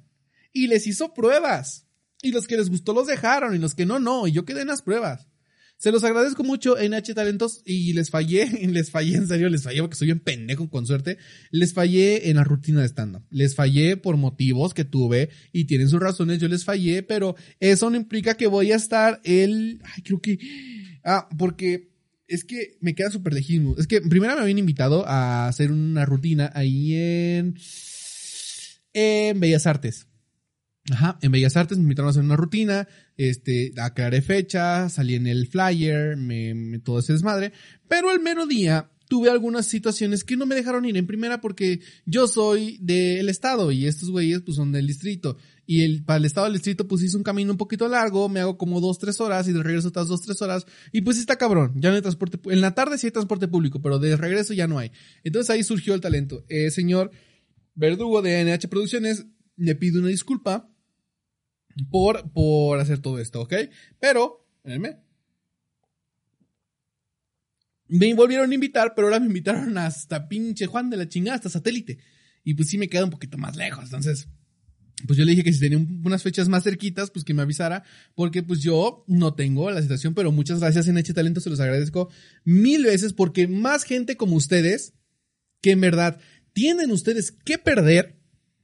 Y 0.51 0.67
les 0.67 0.87
hizo 0.87 1.13
pruebas. 1.13 1.85
Y 2.23 2.31
los 2.31 2.47
que 2.47 2.55
les 2.55 2.69
gustó 2.69 2.93
los 2.93 3.05
dejaron 3.05 3.53
y 3.53 3.59
los 3.59 3.75
que 3.75 3.85
no, 3.85 3.99
no. 3.99 4.27
Y 4.27 4.31
yo 4.31 4.45
quedé 4.45 4.61
en 4.61 4.69
las 4.69 4.81
pruebas. 4.81 5.27
Se 5.77 5.91
los 5.91 6.05
agradezco 6.05 6.45
mucho 6.45 6.77
NH 6.77 7.13
Talentos 7.13 7.61
y 7.65 7.91
les 7.91 8.09
fallé, 8.09 8.47
les 8.67 8.89
fallé, 8.89 9.17
en 9.17 9.27
serio, 9.27 9.49
les 9.49 9.63
fallé 9.63 9.81
porque 9.81 9.97
soy 9.97 10.13
un 10.13 10.21
pendejo 10.21 10.69
con 10.69 10.87
suerte. 10.87 11.17
Les 11.51 11.73
fallé 11.73 12.29
en 12.29 12.37
la 12.37 12.45
rutina 12.45 12.79
de 12.79 12.87
stand-up. 12.87 13.23
Les 13.29 13.53
fallé 13.55 13.97
por 13.97 14.15
motivos 14.15 14.73
que 14.73 14.85
tuve 14.85 15.31
y 15.51 15.65
tienen 15.65 15.89
sus 15.89 15.99
razones, 15.99 16.39
yo 16.39 16.47
les 16.47 16.63
fallé, 16.63 17.03
pero 17.03 17.35
eso 17.59 17.89
no 17.89 17.97
implica 17.97 18.35
que 18.35 18.47
voy 18.47 18.71
a 18.71 18.77
estar 18.77 19.19
el... 19.25 19.81
Ay, 19.83 20.03
creo 20.03 20.21
que... 20.21 20.39
Ah, 21.03 21.27
porque 21.37 21.91
es 22.29 22.45
que 22.45 22.77
me 22.79 22.95
queda 22.95 23.11
súper 23.11 23.33
lejísimo. 23.33 23.75
Es 23.77 23.85
que 23.85 23.99
primero 23.99 24.33
me 24.35 24.43
habían 24.43 24.59
invitado 24.59 25.05
a 25.05 25.49
hacer 25.49 25.73
una 25.73 26.05
rutina 26.05 26.49
ahí 26.55 26.95
en... 26.95 27.55
En 28.93 29.37
Bellas 29.41 29.67
Artes. 29.67 30.07
Ajá, 30.91 31.17
en 31.21 31.31
Bellas 31.31 31.55
Artes 31.55 31.77
me 31.77 31.83
invitaron 31.83 32.07
a 32.07 32.11
hacer 32.11 32.23
una 32.23 32.35
rutina, 32.35 32.87
este, 33.15 33.71
aclaré 33.77 34.21
fecha, 34.21 34.89
salí 34.89 35.15
en 35.15 35.27
el 35.27 35.47
flyer, 35.47 36.17
me, 36.17 36.53
me, 36.53 36.79
todo 36.79 36.99
ese 36.99 37.13
desmadre, 37.13 37.53
pero 37.87 38.09
al 38.09 38.19
mero 38.19 38.45
día 38.45 38.89
tuve 39.07 39.29
algunas 39.29 39.67
situaciones 39.67 40.23
que 40.23 40.35
no 40.35 40.45
me 40.45 40.55
dejaron 40.55 40.85
ir 40.85 40.97
en 40.97 41.07
primera 41.07 41.39
porque 41.39 41.79
yo 42.05 42.27
soy 42.27 42.79
del 42.81 43.29
estado 43.29 43.71
y 43.71 43.85
estos 43.85 44.09
güeyes 44.09 44.41
pues 44.41 44.57
son 44.57 44.71
del 44.71 44.87
distrito 44.87 45.37
y 45.65 45.83
el, 45.83 46.03
para 46.03 46.17
el 46.17 46.25
estado 46.25 46.45
del 46.45 46.53
distrito 46.53 46.87
pues 46.87 47.03
hice 47.03 47.15
un 47.15 47.23
camino 47.23 47.51
un 47.51 47.57
poquito 47.57 47.87
largo, 47.87 48.27
me 48.27 48.39
hago 48.39 48.57
como 48.57 48.81
dos, 48.81 48.99
tres 48.99 49.21
horas 49.21 49.47
y 49.47 49.53
de 49.53 49.63
regreso 49.63 49.89
otras 49.89 50.07
dos, 50.07 50.21
tres 50.21 50.41
horas 50.41 50.65
y 50.91 51.01
pues 51.01 51.17
está 51.17 51.37
cabrón, 51.37 51.73
ya 51.75 51.89
no 51.91 51.95
hay 51.95 52.01
transporte, 52.01 52.39
en 52.51 52.59
la 52.59 52.73
tarde 52.73 52.97
sí 52.97 53.07
hay 53.07 53.11
transporte 53.11 53.47
público, 53.47 53.81
pero 53.81 53.99
de 53.99 54.17
regreso 54.17 54.53
ya 54.53 54.67
no 54.67 54.79
hay. 54.79 54.91
Entonces 55.23 55.49
ahí 55.49 55.63
surgió 55.63 55.93
el 55.93 56.01
talento. 56.01 56.43
Eh, 56.49 56.71
señor 56.71 57.11
Verdugo 57.75 58.21
de 58.21 58.43
NH 58.43 58.67
Producciones, 58.67 59.27
le 59.55 59.75
pido 59.75 59.99
una 59.99 60.09
disculpa 60.09 60.72
por, 61.89 62.31
por 62.31 62.79
hacer 62.79 62.99
todo 62.99 63.19
esto, 63.19 63.41
¿ok? 63.41 63.53
Pero, 63.99 64.47
espérenme. 64.57 64.97
Me 67.87 68.13
volvieron 68.13 68.49
a 68.51 68.55
invitar, 68.55 68.93
pero 68.95 69.07
ahora 69.07 69.19
me 69.19 69.27
invitaron 69.27 69.77
hasta 69.77 70.27
pinche 70.27 70.65
Juan 70.65 70.89
de 70.89 70.97
la 70.97 71.09
chingada, 71.09 71.35
hasta 71.35 71.49
satélite. 71.49 71.99
Y 72.43 72.55
pues 72.55 72.69
sí 72.69 72.77
me 72.77 72.89
queda 72.89 73.05
un 73.05 73.11
poquito 73.11 73.37
más 73.37 73.55
lejos. 73.55 73.85
Entonces, 73.85 74.27
pues 75.05 75.17
yo 75.17 75.25
le 75.25 75.31
dije 75.31 75.43
que 75.43 75.53
si 75.53 75.59
tenía 75.59 75.77
unas 75.77 76.23
fechas 76.23 76.47
más 76.47 76.63
cerquitas, 76.63 77.11
pues 77.11 77.25
que 77.25 77.33
me 77.33 77.41
avisara, 77.41 77.83
porque 78.15 78.41
pues 78.41 78.61
yo 78.61 79.03
no 79.07 79.33
tengo 79.33 79.69
la 79.69 79.81
situación, 79.81 80.13
pero 80.13 80.31
muchas 80.31 80.59
gracias 80.59 80.87
en 80.87 80.97
H 80.97 81.13
Talento, 81.13 81.41
se 81.41 81.49
los 81.49 81.59
agradezco 81.59 82.09
mil 82.45 82.83
veces, 82.85 83.13
porque 83.13 83.47
más 83.47 83.83
gente 83.83 84.15
como 84.15 84.35
ustedes, 84.35 84.93
que 85.61 85.71
en 85.71 85.81
verdad 85.81 86.19
tienen 86.53 86.91
ustedes 86.91 87.31
que 87.31 87.57
perder, 87.57 88.19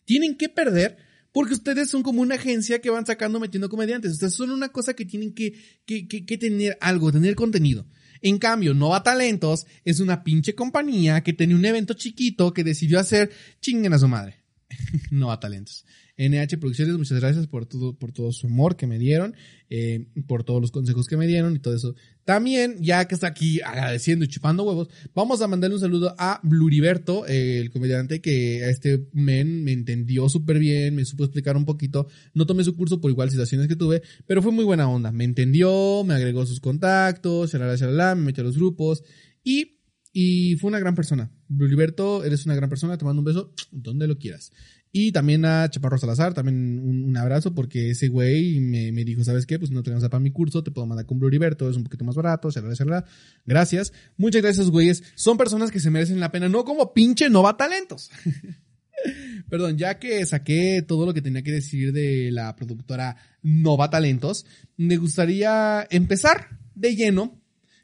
tienen 0.06 0.38
que 0.38 0.50
perder 0.50 0.98
porque 1.32 1.54
ustedes 1.54 1.90
son 1.90 2.04
como 2.04 2.22
una 2.22 2.36
agencia 2.36 2.80
que 2.80 2.90
van 2.90 3.06
sacando, 3.06 3.40
metiendo 3.40 3.70
comediantes. 3.70 4.14
Ustedes 4.14 4.34
son 4.34 4.52
una 4.52 4.70
cosa 4.70 4.94
que 4.94 5.06
tienen 5.06 5.34
que, 5.34 5.54
que, 5.86 6.08
que, 6.08 6.38
tener 6.38 6.78
algo, 6.82 7.12
tener 7.12 7.36
contenido. 7.36 7.86
En 8.22 8.38
cambio, 8.38 8.74
Nova 8.74 9.04
Talentos 9.04 9.66
es 9.86 10.00
una 10.00 10.24
pinche 10.24 10.56
compañía 10.56 11.22
que 11.22 11.34
tenía 11.34 11.56
un 11.56 11.66
evento 11.66 11.94
chiquito 11.94 12.54
que 12.54 12.64
decidió 12.64 13.00
hacer 13.00 13.32
chinguen 13.62 13.94
a 13.94 14.00
su 14.00 14.08
madre. 14.08 14.44
Nova 15.12 15.40
Talentos. 15.40 15.86
NH 16.20 16.58
Producciones, 16.60 16.98
muchas 16.98 17.20
gracias 17.20 17.48
por 17.48 17.66
todo, 17.66 17.98
por 17.98 18.12
todo 18.12 18.34
su 18.34 18.48
amor 18.48 18.76
que 18.76 18.88
me 18.88 19.00
dieron, 19.00 19.36
eh, 19.70 20.06
por 20.28 20.44
todos 20.44 20.60
los 20.60 20.72
consejos 20.72 21.08
que 21.08 21.16
me 21.16 21.28
dieron 21.28 21.56
y 21.56 21.60
todo 21.60 21.74
eso. 21.74 21.96
También, 22.26 22.76
ya 22.82 23.06
que 23.06 23.16
está 23.16 23.28
aquí 23.28 23.62
agradeciendo 23.62 24.26
y 24.26 24.28
chupando 24.28 24.64
huevos, 24.64 24.90
vamos 25.16 25.42
a 25.42 25.48
mandarle 25.48 25.76
un 25.76 25.82
saludo 25.82 26.14
a 26.18 26.42
Bluriberto, 26.44 27.26
eh, 27.26 27.60
el 27.60 27.72
comediante 27.72 28.20
que 28.20 28.66
a 28.66 28.70
este 28.70 29.08
men 29.14 29.64
me 29.64 29.72
entendió 29.72 30.28
súper 30.28 30.60
bien, 30.60 30.94
me 30.94 31.06
supo 31.06 31.24
explicar 31.24 31.56
un 31.56 31.64
poquito. 31.64 32.08
No 32.34 32.46
tomé 32.46 32.66
su 32.66 32.76
curso 32.76 33.00
por 33.00 33.10
igual 33.10 33.32
situaciones 33.32 33.70
que 33.70 33.78
tuve, 33.78 34.02
pero 34.28 34.42
fue 34.42 34.52
muy 34.52 34.66
buena 34.66 34.90
onda. 34.90 35.14
Me 35.14 35.24
entendió, 35.24 36.04
me 36.04 36.16
agregó 36.16 36.46
sus 36.46 36.60
contactos, 36.60 37.54
shalala, 37.54 37.78
shalala, 37.78 38.16
me 38.16 38.26
metió 38.26 38.42
a 38.42 38.46
los 38.48 38.58
grupos 38.58 39.04
y 39.42 39.80
y 40.12 40.56
fue 40.56 40.70
una 40.70 40.80
gran 40.80 40.96
persona. 40.96 41.32
Bluriberto, 41.48 42.24
eres 42.24 42.46
una 42.46 42.56
gran 42.56 42.70
persona, 42.70 42.98
te 42.98 43.06
mando 43.06 43.22
un 43.22 43.26
beso 43.26 43.54
donde 43.72 44.08
lo 44.08 44.18
quieras. 44.18 44.52
Y 44.92 45.12
también 45.12 45.46
a 45.46 45.70
Chaparro 45.70 46.00
Salazar, 46.00 46.34
también 46.34 46.80
un, 46.80 47.16
abrazo 47.16 47.54
porque 47.54 47.92
ese 47.92 48.08
güey 48.08 48.60
me, 48.60 48.92
me, 48.92 49.06
dijo, 49.06 49.24
¿sabes 49.24 49.46
qué? 49.46 49.60
Pues 49.60 49.70
no 49.70 49.84
tengas 49.84 50.02
para 50.04 50.20
mi 50.20 50.32
curso, 50.32 50.64
te 50.64 50.72
puedo 50.72 50.88
mandar 50.88 51.06
con 51.06 51.20
Bluriberto, 51.20 51.70
es 51.70 51.78
un 51.78 51.84
poquito 51.84 52.06
más 52.06 52.16
barato, 52.16 52.48
etcétera, 52.50 52.74
etcétera. 52.74 53.06
Gracias. 53.46 53.94
Muchas 54.18 54.42
gracias, 54.42 54.70
güeyes. 54.72 55.04
Son 55.14 55.38
personas 55.38 55.70
que 55.70 55.80
se 55.80 55.92
merecen 55.92 56.20
la 56.20 56.32
pena, 56.32 56.50
no 56.50 56.66
como 56.66 56.92
pinche 56.92 57.30
Nova 57.30 57.56
Talentos. 57.56 58.10
Perdón, 59.50 59.78
ya 59.78 60.00
que 60.00 60.26
saqué 60.26 60.84
todo 60.88 61.06
lo 61.06 61.14
que 61.14 61.22
tenía 61.22 61.44
que 61.44 61.52
decir 61.52 61.94
de 61.94 62.32
la 62.32 62.56
productora 62.56 63.16
Nova 63.44 63.90
Talentos, 63.90 64.46
me 64.76 64.98
gustaría 64.98 65.88
empezar 65.92 66.60
de 66.74 66.96
lleno 66.96 67.40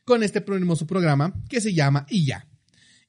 con 0.06 0.24
este 0.24 0.44
su 0.76 0.88
programa 0.88 1.44
que 1.50 1.62
se 1.62 1.74
llama 1.74 2.06
Y 2.10 2.26
ya. 2.26 2.48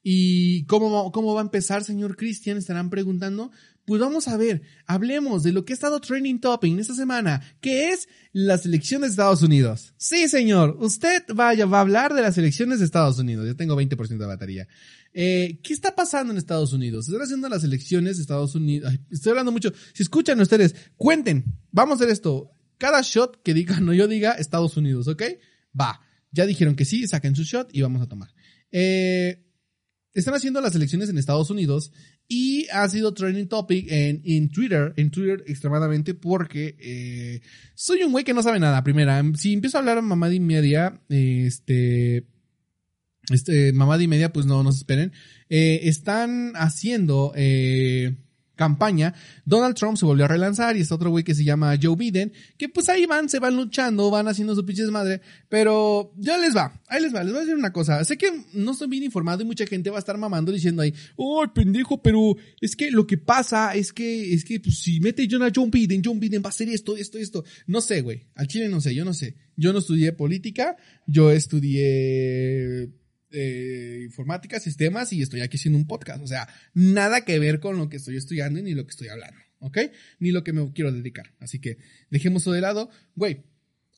¿Y 0.09 0.67
cómo, 0.67 1.11
cómo 1.11 1.35
va 1.35 1.41
a 1.41 1.43
empezar, 1.43 1.83
señor 1.83 2.17
Cristian? 2.17 2.57
Estarán 2.59 2.91
preguntando. 2.91 3.51
Pues 3.85 4.01
vamos 4.01 4.29
a 4.29 4.37
ver, 4.37 4.63
hablemos 4.87 5.43
de 5.43 5.51
lo 5.51 5.65
que 5.65 5.73
ha 5.73 5.75
estado 5.75 6.01
trending 6.01 6.41
topping 6.41 6.79
esta 6.79 6.95
semana, 6.95 7.43
que 7.61 7.89
es 7.89 8.09
las 8.33 8.65
elecciones 8.67 9.09
de 9.09 9.15
Estados 9.15 9.43
Unidos. 9.43 9.95
Sí, 9.97 10.29
señor, 10.29 10.77
usted 10.79 11.25
vaya, 11.35 11.67
va 11.67 11.79
a 11.79 11.81
hablar 11.81 12.15
de 12.15 12.23
las 12.23 12.39
elecciones 12.39 12.79
de 12.79 12.85
Estados 12.85 13.19
Unidos. 13.19 13.49
Yo 13.49 13.57
tengo 13.57 13.75
20% 13.75 14.17
de 14.17 14.27
batería. 14.27 14.69
Eh, 15.13 15.59
¿Qué 15.65 15.73
está 15.73 15.97
pasando 15.97 16.33
en 16.33 16.39
Estados 16.39 16.73
Unidos? 16.73 17.09
Están 17.09 17.23
haciendo 17.23 17.49
las 17.49 17.65
elecciones 17.65 18.19
de 18.19 18.23
Estados 18.23 18.55
Unidos. 18.55 18.95
estoy 19.11 19.31
hablando 19.31 19.51
mucho. 19.51 19.73
Si 19.93 20.05
escuchan 20.05 20.41
ustedes, 20.41 20.77
cuenten. 20.97 21.47
Vamos 21.73 21.95
a 21.95 22.05
hacer 22.05 22.13
esto. 22.13 22.53
Cada 22.79 23.01
shot 23.03 23.43
que 23.43 23.55
diga, 23.55 23.81
no 23.81 23.93
yo 23.93 24.07
diga 24.07 24.35
Estados 24.35 24.77
Unidos, 24.77 25.09
¿ok? 25.09 25.25
Va. 25.79 26.01
Ya 26.31 26.47
dijeron 26.47 26.77
que 26.77 26.85
sí, 26.85 27.09
saquen 27.09 27.35
su 27.35 27.43
shot 27.43 27.71
y 27.73 27.83
vamos 27.83 28.03
a 28.03 28.07
tomar. 28.07 28.33
Eh, 28.71 29.46
están 30.21 30.35
haciendo 30.35 30.61
las 30.63 30.75
elecciones 30.75 31.11
en 31.11 31.19
Estados 31.19 31.51
Unidos 31.51 31.93
y 32.27 32.67
ha 32.73 32.89
sido 32.89 33.13
trending 33.13 33.49
topic 33.49 33.87
en, 33.91 34.51
Twitter, 34.51 34.95
en 34.97 35.11
Twitter 35.11 35.45
extremadamente 35.47 36.15
porque 36.15 36.75
eh, 36.81 37.43
soy 37.75 38.03
un 38.03 38.13
güey 38.13 38.25
que 38.25 38.33
no 38.33 38.43
sabe 38.43 38.59
nada. 38.59 38.83
Primera, 38.83 39.23
si 39.37 39.53
empiezo 39.53 39.77
a 39.77 39.81
hablar 39.81 39.99
a 39.99 40.03
mamá 40.03 40.31
de 40.31 40.41
media, 40.41 41.03
este, 41.11 42.27
este, 43.31 43.75
mamá 43.75 43.99
de 43.99 44.09
media, 44.09 44.33
pues 44.33 44.47
no, 44.47 44.63
no 44.63 44.73
se 44.73 44.79
esperen. 44.79 45.13
Eh, 45.51 45.81
están 45.83 46.55
haciendo, 46.55 47.33
eh, 47.37 48.17
campaña, 48.57 49.15
Donald 49.45 49.77
Trump 49.77 49.97
se 49.97 50.07
volvió 50.07 50.25
a 50.25 50.29
relanzar 50.29 50.77
y 50.77 50.81
está 50.81 50.95
otro 50.95 51.11
güey 51.11 51.23
que 51.23 51.35
se 51.35 51.45
llama 51.45 51.79
Joe 51.81 51.95
Biden, 51.95 52.33
que 52.59 52.69
pues 52.69 52.89
ahí 52.89 53.07
van, 53.07 53.29
se 53.29 53.39
van 53.39 53.55
luchando, 53.55 54.11
van 54.11 54.27
haciendo 54.27 54.55
su 54.55 54.65
pinches 54.65 54.91
madre, 54.91 55.21
pero 55.49 56.13
ya 56.17 56.39
les 56.39 56.57
va, 56.57 56.81
ahí 56.89 57.03
les 57.03 57.15
va, 57.15 57.23
les 57.23 57.33
voy 57.33 57.39
a 57.39 57.45
decir 57.45 57.55
una 57.55 57.73
cosa, 57.73 58.03
sé 58.05 58.17
que 58.17 58.29
no 58.55 58.73
estoy 58.73 58.89
bien 58.89 59.05
informado 59.05 59.43
y 59.43 59.45
mucha 59.45 59.67
gente 59.67 59.91
va 59.91 59.97
a 59.97 60.01
estar 60.01 60.17
mamando 60.19 60.51
diciendo 60.51 60.83
ahí, 60.83 60.93
oh, 61.17 61.45
pendejo, 61.55 62.03
pero 62.03 62.35
es 62.61 62.75
que 62.75 62.91
lo 62.91 63.07
que 63.07 63.19
pasa 63.19 63.75
es 63.75 63.93
que, 63.93 64.33
es 64.33 64.45
que 64.45 64.59
pues 64.59 64.79
si 64.79 65.01
mete 65.01 65.29
John 65.31 65.43
a 65.43 65.53
Joe 65.55 65.69
Biden, 65.71 66.03
Joe 66.05 66.19
Biden 66.19 66.43
va 66.43 66.47
a 66.47 66.51
hacer 66.51 66.69
esto, 66.71 66.97
esto, 66.97 67.19
esto, 67.19 67.45
no 67.67 67.81
sé, 67.81 68.01
güey, 68.01 68.25
al 68.35 68.49
chile 68.49 68.69
no 68.69 68.81
sé, 68.81 68.95
yo 68.95 69.05
no 69.05 69.13
sé, 69.13 69.37
yo 69.57 69.73
no 69.73 69.81
estudié 69.81 70.13
política, 70.13 70.77
yo 71.07 71.31
estudié 71.31 72.91
eh, 73.31 74.01
informática, 74.05 74.61
sistemas 74.61 75.13
y 75.13 75.23
estoy 75.23 75.41
aquí 75.41 75.57
haciendo 75.57 75.79
un 75.79 75.87
podcast. 75.87 76.23
O 76.23 76.27
sea, 76.27 76.49
nada 76.75 77.25
que 77.25 77.39
ver 77.39 77.61
con 77.61 77.79
lo 77.79 77.89
que 77.89 77.97
estoy 77.97 78.17
estudiando 78.17 78.61
ni 78.63 78.75
lo 78.75 78.85
que 78.85 78.91
estoy 78.91 79.09
hablando, 79.09 79.39
¿ok? 79.59 79.79
Ni 80.19 80.31
lo 80.31 80.45
que 80.45 80.53
me 80.53 80.73
quiero 80.73 80.93
dedicar. 80.93 81.35
Así 81.41 81.61
que 81.61 81.79
dejemos 82.11 82.43
eso 82.43 82.53
de 82.53 82.61
lado. 82.61 82.91
Güey, 83.15 83.45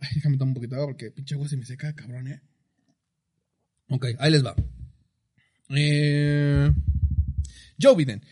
déjame 0.15 0.39
tomar 0.39 0.51
un 0.51 0.55
poquito 0.55 0.75
de 0.75 0.81
agua 0.81 0.93
porque 0.93 1.11
pinche 1.11 1.35
agua 1.35 1.49
se 1.49 1.57
me 1.57 1.65
seca, 1.65 1.95
cabrón, 1.95 2.29
¿eh? 2.29 2.41
Ok, 3.91 4.07
ahí 4.19 4.31
les 4.31 4.45
va. 4.45 4.55
Eh, 5.71 6.71
Joe 7.81 7.97
Biden. 7.97 8.23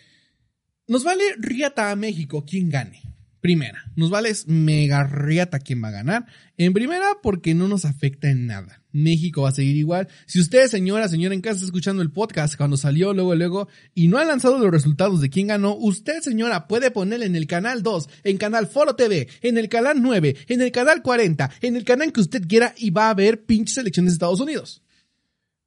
Nos 0.89 1.03
vale 1.03 1.25
riata 1.39 1.91
a 1.91 1.97
México 1.97 2.45
quien 2.45 2.71
gane. 2.71 3.06
Primera, 3.47 3.93
nos 3.95 4.11
vale 4.11 4.33
mega 4.49 5.05
riata 5.05 5.61
quién 5.61 5.81
va 5.81 5.87
a 5.87 5.93
ganar. 5.93 6.27
En 6.57 6.73
primera, 6.73 7.07
porque 7.23 7.55
no 7.55 7.69
nos 7.69 7.85
afecta 7.85 8.29
en 8.29 8.49
nada. 8.49 8.83
México 8.91 9.43
va 9.43 9.51
a 9.51 9.53
seguir 9.53 9.77
igual. 9.77 10.09
Si 10.27 10.41
usted, 10.41 10.67
señora, 10.67 11.07
señora 11.07 11.33
en 11.33 11.43
casa, 11.43 11.55
está 11.55 11.67
escuchando 11.67 12.03
el 12.03 12.11
podcast 12.11 12.57
cuando 12.57 12.77
salió 12.77 13.15
luego, 13.15 13.37
luego, 13.37 13.69
y 13.95 14.09
no 14.09 14.19
ha 14.19 14.25
lanzado 14.25 14.59
los 14.59 14.73
resultados 14.73 15.21
de 15.21 15.31
quién 15.31 15.47
ganó, 15.47 15.77
usted, 15.77 16.23
señora, 16.23 16.67
puede 16.67 16.91
ponerle 16.91 17.27
en 17.27 17.37
el 17.37 17.47
canal 17.47 17.85
2, 17.85 18.09
en 18.25 18.37
canal 18.37 18.67
Foro 18.67 18.97
TV, 18.97 19.29
en 19.43 19.59
el 19.59 19.69
canal 19.69 20.03
9, 20.03 20.39
en 20.49 20.61
el 20.61 20.73
canal 20.73 21.03
40, 21.03 21.49
en 21.61 21.77
el 21.77 21.85
canal 21.85 22.13
que 22.13 22.23
usted 22.23 22.49
quiera 22.49 22.75
y 22.77 22.91
va 22.91 23.11
a 23.11 23.15
ver 23.15 23.45
pinches 23.45 23.79
elecciones 23.79 24.11
de 24.11 24.15
Estados 24.15 24.41
Unidos. 24.41 24.83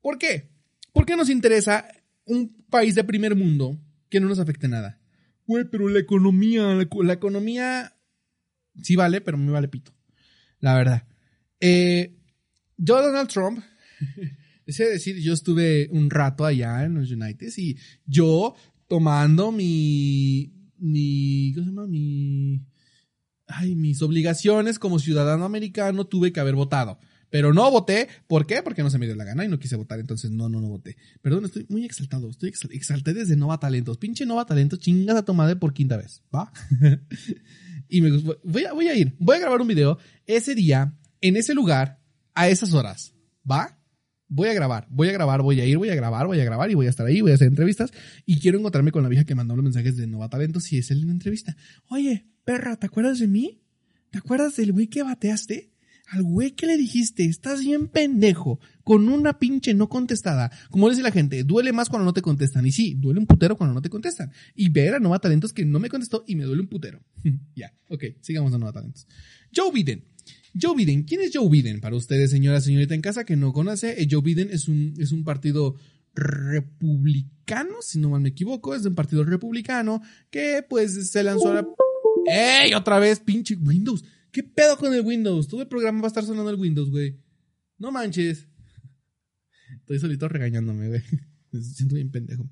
¿Por 0.02 0.18
qué? 0.18 0.50
Porque 0.92 1.16
nos 1.16 1.30
interesa 1.30 1.88
un 2.26 2.54
país 2.70 2.94
de 2.94 3.06
primer 3.06 3.38
mundo 3.38 3.80
que 4.10 4.20
no 4.20 4.28
nos 4.28 4.40
afecte 4.40 4.68
nada. 4.68 4.99
Güey, 5.50 5.66
pero 5.66 5.90
la 5.90 5.98
economía, 5.98 6.62
la, 6.76 7.14
economía 7.14 7.98
sí 8.84 8.96
vale, 8.96 9.20
pero 9.20 9.36
me 9.36 9.52
vale 9.52 9.68
pito. 9.68 9.92
La 10.60 10.76
verdad. 10.76 11.08
Eh, 11.60 12.16
yo, 12.78 13.02
Donald 13.02 13.30
Trump, 13.30 13.64
deseo 14.68 14.88
decir, 14.92 15.18
yo 15.18 15.34
estuve 15.34 15.90
un 15.90 16.12
rato 16.12 16.46
allá 16.46 16.86
en 16.86 16.94
los 16.94 17.10
United 17.10 17.52
y 17.58 17.80
yo 18.06 18.54
tomando 18.88 19.52
mi, 19.52 20.54
mi, 20.78 21.52
¿cómo 21.56 21.66
se 21.66 21.72
llama? 21.72 21.88
Mi, 21.88 22.62
ay, 23.48 23.76
mis 23.76 24.04
obligaciones 24.04 24.78
como 24.78 25.00
ciudadano 25.00 25.46
americano 25.46 26.06
tuve 26.06 26.32
que 26.32 26.42
haber 26.42 26.54
votado. 26.54 27.00
Pero 27.30 27.54
no 27.54 27.70
voté. 27.70 28.08
¿Por 28.28 28.46
qué? 28.46 28.62
Porque 28.64 28.84
no 28.84 28.90
se 28.90 28.98
me 28.98 29.06
dio 29.06 29.16
la 29.16 29.24
gana 29.24 29.46
y 29.46 29.48
no 29.48 29.60
quise 29.60 29.76
votar. 29.76 30.00
Entonces, 30.00 30.32
no, 30.32 30.50
no, 30.50 30.62
no 30.62 30.68
voté. 30.68 30.98
Perdón, 31.22 31.46
estoy 31.46 31.66
muy 31.70 31.86
exaltado. 31.86 32.30
Estoy 32.30 32.54
exalté 32.72 33.14
desde 33.14 33.36
Nova 33.36 33.60
Talentos. 33.60 33.98
Pinche 33.98 34.26
Nova 34.26 34.46
Talentos, 34.46 34.80
chingas 34.80 35.18
a 35.18 35.24
tomar 35.24 35.58
por 35.60 35.74
quinta 35.74 35.98
vez. 35.98 36.24
¿Va? 36.34 36.52
y 37.90 38.02
me 38.02 38.12
voy 38.44 38.66
a, 38.66 38.74
voy 38.74 38.88
a 38.88 38.96
ir. 38.96 39.16
Voy 39.20 39.38
a 39.38 39.40
grabar 39.40 39.62
un 39.62 39.68
video 39.68 39.98
ese 40.26 40.56
día, 40.56 40.98
en 41.22 41.38
ese 41.38 41.54
lugar, 41.54 42.02
a 42.34 42.50
esas 42.50 42.74
horas. 42.74 43.14
¿Va? 43.50 43.80
Voy 44.32 44.48
a 44.50 44.54
grabar, 44.54 44.88
voy 44.92 45.10
a 45.10 45.12
grabar, 45.12 45.42
voy 45.42 45.60
a 45.60 45.66
ir, 45.66 45.80
voy 45.80 45.90
a 45.90 45.96
grabar, 45.96 46.28
voy 46.28 46.40
a 46.40 46.46
grabar 46.46 46.70
y 46.70 46.76
voy 46.76 46.86
a 46.86 46.92
estar 46.92 47.08
ahí, 47.08 47.20
voy 47.20 47.32
a 47.32 47.34
hacer 47.34 47.48
entrevistas. 47.48 47.92
Y 48.28 48.40
quiero 48.40 48.60
encontrarme 48.60 48.92
con 48.92 49.02
la 49.02 49.10
vieja 49.10 49.26
que 49.26 49.34
mandó 49.34 49.56
los 49.56 49.64
mensajes 49.64 49.98
de 49.98 50.06
Nova 50.06 50.30
Talentos 50.30 50.72
y 50.72 50.78
es 50.78 50.92
él 50.92 51.02
en 51.02 51.10
entrevista. 51.10 51.58
Oye, 51.90 52.28
perra, 52.46 52.76
¿te 52.76 52.86
acuerdas 52.86 53.18
de 53.18 53.28
mí? 53.28 53.64
¿Te 54.12 54.20
acuerdas 54.20 54.56
del 54.56 54.72
güey 54.72 54.86
que 54.86 55.02
bateaste? 55.02 55.72
Al 56.12 56.24
güey 56.24 56.52
que 56.52 56.66
le 56.66 56.78
dijiste, 56.78 57.26
estás 57.26 57.62
bien 57.62 57.88
pendejo, 57.88 58.60
con 58.84 59.10
una 59.10 59.38
pinche 59.38 59.74
no 59.74 59.90
contestada. 59.90 60.52
Como 60.70 60.90
dice 60.90 61.04
la 61.04 61.12
gente, 61.12 61.44
duele 61.44 61.72
más 61.72 61.90
cuando 61.90 62.06
no 62.06 62.14
te 62.14 62.22
contestan. 62.22 62.66
Y 62.66 62.72
sí, 62.72 62.96
duele 62.98 63.20
un 63.20 63.28
putero 63.28 63.56
cuando 63.56 63.74
no 63.74 63.82
te 63.82 63.90
contestan. 63.90 64.32
Y 64.56 64.70
ver 64.70 64.96
a 64.96 65.00
Nueva 65.00 65.20
Talentos 65.20 65.54
que 65.54 65.66
no 65.66 65.80
me 65.80 65.90
contestó 65.90 66.24
y 66.28 66.36
me 66.36 66.46
duele 66.46 66.62
un 66.62 66.68
putero. 66.68 67.00
ya, 67.56 67.72
ok, 67.90 68.06
sigamos 68.22 68.54
a 68.54 68.58
Nueva 68.58 68.74
Talentos. 68.74 69.08
Joe 69.56 69.72
Biden. 69.72 70.04
Joe 70.60 70.76
Biden, 70.76 71.04
¿quién 71.04 71.22
es 71.22 71.32
Joe 71.32 71.48
Biden? 71.48 71.80
Para 71.80 71.96
ustedes, 71.96 72.32
señora, 72.32 72.60
señorita 72.60 72.96
en 72.96 73.02
casa 73.02 73.24
que 73.24 73.36
no 73.36 73.54
conoce, 73.54 74.02
eh, 74.02 74.08
Joe 74.10 74.22
Biden 74.22 74.50
es 74.52 74.68
un, 74.68 74.96
es 74.98 75.12
un 75.12 75.24
partido 75.24 75.76
republicano, 76.16 77.76
si 77.82 78.00
no 78.00 78.10
mal 78.10 78.22
me 78.22 78.30
equivoco, 78.30 78.74
es 78.74 78.84
un 78.84 78.96
partido 78.96 79.24
republicano 79.24 80.02
que 80.32 80.66
pues 80.68 81.12
se 81.12 81.24
lanzó 81.24 81.52
a 81.52 81.54
la... 81.54 81.68
¡Ey! 82.26 82.74
Otra 82.74 82.98
vez, 82.98 83.20
pinche 83.20 83.56
Windows. 83.56 84.04
¿Qué 84.32 84.44
pedo 84.44 84.78
con 84.78 84.94
el 84.94 85.02
Windows? 85.02 85.48
Todo 85.48 85.62
el 85.62 85.68
programa 85.68 86.02
va 86.02 86.08
a 86.08 86.10
estar 86.10 86.24
sonando 86.24 86.50
el 86.52 86.60
Windows, 86.60 86.90
güey. 86.90 87.18
No 87.78 87.92
manches. 87.92 88.48
Estoy 89.80 90.00
solito 90.00 90.28
regañándome, 90.28 90.88
güey. 90.88 91.02
Me 91.52 91.62
siento 91.64 91.96
bien 91.96 92.12
pendejo. 92.12 92.48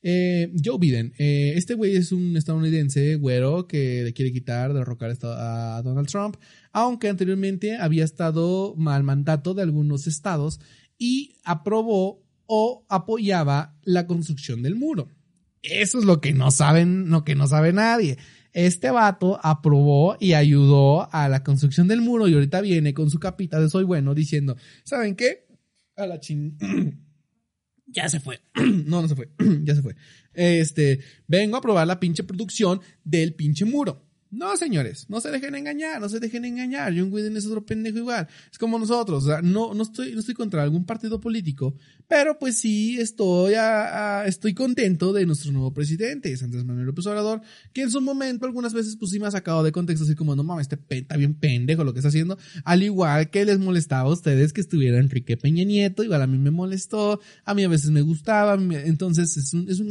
Eh, 0.00 0.50
Joe 0.64 0.78
Biden. 0.78 1.12
Eh, 1.18 1.52
este 1.56 1.74
güey 1.74 1.96
es 1.96 2.12
un 2.12 2.34
estadounidense 2.36 3.16
güero 3.16 3.66
que 3.66 4.04
le 4.04 4.14
quiere 4.14 4.32
quitar, 4.32 4.72
derrocar 4.72 5.14
a 5.22 5.82
Donald 5.84 6.08
Trump, 6.08 6.36
aunque 6.72 7.08
anteriormente 7.08 7.76
había 7.76 8.04
estado 8.04 8.74
mal 8.76 9.02
mandato 9.02 9.52
de 9.52 9.62
algunos 9.62 10.06
estados 10.06 10.60
y 10.96 11.34
aprobó 11.44 12.24
o 12.46 12.86
apoyaba 12.88 13.78
la 13.82 14.06
construcción 14.06 14.62
del 14.62 14.76
muro. 14.76 15.10
Eso 15.62 15.98
es 15.98 16.06
lo 16.06 16.22
que 16.22 16.32
no 16.32 16.50
saben, 16.50 17.10
lo 17.10 17.24
que 17.24 17.34
no 17.34 17.46
sabe 17.46 17.74
nadie 17.74 18.16
este 18.52 18.90
vato 18.90 19.38
aprobó 19.42 20.16
y 20.20 20.32
ayudó 20.32 21.12
a 21.12 21.28
la 21.28 21.42
construcción 21.42 21.88
del 21.88 22.00
muro 22.00 22.28
y 22.28 22.34
ahorita 22.34 22.60
viene 22.60 22.94
con 22.94 23.10
su 23.10 23.18
capita 23.18 23.60
de 23.60 23.68
soy 23.68 23.84
bueno 23.84 24.14
diciendo, 24.14 24.56
¿saben 24.84 25.16
qué? 25.16 25.46
A 25.96 26.06
la 26.06 26.20
chin... 26.20 26.56
Ya 27.90 28.06
se 28.10 28.20
fue. 28.20 28.40
no, 28.84 29.00
no 29.00 29.08
se 29.08 29.16
fue. 29.16 29.30
ya 29.64 29.74
se 29.74 29.80
fue. 29.80 29.96
Este, 30.34 31.00
vengo 31.26 31.56
a 31.56 31.62
probar 31.62 31.86
la 31.86 31.98
pinche 31.98 32.22
producción 32.22 32.80
del 33.02 33.34
pinche 33.34 33.64
muro. 33.64 34.07
No, 34.30 34.54
señores, 34.58 35.06
no 35.08 35.22
se 35.22 35.30
dejen 35.30 35.54
engañar, 35.54 36.02
no 36.02 36.08
se 36.08 36.20
dejen 36.20 36.44
engañar. 36.44 36.92
John 36.94 37.10
Whedon 37.10 37.36
es 37.38 37.46
otro 37.46 37.64
pendejo 37.64 37.96
igual. 37.96 38.28
Es 38.52 38.58
como 38.58 38.78
nosotros. 38.78 39.24
O 39.24 39.26
sea, 39.26 39.40
no, 39.40 39.72
no 39.72 39.82
estoy, 39.82 40.12
no 40.12 40.20
estoy 40.20 40.34
contra 40.34 40.62
algún 40.62 40.84
partido 40.84 41.18
político, 41.18 41.74
pero 42.08 42.38
pues 42.38 42.58
sí 42.58 43.00
estoy, 43.00 43.54
estoy 44.26 44.52
contento 44.52 45.14
de 45.14 45.24
nuestro 45.24 45.50
nuevo 45.52 45.72
presidente, 45.72 46.34
Andrés 46.42 46.64
Manuel 46.64 46.86
López 46.86 47.06
Obrador, 47.06 47.40
que 47.72 47.82
en 47.82 47.90
su 47.90 48.02
momento 48.02 48.44
algunas 48.44 48.74
veces 48.74 48.96
pues 48.96 49.10
sí 49.12 49.18
me 49.18 49.30
sacado 49.30 49.62
de 49.62 49.72
contexto 49.72 50.04
así 50.04 50.14
como, 50.14 50.36
no 50.36 50.44
mames, 50.44 50.68
este 50.70 50.78
está 50.96 51.16
bien 51.16 51.34
pendejo 51.34 51.84
lo 51.84 51.94
que 51.94 52.00
está 52.00 52.08
haciendo. 52.08 52.38
Al 52.64 52.82
igual 52.82 53.30
que 53.30 53.46
les 53.46 53.58
molestaba 53.58 54.10
a 54.10 54.12
ustedes 54.12 54.52
que 54.52 54.60
estuviera 54.60 54.98
Enrique 54.98 55.38
Peña 55.38 55.64
Nieto, 55.64 56.04
igual 56.04 56.20
a 56.20 56.26
mí 56.26 56.36
me 56.36 56.50
molestó, 56.50 57.20
a 57.44 57.54
mí 57.54 57.64
a 57.64 57.68
veces 57.68 57.90
me 57.90 58.02
gustaba, 58.02 58.54
entonces 58.54 59.36
es 59.38 59.54
un, 59.54 59.68
es 59.70 59.80
un. 59.80 59.88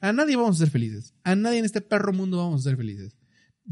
A 0.00 0.12
nadie 0.12 0.36
vamos 0.36 0.56
a 0.56 0.58
ser 0.60 0.70
felices. 0.70 1.14
A 1.24 1.34
nadie 1.34 1.58
en 1.58 1.64
este 1.64 1.80
perro 1.80 2.12
mundo 2.12 2.36
vamos 2.36 2.60
a 2.60 2.64
ser 2.70 2.76
felices 2.76 3.16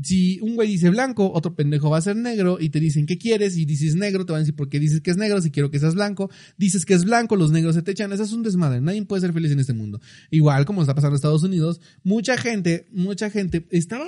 si 0.01 0.41
un 0.41 0.55
güey 0.55 0.69
dice 0.69 0.89
blanco, 0.91 1.31
otro 1.33 1.55
pendejo 1.55 1.91
va 1.91 1.99
a 1.99 2.01
ser 2.01 2.17
negro 2.17 2.59
y 2.59 2.71
te 2.71 2.81
dicen 2.81 3.05
qué 3.05 3.19
quieres 3.19 3.57
y 3.57 3.67
dices 3.67 3.95
negro, 3.95 4.25
te 4.25 4.33
van 4.33 4.41
a 4.41 4.43
decir 4.43 4.57
por 4.57 4.69
qué 4.69 4.79
dices 4.81 5.01
que 5.01 5.11
es 5.11 5.17
negro, 5.17 5.41
si 5.43 5.51
quiero 5.51 5.71
que 5.71 5.79
seas 5.79 5.95
blanco, 5.95 6.31
dices 6.57 6.87
que 6.87 6.95
es 6.95 7.05
blanco, 7.05 7.37
los 7.37 7.51
negros 7.51 7.75
se 7.75 7.83
te 7.83 7.91
echan, 7.91 8.13
eso 8.13 8.23
es 8.23 8.33
un 8.33 8.43
desmadre, 8.43 8.81
nadie 8.81 9.05
puede 9.05 9.21
ser 9.21 9.33
feliz 9.33 9.53
en 9.53 9.61
este 9.61 9.75
mundo. 9.75 10.01
Igual 10.31 10.65
como 10.65 10.81
está 10.81 10.95
pasando 10.95 11.15
en 11.15 11.17
Estados 11.17 11.43
Unidos, 11.43 11.81
mucha 12.03 12.37
gente, 12.37 12.87
mucha 12.91 13.29
gente 13.29 13.67
está, 13.71 14.01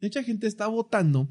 mucha 0.00 0.22
gente 0.22 0.46
está 0.46 0.66
votando 0.66 1.28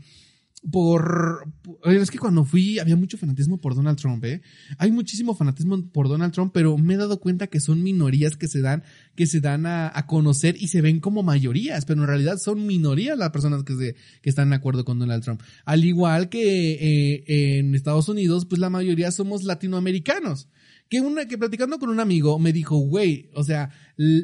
por, 0.72 1.48
es 1.86 2.12
que 2.12 2.17
cuando 2.17 2.43
fui 2.43 2.80
había 2.80 2.95
mucho 2.95 3.17
fanatismo 3.17 3.60
por 3.62 3.76
Donald 3.76 3.98
Trump, 3.98 4.24
¿eh? 4.26 4.41
Hay 4.78 4.91
muchísimo 4.91 5.36
fanatismo 5.36 5.89
por 5.91 6.10
Donald 6.10 6.34
Trump, 6.34 6.52
pero 6.54 6.78
me 6.78 6.95
he 6.95 6.98
dado 6.98 7.19
cuenta 7.19 7.48
que 7.48 7.60
son 7.60 7.82
minorías 7.82 8.36
que 8.36 8.48
se 8.48 8.62
dan, 8.62 8.84
que 9.15 9.26
se 9.26 9.39
dan 9.39 9.65
a, 9.65 9.93
conocer 10.08 10.56
y 10.60 10.67
se 10.67 10.82
ven 10.82 11.00
como 11.00 11.24
mayorías, 11.24 11.86
pero 11.86 12.02
en 12.02 12.08
realidad 12.08 12.38
son 12.38 12.65
minorías 12.65 13.17
las 13.17 13.30
personas 13.30 13.63
que 13.63 13.76
se, 13.76 13.95
que 14.22 14.30
están 14.30 14.50
de 14.50 14.56
acuerdo 14.56 14.86
con 14.86 15.00
Donald 15.00 15.24
Trump. 15.24 15.41
Al 15.65 15.86
igual 15.86 16.30
que 16.30 16.74
eh, 16.74 17.60
en 17.60 17.76
Estados 17.76 18.10
Unidos, 18.10 18.45
pues 18.45 18.60
la 18.60 18.69
mayoría 18.69 19.12
somos 19.12 19.43
latinoamericanos 19.43 20.50
que 20.89 21.02
una 21.02 21.28
que 21.28 21.38
platicando 21.38 21.78
con 21.78 21.89
un 21.89 21.99
amigo 21.99 22.39
me 22.39 22.52
dijo, 22.52 22.78
güey, 22.78 23.30
o 23.36 23.43
sea, 23.43 23.69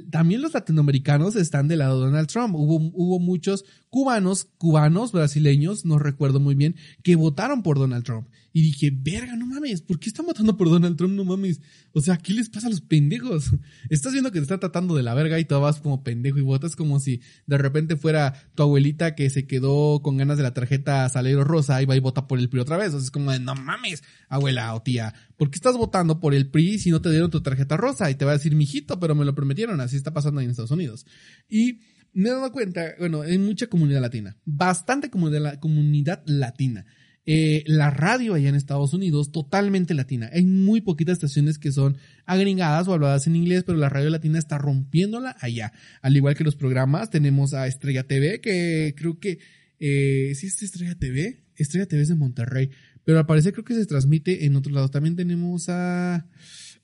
también 0.10 0.42
los 0.42 0.54
latinoamericanos 0.54 1.36
están 1.36 1.68
del 1.68 1.80
lado 1.80 2.00
de 2.00 2.08
Donald 2.08 2.28
Trump. 2.28 2.56
Hubo, 2.56 2.92
hubo 2.94 3.20
muchos 3.20 3.66
cubanos, 3.90 4.46
cubanos, 4.58 5.12
brasileños, 5.12 5.86
no 5.86 6.00
recuerdo 6.00 6.40
muy 6.40 6.56
bien, 6.56 6.76
que 7.04 7.16
votaron 7.16 7.62
por 7.62 7.78
Donald 7.78 8.04
Trump. 8.04 8.28
Y 8.56 8.62
dije, 8.62 8.90
verga, 8.90 9.36
no 9.36 9.46
mames, 9.46 9.82
¿por 9.82 10.00
qué 10.00 10.08
están 10.08 10.26
votando 10.26 10.56
por 10.56 10.70
Donald 10.70 10.96
Trump? 10.96 11.14
No 11.14 11.26
mames. 11.26 11.60
O 11.92 12.00
sea, 12.00 12.16
¿qué 12.16 12.34
les 12.34 12.48
pasa 12.48 12.68
a 12.68 12.70
los 12.70 12.80
pendejos? 12.80 13.52
Estás 13.90 14.14
viendo 14.14 14.32
que 14.32 14.40
te 14.40 14.44
está 14.44 14.58
tratando 14.58 14.96
de 14.96 15.04
la 15.04 15.14
verga 15.14 15.38
y 15.38 15.44
tú 15.44 15.60
vas 15.60 15.82
como 15.82 16.06
pendejo 16.06 16.38
y 16.38 16.42
votas 16.42 16.78
como 16.78 17.02
si 17.02 17.20
de 17.48 17.58
repente 17.58 17.98
fuera 17.98 18.34
tu 18.56 18.64
abuelita 18.64 19.14
que 19.14 19.30
se 19.30 19.46
quedó 19.46 20.02
con 20.02 20.16
ganas 20.16 20.38
de 20.38 20.44
la 20.44 20.54
tarjeta 20.54 21.10
Salero 21.10 21.44
Rosa 21.44 21.82
y 21.82 21.86
va 21.86 21.98
y 21.98 22.00
vota 22.00 22.30
por 22.30 22.40
el 22.40 22.48
PRI 22.48 22.62
otra 22.62 22.78
vez. 22.78 22.94
O 22.94 22.98
sea, 22.98 23.02
es 23.02 23.12
como 23.12 23.34
de, 23.34 23.42
no 23.42 23.56
mames, 23.56 24.04
abuela 24.30 24.74
o 24.74 24.82
tía, 24.82 25.14
¿por 25.36 25.50
qué 25.50 25.58
estás 25.58 25.76
votando 25.76 26.22
por 26.22 26.34
el 26.34 26.50
PRI 26.50 26.80
si 26.80 26.92
no 26.92 27.02
te 27.02 27.12
dieron 27.12 27.30
tu 27.30 27.42
tarjeta 27.42 27.76
rosa? 27.76 28.10
Y 28.10 28.16
te 28.16 28.24
va 28.24 28.32
a 28.32 28.36
decir, 28.36 28.56
mijito, 28.56 29.02
pero 29.02 29.16
me 29.16 29.26
lo 29.26 29.36
prometieron. 29.36 29.82
Así 29.82 29.98
está 29.98 30.14
pasando 30.14 30.40
ahí 30.40 30.46
en 30.46 30.52
Estados 30.52 30.72
Unidos. 30.72 31.06
Y 31.50 31.82
me 32.14 32.30
he 32.30 32.32
dado 32.32 32.54
cuenta, 32.54 32.94
bueno, 33.00 33.24
hay 33.24 33.38
mucha 33.38 33.68
comunidad 33.68 34.00
latina, 34.00 34.38
bastante 34.46 35.10
comunidad, 35.10 35.60
comunidad 35.60 36.24
latina. 36.26 36.86
Eh, 37.28 37.64
la 37.66 37.90
radio 37.90 38.36
allá 38.36 38.50
en 38.50 38.56
Estados 38.56 38.94
Unidos, 38.94 39.32
totalmente 39.32 39.96
latina. 39.96 40.30
Hay 40.32 40.46
muy 40.46 40.82
poquitas 40.82 41.14
estaciones 41.14 41.58
que 41.58 41.72
son 41.72 41.98
agringadas 42.26 42.88
o 42.88 42.94
habladas 42.94 43.26
en 43.26 43.36
inglés, 43.36 43.64
pero 43.66 43.78
la 43.78 43.90
radio 43.90 44.12
latina 44.12 44.38
está 44.38 44.60
rompiéndola 44.60 45.36
allá. 45.40 45.74
Al 46.02 46.16
igual 46.16 46.36
que 46.36 46.44
los 46.44 46.56
programas, 46.56 47.10
tenemos 47.10 47.54
a 47.54 47.68
Estrella 47.68 48.06
TV, 48.06 48.42
que 48.42 48.94
creo 48.96 49.20
que, 49.20 49.40
eh, 49.80 50.34
¿sí 50.36 50.48
es 50.48 50.62
Estrella 50.62 50.96
TV? 50.96 51.42
Estrella 51.56 51.88
TV 51.88 52.04
es 52.04 52.10
de 52.10 52.16
Monterrey, 52.16 52.70
pero 53.04 53.18
al 53.18 53.26
parecer 53.26 53.54
creo 53.54 53.66
que 53.66 53.76
se 53.76 53.86
transmite 53.86 54.46
en 54.46 54.56
otros 54.56 54.74
lados. 54.74 54.92
También 54.92 55.16
tenemos 55.16 55.68
a 55.70 56.28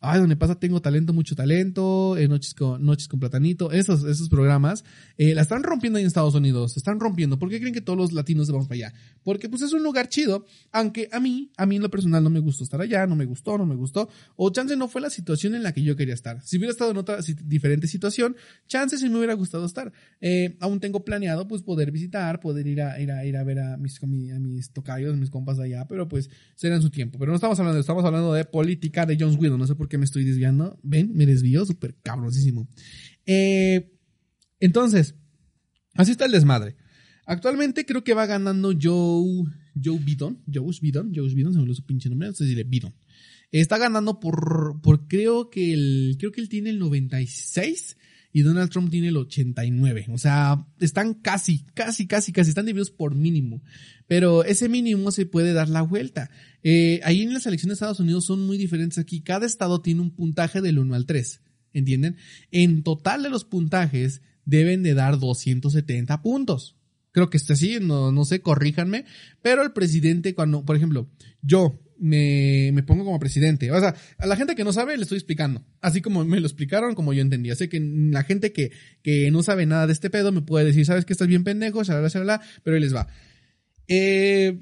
ay, 0.01 0.19
donde 0.19 0.35
pasa 0.35 0.55
Tengo 0.55 0.81
Talento, 0.81 1.13
Mucho 1.13 1.35
Talento, 1.35 2.17
eh, 2.17 2.27
Noches, 2.27 2.55
con, 2.55 2.83
Noches 2.83 3.07
con 3.07 3.19
Platanito, 3.19 3.71
esos, 3.71 4.03
esos 4.03 4.29
programas, 4.29 4.83
eh, 5.17 5.35
la 5.35 5.43
están 5.43 5.61
rompiendo 5.61 5.97
ahí 5.97 6.03
en 6.03 6.07
Estados 6.07 6.33
Unidos, 6.33 6.75
están 6.75 6.99
rompiendo. 6.99 7.37
¿Por 7.37 7.49
qué 7.49 7.59
creen 7.59 7.73
que 7.73 7.81
todos 7.81 7.97
los 7.97 8.11
latinos 8.11 8.47
se 8.47 8.51
vamos 8.51 8.67
para 8.67 8.87
allá? 8.87 8.93
Porque 9.23 9.47
pues 9.47 9.61
es 9.61 9.73
un 9.73 9.83
lugar 9.83 10.09
chido, 10.09 10.45
aunque 10.71 11.07
a 11.11 11.19
mí, 11.19 11.51
a 11.55 11.67
mí 11.67 11.75
en 11.75 11.83
lo 11.83 11.91
personal 11.91 12.23
no 12.23 12.31
me 12.31 12.39
gustó 12.39 12.63
estar 12.63 12.81
allá, 12.81 13.05
no 13.05 13.15
me 13.15 13.25
gustó, 13.25 13.59
no 13.59 13.65
me 13.67 13.75
gustó, 13.75 14.09
o 14.35 14.49
chance 14.49 14.75
no 14.75 14.87
fue 14.87 15.01
la 15.01 15.11
situación 15.11 15.53
en 15.53 15.61
la 15.61 15.71
que 15.71 15.83
yo 15.83 15.95
quería 15.95 16.15
estar. 16.15 16.41
Si 16.41 16.57
hubiera 16.57 16.71
estado 16.71 16.89
en 16.91 16.97
otra 16.97 17.19
diferente 17.45 17.87
situación, 17.87 18.35
chance 18.67 18.97
sí 18.97 19.07
me 19.07 19.17
hubiera 19.17 19.35
gustado 19.35 19.65
estar. 19.67 19.93
Eh, 20.19 20.57
aún 20.61 20.79
tengo 20.79 21.05
planeado 21.05 21.47
pues 21.47 21.61
poder 21.61 21.91
visitar, 21.91 22.39
poder 22.39 22.65
ir 22.65 22.81
a, 22.81 22.99
ir 22.99 23.11
a, 23.11 23.23
ir 23.23 23.37
a 23.37 23.43
ver 23.43 23.59
a 23.59 23.77
mis, 23.77 24.01
a 24.01 24.07
mis 24.07 24.71
tocayos, 24.71 25.15
mis 25.15 25.29
compas 25.29 25.59
allá, 25.59 25.85
pero 25.87 26.07
pues 26.07 26.31
será 26.55 26.75
en 26.75 26.81
su 26.81 26.89
tiempo. 26.89 27.19
Pero 27.19 27.31
no 27.31 27.35
estamos 27.35 27.59
hablando, 27.59 27.79
estamos 27.79 28.03
hablando 28.03 28.33
de 28.33 28.45
política 28.45 29.05
de 29.05 29.15
Jones 29.19 29.37
Whedon, 29.37 29.59
no 29.59 29.67
sé 29.67 29.75
por 29.75 29.90
que 29.91 29.99
me 29.99 30.05
estoy 30.05 30.23
desviando. 30.25 30.79
Ven, 30.81 31.11
me 31.13 31.27
desvío 31.27 31.63
súper 31.65 31.95
cabrosísimo. 32.01 32.67
Eh, 33.27 33.91
entonces, 34.59 35.13
así 35.93 36.11
está 36.11 36.25
el 36.25 36.31
desmadre. 36.31 36.75
Actualmente 37.25 37.85
creo 37.85 38.03
que 38.03 38.15
va 38.15 38.25
ganando 38.25 38.71
Joe, 38.71 39.43
Joe 39.83 39.99
Bidon, 39.99 40.41
Joe 40.51 40.71
Bidon, 40.81 41.13
Joe 41.13 41.33
Bidon, 41.33 41.53
se 41.53 41.57
me 41.57 41.63
olvidó 41.63 41.75
su 41.75 41.85
pinche 41.85 42.09
nombre, 42.09 42.29
no 42.29 42.33
sé 42.33 42.63
Bidon. 42.63 42.95
Está 43.51 43.77
ganando 43.77 44.19
por, 44.19 44.81
por 44.81 45.07
creo 45.07 45.49
que 45.49 45.73
el, 45.73 46.15
creo 46.17 46.31
que 46.31 46.41
él 46.41 46.49
tiene 46.49 46.71
el 46.71 46.79
96 46.79 47.97
y 48.33 48.41
Donald 48.41 48.69
Trump 48.69 48.89
tiene 48.89 49.09
el 49.09 49.17
89. 49.17 50.07
O 50.09 50.17
sea, 50.17 50.65
están 50.79 51.13
casi, 51.15 51.65
casi, 51.73 52.07
casi, 52.07 52.31
casi, 52.31 52.49
están 52.49 52.65
divididos 52.65 52.91
por 52.91 53.15
mínimo. 53.15 53.61
Pero 54.07 54.43
ese 54.43 54.69
mínimo 54.69 55.11
se 55.11 55.25
puede 55.25 55.53
dar 55.53 55.69
la 55.69 55.81
vuelta. 55.81 56.29
Eh, 56.63 56.99
ahí 57.03 57.21
en 57.21 57.33
las 57.33 57.45
elecciones 57.45 57.79
de 57.79 57.85
Estados 57.85 57.99
Unidos 57.99 58.25
son 58.25 58.45
muy 58.45 58.57
diferentes 58.57 58.97
aquí. 58.97 59.21
Cada 59.21 59.45
estado 59.45 59.81
tiene 59.81 60.01
un 60.01 60.11
puntaje 60.11 60.61
del 60.61 60.79
1 60.79 60.95
al 60.95 61.05
3. 61.05 61.41
¿Entienden? 61.73 62.17
En 62.51 62.83
total 62.83 63.23
de 63.23 63.29
los 63.29 63.45
puntajes 63.45 64.21
deben 64.45 64.83
de 64.83 64.93
dar 64.93 65.19
270 65.19 66.21
puntos. 66.21 66.75
Creo 67.11 67.29
que 67.29 67.37
está 67.37 67.53
así, 67.53 67.77
no, 67.81 68.11
no 68.11 68.25
sé, 68.25 68.41
corríjanme. 68.41 69.05
Pero 69.41 69.63
el 69.63 69.71
presidente, 69.71 70.33
cuando, 70.33 70.63
por 70.63 70.75
ejemplo, 70.75 71.09
yo 71.41 71.79
me, 72.01 72.71
me 72.73 72.83
pongo 72.83 73.05
como 73.05 73.19
presidente. 73.19 73.71
O 73.71 73.79
sea, 73.79 73.95
a 74.17 74.25
la 74.25 74.35
gente 74.35 74.55
que 74.55 74.63
no 74.63 74.73
sabe 74.73 74.97
le 74.97 75.03
estoy 75.03 75.17
explicando. 75.17 75.63
Así 75.81 76.01
como 76.01 76.25
me 76.25 76.39
lo 76.39 76.47
explicaron, 76.47 76.95
como 76.95 77.13
yo 77.13 77.21
entendía. 77.21 77.55
Sé 77.55 77.69
que 77.69 77.79
la 77.79 78.23
gente 78.23 78.51
que, 78.51 78.71
que 79.03 79.29
no 79.31 79.43
sabe 79.43 79.65
nada 79.67 79.87
de 79.87 79.93
este 79.93 80.09
pedo 80.09 80.31
me 80.31 80.41
puede 80.41 80.65
decir, 80.65 80.85
sabes 80.85 81.05
que 81.05 81.13
estás 81.13 81.27
bien 81.27 81.43
pendejo, 81.43 81.81
pero 82.63 82.75
ahí 82.75 82.81
les 82.81 82.95
va. 82.95 83.07
Eh, 83.87 84.59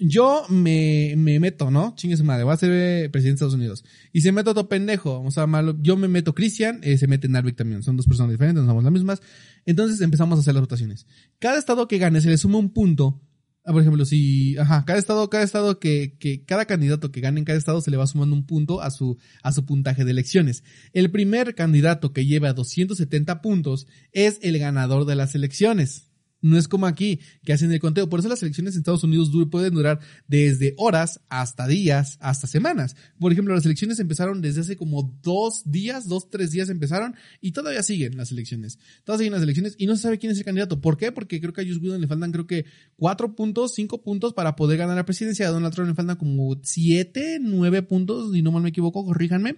yo 0.00 0.44
me, 0.48 1.14
me 1.16 1.38
meto, 1.38 1.70
¿no? 1.70 1.94
Chingue 1.94 2.16
su 2.16 2.24
madre, 2.24 2.42
voy 2.42 2.54
a 2.54 2.56
ser 2.56 3.10
presidente 3.12 3.28
de 3.28 3.34
Estados 3.34 3.54
Unidos. 3.54 3.84
Y 4.12 4.22
se 4.22 4.32
mete 4.32 4.50
otro 4.50 4.68
pendejo, 4.68 5.20
o 5.20 5.30
sea, 5.30 5.46
malo, 5.46 5.76
yo 5.80 5.96
me 5.96 6.08
meto 6.08 6.34
Cristian, 6.34 6.80
eh, 6.82 6.98
se 6.98 7.06
mete 7.06 7.28
Narvik 7.28 7.54
también, 7.54 7.84
son 7.84 7.96
dos 7.96 8.06
personas 8.06 8.32
diferentes, 8.32 8.62
no 8.64 8.70
somos 8.70 8.82
las 8.82 8.92
mismas. 8.92 9.22
Entonces 9.66 10.00
empezamos 10.00 10.38
a 10.38 10.40
hacer 10.40 10.54
las 10.54 10.62
votaciones. 10.62 11.06
Cada 11.38 11.58
estado 11.58 11.86
que 11.86 11.98
gane 11.98 12.20
se 12.20 12.28
le 12.28 12.38
suma 12.38 12.58
un 12.58 12.72
punto 12.72 13.20
Ah, 13.64 13.72
por 13.72 13.82
ejemplo, 13.82 14.04
si, 14.06 14.56
ajá, 14.56 14.84
cada 14.86 14.98
estado, 14.98 15.28
cada 15.28 15.44
estado 15.44 15.78
que, 15.78 16.16
que, 16.18 16.44
cada 16.44 16.64
candidato 16.64 17.12
que 17.12 17.20
gane 17.20 17.40
en 17.40 17.44
cada 17.44 17.58
estado 17.58 17.80
se 17.82 17.90
le 17.90 17.98
va 17.98 18.06
sumando 18.06 18.34
un 18.34 18.46
punto 18.46 18.80
a 18.80 18.90
su, 18.90 19.18
a 19.42 19.52
su 19.52 19.66
puntaje 19.66 20.04
de 20.04 20.12
elecciones. 20.12 20.64
El 20.92 21.10
primer 21.10 21.54
candidato 21.54 22.12
que 22.12 22.24
lleva 22.24 22.54
270 22.54 23.42
puntos 23.42 23.86
es 24.12 24.38
el 24.42 24.58
ganador 24.58 25.04
de 25.04 25.14
las 25.14 25.34
elecciones. 25.34 26.09
No 26.42 26.56
es 26.56 26.68
como 26.68 26.86
aquí, 26.86 27.20
que 27.44 27.52
hacen 27.52 27.70
el 27.72 27.80
conteo. 27.80 28.08
Por 28.08 28.20
eso 28.20 28.28
las 28.28 28.42
elecciones 28.42 28.74
en 28.74 28.80
Estados 28.80 29.04
Unidos 29.04 29.30
pueden 29.50 29.74
durar 29.74 30.00
desde 30.26 30.74
horas 30.78 31.20
hasta 31.28 31.66
días, 31.66 32.16
hasta 32.20 32.46
semanas. 32.46 32.96
Por 33.18 33.32
ejemplo, 33.32 33.54
las 33.54 33.66
elecciones 33.66 33.98
empezaron 34.00 34.40
desde 34.40 34.62
hace 34.62 34.76
como 34.76 35.18
dos 35.22 35.62
días, 35.66 36.08
dos, 36.08 36.30
tres 36.30 36.50
días 36.50 36.68
empezaron 36.70 37.14
y 37.40 37.52
todavía 37.52 37.82
siguen 37.82 38.16
las 38.16 38.32
elecciones. 38.32 38.78
Todavía 39.04 39.24
siguen 39.24 39.32
las 39.34 39.42
elecciones 39.42 39.74
y 39.78 39.86
no 39.86 39.96
se 39.96 40.02
sabe 40.02 40.18
quién 40.18 40.32
es 40.32 40.38
el 40.38 40.44
candidato. 40.44 40.80
¿Por 40.80 40.96
qué? 40.96 41.12
Porque 41.12 41.40
creo 41.40 41.52
que 41.52 41.60
a 41.60 41.64
Joe 41.64 41.78
Biden 41.78 42.00
le 42.00 42.08
faltan 42.08 42.32
creo 42.32 42.46
que 42.46 42.64
cuatro 42.96 43.34
puntos, 43.34 43.74
cinco 43.74 44.02
puntos 44.02 44.32
para 44.32 44.56
poder 44.56 44.78
ganar 44.78 44.96
la 44.96 45.04
presidencia. 45.04 45.48
A 45.48 45.50
Donald 45.50 45.74
Trump 45.74 45.88
le 45.88 45.94
faltan 45.94 46.16
como 46.16 46.58
siete, 46.62 47.38
nueve 47.40 47.82
puntos, 47.82 48.34
y 48.34 48.42
no 48.42 48.52
mal 48.52 48.62
me 48.62 48.70
equivoco, 48.70 49.04
corríjanme. 49.04 49.56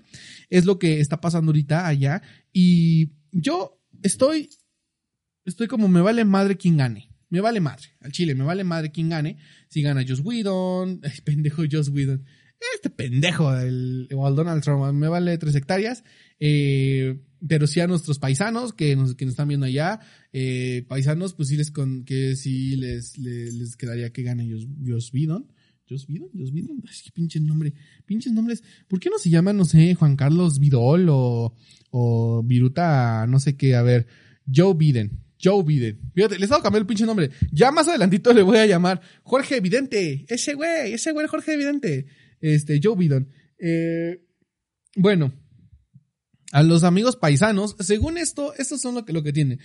Es 0.51 0.65
lo 0.65 0.79
que 0.79 1.01
está 1.01 1.21
pasando 1.21 1.51
ahorita 1.51 1.87
allá. 1.87 2.23
Y 2.53 3.13
yo 3.31 3.81
estoy 4.03 4.51
estoy 5.45 5.67
como 5.67 5.89
me 5.89 6.01
vale 6.01 6.25
madre 6.25 6.57
quien 6.57 6.77
gane. 6.77 7.09
Me 7.29 7.41
vale 7.41 7.61
madre. 7.61 7.89
Al 8.01 8.13
Chile, 8.13 8.35
me 8.35 8.45
vale 8.45 8.63
madre 8.63 8.93
quien 8.93 9.09
gane. 9.09 9.39
Si 9.69 9.81
gana 9.81 10.05
Joss 10.07 10.21
Whedon, 10.21 11.01
ay, 11.05 11.21
pendejo 11.25 11.63
Joss 11.71 11.89
Whedon. 11.89 12.25
Este 12.75 12.91
pendejo, 12.91 13.57
el, 13.57 14.09
o 14.15 14.31
Donald 14.31 14.63
Trump, 14.63 14.93
me 14.93 15.09
vale 15.09 15.37
tres 15.39 15.55
hectáreas. 15.55 16.05
Eh, 16.39 17.19
pero 17.47 17.67
sí 17.67 17.81
a 17.81 17.87
nuestros 17.87 18.19
paisanos 18.19 18.73
que 18.73 18.95
nos, 18.95 19.15
que 19.15 19.25
nos 19.25 19.33
están 19.33 19.49
viendo 19.49 19.67
allá, 19.67 19.99
eh, 20.33 20.85
paisanos, 20.87 21.35
pues 21.35 21.49
sí 21.49 21.57
les, 21.57 21.71
con, 21.71 22.05
que 22.05 22.37
sí 22.37 22.77
les, 22.77 23.19
les, 23.19 23.77
quedaría 23.77 24.13
que 24.13 24.23
gane 24.23 24.49
Joss, 24.87 25.13
Whedon. 25.13 25.47
Joss 25.89 26.07
Vidon, 26.07 26.31
Joss 26.33 26.53
Vidon, 26.53 26.83
es 26.89 27.03
que 27.03 27.11
pinche 27.11 27.41
nombre, 27.41 27.75
pinches 28.07 28.33
nombres. 28.33 28.63
¿Por 28.89 29.01
qué 29.01 29.11
no 29.11 29.19
se 29.19 29.31
llama, 29.31 29.53
no 29.53 29.65
sé, 29.65 29.95
Juan 29.95 30.17
Carlos 30.17 30.59
Vidol 30.59 31.09
o, 31.11 31.55
o 31.91 32.43
Viruta, 32.45 33.27
no 33.27 33.41
sé 33.41 33.57
qué, 33.57 33.75
a 33.75 33.83
ver, 33.83 34.07
Joe 34.47 34.75
Biden, 34.75 35.22
Joe 35.43 35.63
Biden. 35.63 36.01
Fíjate, 36.15 36.39
les 36.39 36.53
a 36.53 36.63
cambiar 36.63 36.83
el 36.83 36.87
pinche 36.87 37.05
nombre. 37.05 37.31
Ya 37.51 37.71
más 37.71 37.89
adelantito 37.89 38.33
le 38.33 38.43
voy 38.43 38.59
a 38.59 38.67
llamar 38.67 39.01
Jorge 39.23 39.57
Evidente. 39.57 40.25
Ese 40.29 40.55
güey, 40.55 40.93
ese 40.93 41.13
güey 41.13 41.27
Jorge 41.27 41.55
Evidente. 41.55 42.07
Este, 42.41 42.81
Joe 42.83 42.97
Biden. 42.97 43.29
Eh, 43.59 44.25
bueno, 44.97 45.33
a 46.53 46.63
los 46.63 46.85
amigos 46.85 47.17
paisanos, 47.17 47.77
según 47.81 48.19
esto, 48.19 48.53
estos 48.59 48.83
son 48.83 48.95
lo 48.95 49.05
que, 49.05 49.15
lo 49.15 49.23
que 49.23 49.33
tiene. 49.33 49.59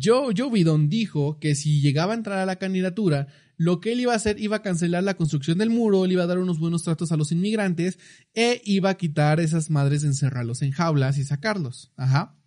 Joe, 0.00 0.32
Joe 0.36 0.50
Biden 0.50 0.88
dijo 0.88 1.38
que 1.40 1.56
si 1.56 1.80
llegaba 1.80 2.12
a 2.12 2.16
entrar 2.16 2.38
a 2.38 2.46
la 2.46 2.56
candidatura, 2.56 3.26
lo 3.56 3.80
que 3.80 3.92
él 3.92 4.00
iba 4.00 4.12
a 4.12 4.16
hacer 4.16 4.40
iba 4.40 4.56
a 4.56 4.62
cancelar 4.62 5.02
la 5.02 5.16
construcción 5.16 5.58
del 5.58 5.70
muro, 5.70 6.04
él 6.04 6.12
iba 6.12 6.22
a 6.22 6.28
dar 6.28 6.38
unos 6.38 6.60
buenos 6.60 6.84
tratos 6.84 7.10
a 7.10 7.16
los 7.16 7.32
inmigrantes 7.32 7.98
e 8.34 8.62
iba 8.64 8.90
a 8.90 8.96
quitar 8.96 9.40
esas 9.40 9.68
madres, 9.68 10.04
encerrarlos 10.04 10.62
en 10.62 10.70
jaulas 10.70 11.18
y 11.18 11.24
sacarlos. 11.24 11.92
Ajá. 11.96 12.37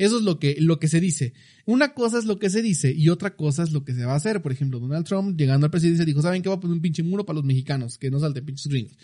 Eso 0.00 0.16
es 0.16 0.24
lo 0.24 0.38
que, 0.38 0.56
lo 0.58 0.78
que 0.78 0.88
se 0.88 0.98
dice. 0.98 1.34
Una 1.66 1.92
cosa 1.92 2.18
es 2.18 2.24
lo 2.24 2.38
que 2.38 2.48
se 2.48 2.62
dice 2.62 2.90
y 2.90 3.10
otra 3.10 3.36
cosa 3.36 3.62
es 3.62 3.70
lo 3.70 3.84
que 3.84 3.92
se 3.92 4.06
va 4.06 4.14
a 4.14 4.16
hacer. 4.16 4.40
Por 4.40 4.50
ejemplo, 4.50 4.80
Donald 4.80 5.04
Trump 5.04 5.38
llegando 5.38 5.66
al 5.66 5.70
presidente 5.70 6.06
dijo, 6.06 6.22
¿saben 6.22 6.40
qué? 6.40 6.48
Va 6.48 6.54
a 6.54 6.60
poner 6.60 6.74
un 6.74 6.80
pinche 6.80 7.02
muro 7.02 7.26
para 7.26 7.34
los 7.34 7.44
mexicanos, 7.44 7.98
que 7.98 8.10
no 8.10 8.18
salten 8.18 8.46
pinches 8.46 8.66
gringos. 8.68 8.96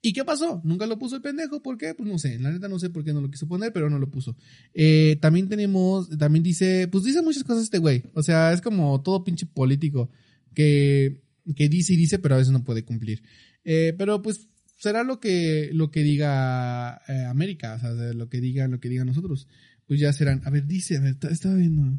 ¿Y 0.00 0.14
qué 0.14 0.24
pasó? 0.24 0.62
Nunca 0.64 0.86
lo 0.86 0.98
puso 0.98 1.16
el 1.16 1.20
pendejo. 1.20 1.60
¿Por 1.62 1.76
qué? 1.76 1.92
Pues 1.92 2.08
no 2.08 2.18
sé. 2.18 2.38
La 2.38 2.50
neta 2.50 2.66
no 2.66 2.78
sé 2.78 2.88
por 2.88 3.04
qué 3.04 3.12
no 3.12 3.20
lo 3.20 3.30
quiso 3.30 3.46
poner, 3.46 3.74
pero 3.74 3.90
no 3.90 3.98
lo 3.98 4.10
puso. 4.10 4.38
Eh, 4.72 5.18
también 5.20 5.50
tenemos, 5.50 6.08
también 6.16 6.42
dice, 6.42 6.88
pues 6.88 7.04
dice 7.04 7.20
muchas 7.20 7.44
cosas 7.44 7.64
este 7.64 7.76
güey. 7.76 8.04
O 8.14 8.22
sea, 8.22 8.54
es 8.54 8.62
como 8.62 9.02
todo 9.02 9.24
pinche 9.24 9.44
político 9.44 10.08
que, 10.54 11.20
que 11.54 11.68
dice 11.68 11.92
y 11.92 11.96
dice, 11.96 12.18
pero 12.18 12.36
a 12.36 12.38
veces 12.38 12.54
no 12.54 12.64
puede 12.64 12.86
cumplir. 12.86 13.22
Eh, 13.64 13.94
pero 13.98 14.22
pues 14.22 14.48
será 14.78 15.04
lo 15.04 15.20
que, 15.20 15.68
lo 15.74 15.90
que 15.90 16.02
diga 16.02 17.02
eh, 17.06 17.24
América, 17.26 17.74
o 17.74 17.78
sea, 17.80 17.90
lo 18.14 18.30
que 18.30 18.40
diga, 18.40 18.66
lo 18.66 18.80
que 18.80 18.88
digan 18.88 19.08
nosotros. 19.08 19.46
Pues 19.88 19.98
ya 20.00 20.12
serán. 20.12 20.42
A 20.44 20.50
ver, 20.50 20.66
dice, 20.66 20.98
a 20.98 21.00
ver, 21.00 21.16
estaba 21.30 21.56
viendo. 21.56 21.98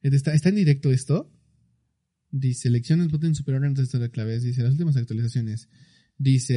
¿Está, 0.00 0.32
está 0.32 0.48
en 0.48 0.54
directo 0.54 0.92
esto? 0.92 1.30
Dice, 2.30 2.68
elecciones 2.68 3.08
voten 3.08 3.34
superior 3.34 3.66
antes 3.66 3.90
de 3.90 3.98
la 3.98 4.08
clave. 4.08 4.38
Dice, 4.38 4.62
las 4.62 4.72
últimas 4.72 4.96
actualizaciones. 4.96 5.68
Dice... 6.16 6.54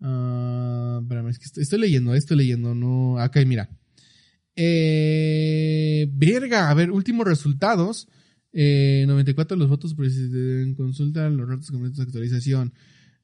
Uh, 0.00 1.00
espérame, 1.02 1.28
es 1.30 1.38
que 1.40 1.60
estoy, 1.60 1.80
leyendo, 1.80 2.14
estoy 2.14 2.36
leyendo, 2.36 2.76
no... 2.76 3.18
Acá, 3.18 3.44
mira. 3.44 3.68
Eh, 4.54 6.08
verga, 6.12 6.70
a 6.70 6.74
ver, 6.74 6.92
últimos 6.92 7.26
resultados. 7.26 8.06
Eh, 8.52 9.04
94 9.08 9.56
de 9.56 9.58
los 9.58 9.68
votos 9.68 9.96
en 10.24 10.74
consulta, 10.74 11.28
los 11.28 11.48
ratos 11.48 11.72
completos 11.72 11.98
de 11.98 12.04
actualización. 12.04 12.72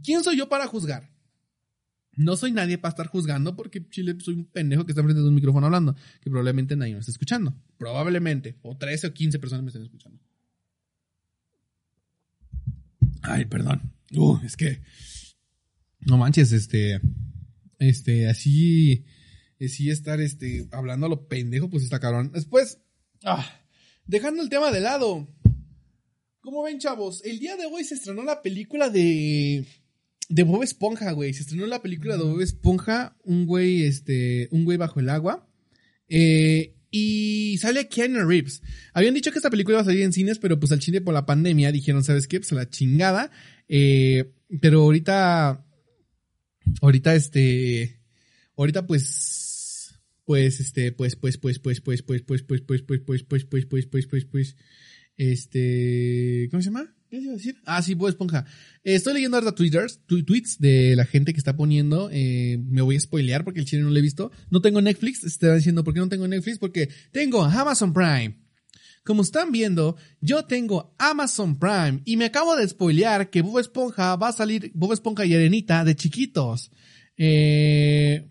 ¿quién 0.02 0.24
soy 0.24 0.38
yo 0.38 0.48
para 0.48 0.66
juzgar? 0.66 1.10
No 2.16 2.36
soy 2.36 2.52
nadie 2.52 2.78
para 2.78 2.90
estar 2.90 3.06
juzgando 3.06 3.56
porque 3.56 3.88
Chile 3.88 4.16
soy 4.20 4.34
un 4.34 4.44
pendejo 4.44 4.84
que 4.84 4.92
está 4.92 5.02
frente 5.02 5.20
a 5.20 5.24
un 5.24 5.34
micrófono 5.34 5.66
hablando, 5.66 5.94
que 6.20 6.30
probablemente 6.30 6.76
nadie 6.76 6.94
me 6.94 7.00
está 7.00 7.10
escuchando. 7.10 7.54
Probablemente. 7.78 8.56
O 8.62 8.76
13 8.76 9.08
o 9.08 9.14
15 9.14 9.38
personas 9.38 9.64
me 9.64 9.68
están 9.68 9.82
escuchando. 9.82 10.20
Ay, 13.22 13.46
perdón. 13.46 13.94
Uh, 14.12 14.38
es 14.44 14.56
que. 14.56 14.82
No 16.00 16.18
manches, 16.18 16.52
este. 16.52 17.00
Este, 17.78 18.28
así. 18.28 19.04
Así 19.60 19.90
estar 19.90 20.20
este, 20.20 20.68
hablando 20.72 21.06
a 21.06 21.08
lo 21.08 21.26
pendejo, 21.26 21.70
pues 21.70 21.84
está 21.84 22.00
cabrón. 22.00 22.30
Después. 22.32 22.80
Ah, 23.24 23.44
dejando 24.06 24.42
el 24.42 24.50
tema 24.50 24.70
de 24.70 24.80
lado. 24.80 25.28
¿Cómo 26.40 26.62
ven, 26.62 26.78
chavos? 26.78 27.24
El 27.24 27.38
día 27.38 27.56
de 27.56 27.64
hoy 27.64 27.84
se 27.84 27.94
estrenó 27.94 28.22
la 28.22 28.42
película 28.42 28.90
de 28.90 29.66
de 30.28 30.42
Bob 30.42 30.62
Esponja, 30.62 31.12
güey. 31.12 31.32
Se 31.34 31.42
estrenó 31.42 31.66
la 31.66 31.82
película 31.82 32.16
de 32.16 32.24
Bob 32.24 32.40
Esponja, 32.40 33.16
un 33.24 33.46
güey, 33.46 33.82
este, 33.82 34.48
un 34.50 34.64
güey 34.64 34.78
bajo 34.78 35.00
el 35.00 35.08
agua. 35.08 35.48
Eh, 36.08 36.74
y 36.90 37.58
sale 37.58 37.88
Keanu 37.88 38.24
Reeves. 38.24 38.62
Habían 38.92 39.14
dicho 39.14 39.32
que 39.32 39.38
esta 39.38 39.50
película 39.50 39.74
iba 39.74 39.82
a 39.82 39.84
salir 39.84 40.02
en 40.02 40.12
cines, 40.12 40.38
pero 40.38 40.60
pues 40.60 40.70
al 40.70 40.78
chile 40.78 41.00
por 41.00 41.12
la 41.12 41.26
pandemia 41.26 41.72
dijeron, 41.72 42.04
¿sabes 42.04 42.28
qué? 42.28 42.38
Pues 42.38 42.52
a 42.52 42.56
la 42.56 42.70
chingada. 42.70 43.30
Eh, 43.68 44.32
pero 44.60 44.82
ahorita, 44.82 45.66
ahorita 46.80 47.14
este, 47.16 47.98
ahorita 48.56 48.86
pues, 48.86 49.98
pues 50.24 50.60
este, 50.60 50.92
pues, 50.92 51.16
pues, 51.16 51.38
pues, 51.38 51.58
pues, 51.58 51.80
pues, 51.80 52.02
pues, 52.02 52.22
pues, 52.22 52.42
pues, 52.42 52.62
pues, 52.62 52.82
pues, 52.82 53.02
pues, 53.02 53.22
pues, 53.24 53.44
pues, 53.44 53.44
pues, 53.44 53.66
pues, 53.66 53.86
pues, 53.86 54.06
pues, 54.06 54.24
pues, 54.24 54.56
este, 55.16 56.48
¿cómo 56.50 56.62
se 56.62 56.70
llama? 56.70 56.94
¿Qué 57.08 57.18
iba 57.18 57.32
a 57.32 57.36
decir? 57.36 57.56
Ah, 57.64 57.82
sí, 57.82 57.94
Bob 57.94 58.08
Esponja. 58.08 58.44
estoy 58.82 59.14
leyendo 59.14 59.36
ahora 59.36 59.54
twitters, 59.54 60.00
tweets 60.06 60.58
de 60.58 60.96
la 60.96 61.04
gente 61.04 61.32
que 61.32 61.38
está 61.38 61.56
poniendo. 61.56 62.10
Eh, 62.12 62.58
me 62.58 62.82
voy 62.82 62.96
a 62.96 63.00
spoilear 63.00 63.44
porque 63.44 63.60
el 63.60 63.66
chile 63.66 63.82
no 63.82 63.90
lo 63.90 63.98
he 63.98 64.02
visto. 64.02 64.32
No 64.50 64.60
tengo 64.60 64.80
Netflix. 64.80 65.22
Están 65.24 65.56
diciendo, 65.56 65.84
¿por 65.84 65.94
qué 65.94 66.00
no 66.00 66.08
tengo 66.08 66.26
Netflix? 66.26 66.58
Porque 66.58 66.88
tengo 67.12 67.44
Amazon 67.44 67.92
Prime. 67.92 68.44
Como 69.04 69.20
están 69.20 69.52
viendo, 69.52 69.96
yo 70.20 70.46
tengo 70.46 70.96
Amazon 70.98 71.58
Prime 71.58 72.00
y 72.06 72.16
me 72.16 72.24
acabo 72.24 72.56
de 72.56 72.66
spoilear 72.66 73.28
que 73.28 73.42
Bob 73.42 73.58
Esponja 73.58 74.16
va 74.16 74.28
a 74.28 74.32
salir, 74.32 74.72
Bob 74.74 74.94
Esponja 74.94 75.26
y 75.26 75.34
Arenita 75.34 75.84
de 75.84 75.94
chiquitos. 75.94 76.70
Eh, 77.18 78.26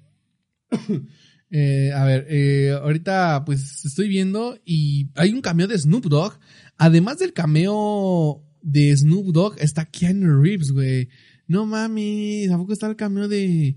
eh, 1.51 1.91
a 1.95 2.03
ver, 2.05 2.25
eh, 2.27 2.71
ahorita 2.71 3.45
pues 3.45 3.85
estoy 3.85 4.07
viendo 4.07 4.59
y 4.65 5.11
hay 5.13 5.31
un 5.31 5.41
cameo 5.41 5.67
de 5.67 5.77
Snoop 5.77 6.05
Dogg. 6.05 6.39
Además 6.77 7.19
del 7.19 7.33
cameo 7.33 8.43
de 8.63 8.95
Snoop 8.95 9.27
Dogg 9.27 9.59
está 9.59 9.85
Keanu 9.85 10.41
Reeves, 10.41 10.71
güey. 10.71 11.09
No 11.47 11.65
mames, 11.65 12.49
¿a 12.49 12.57
poco 12.57 12.73
está 12.73 12.87
el 12.87 12.95
cameo 12.95 13.27
de, 13.27 13.75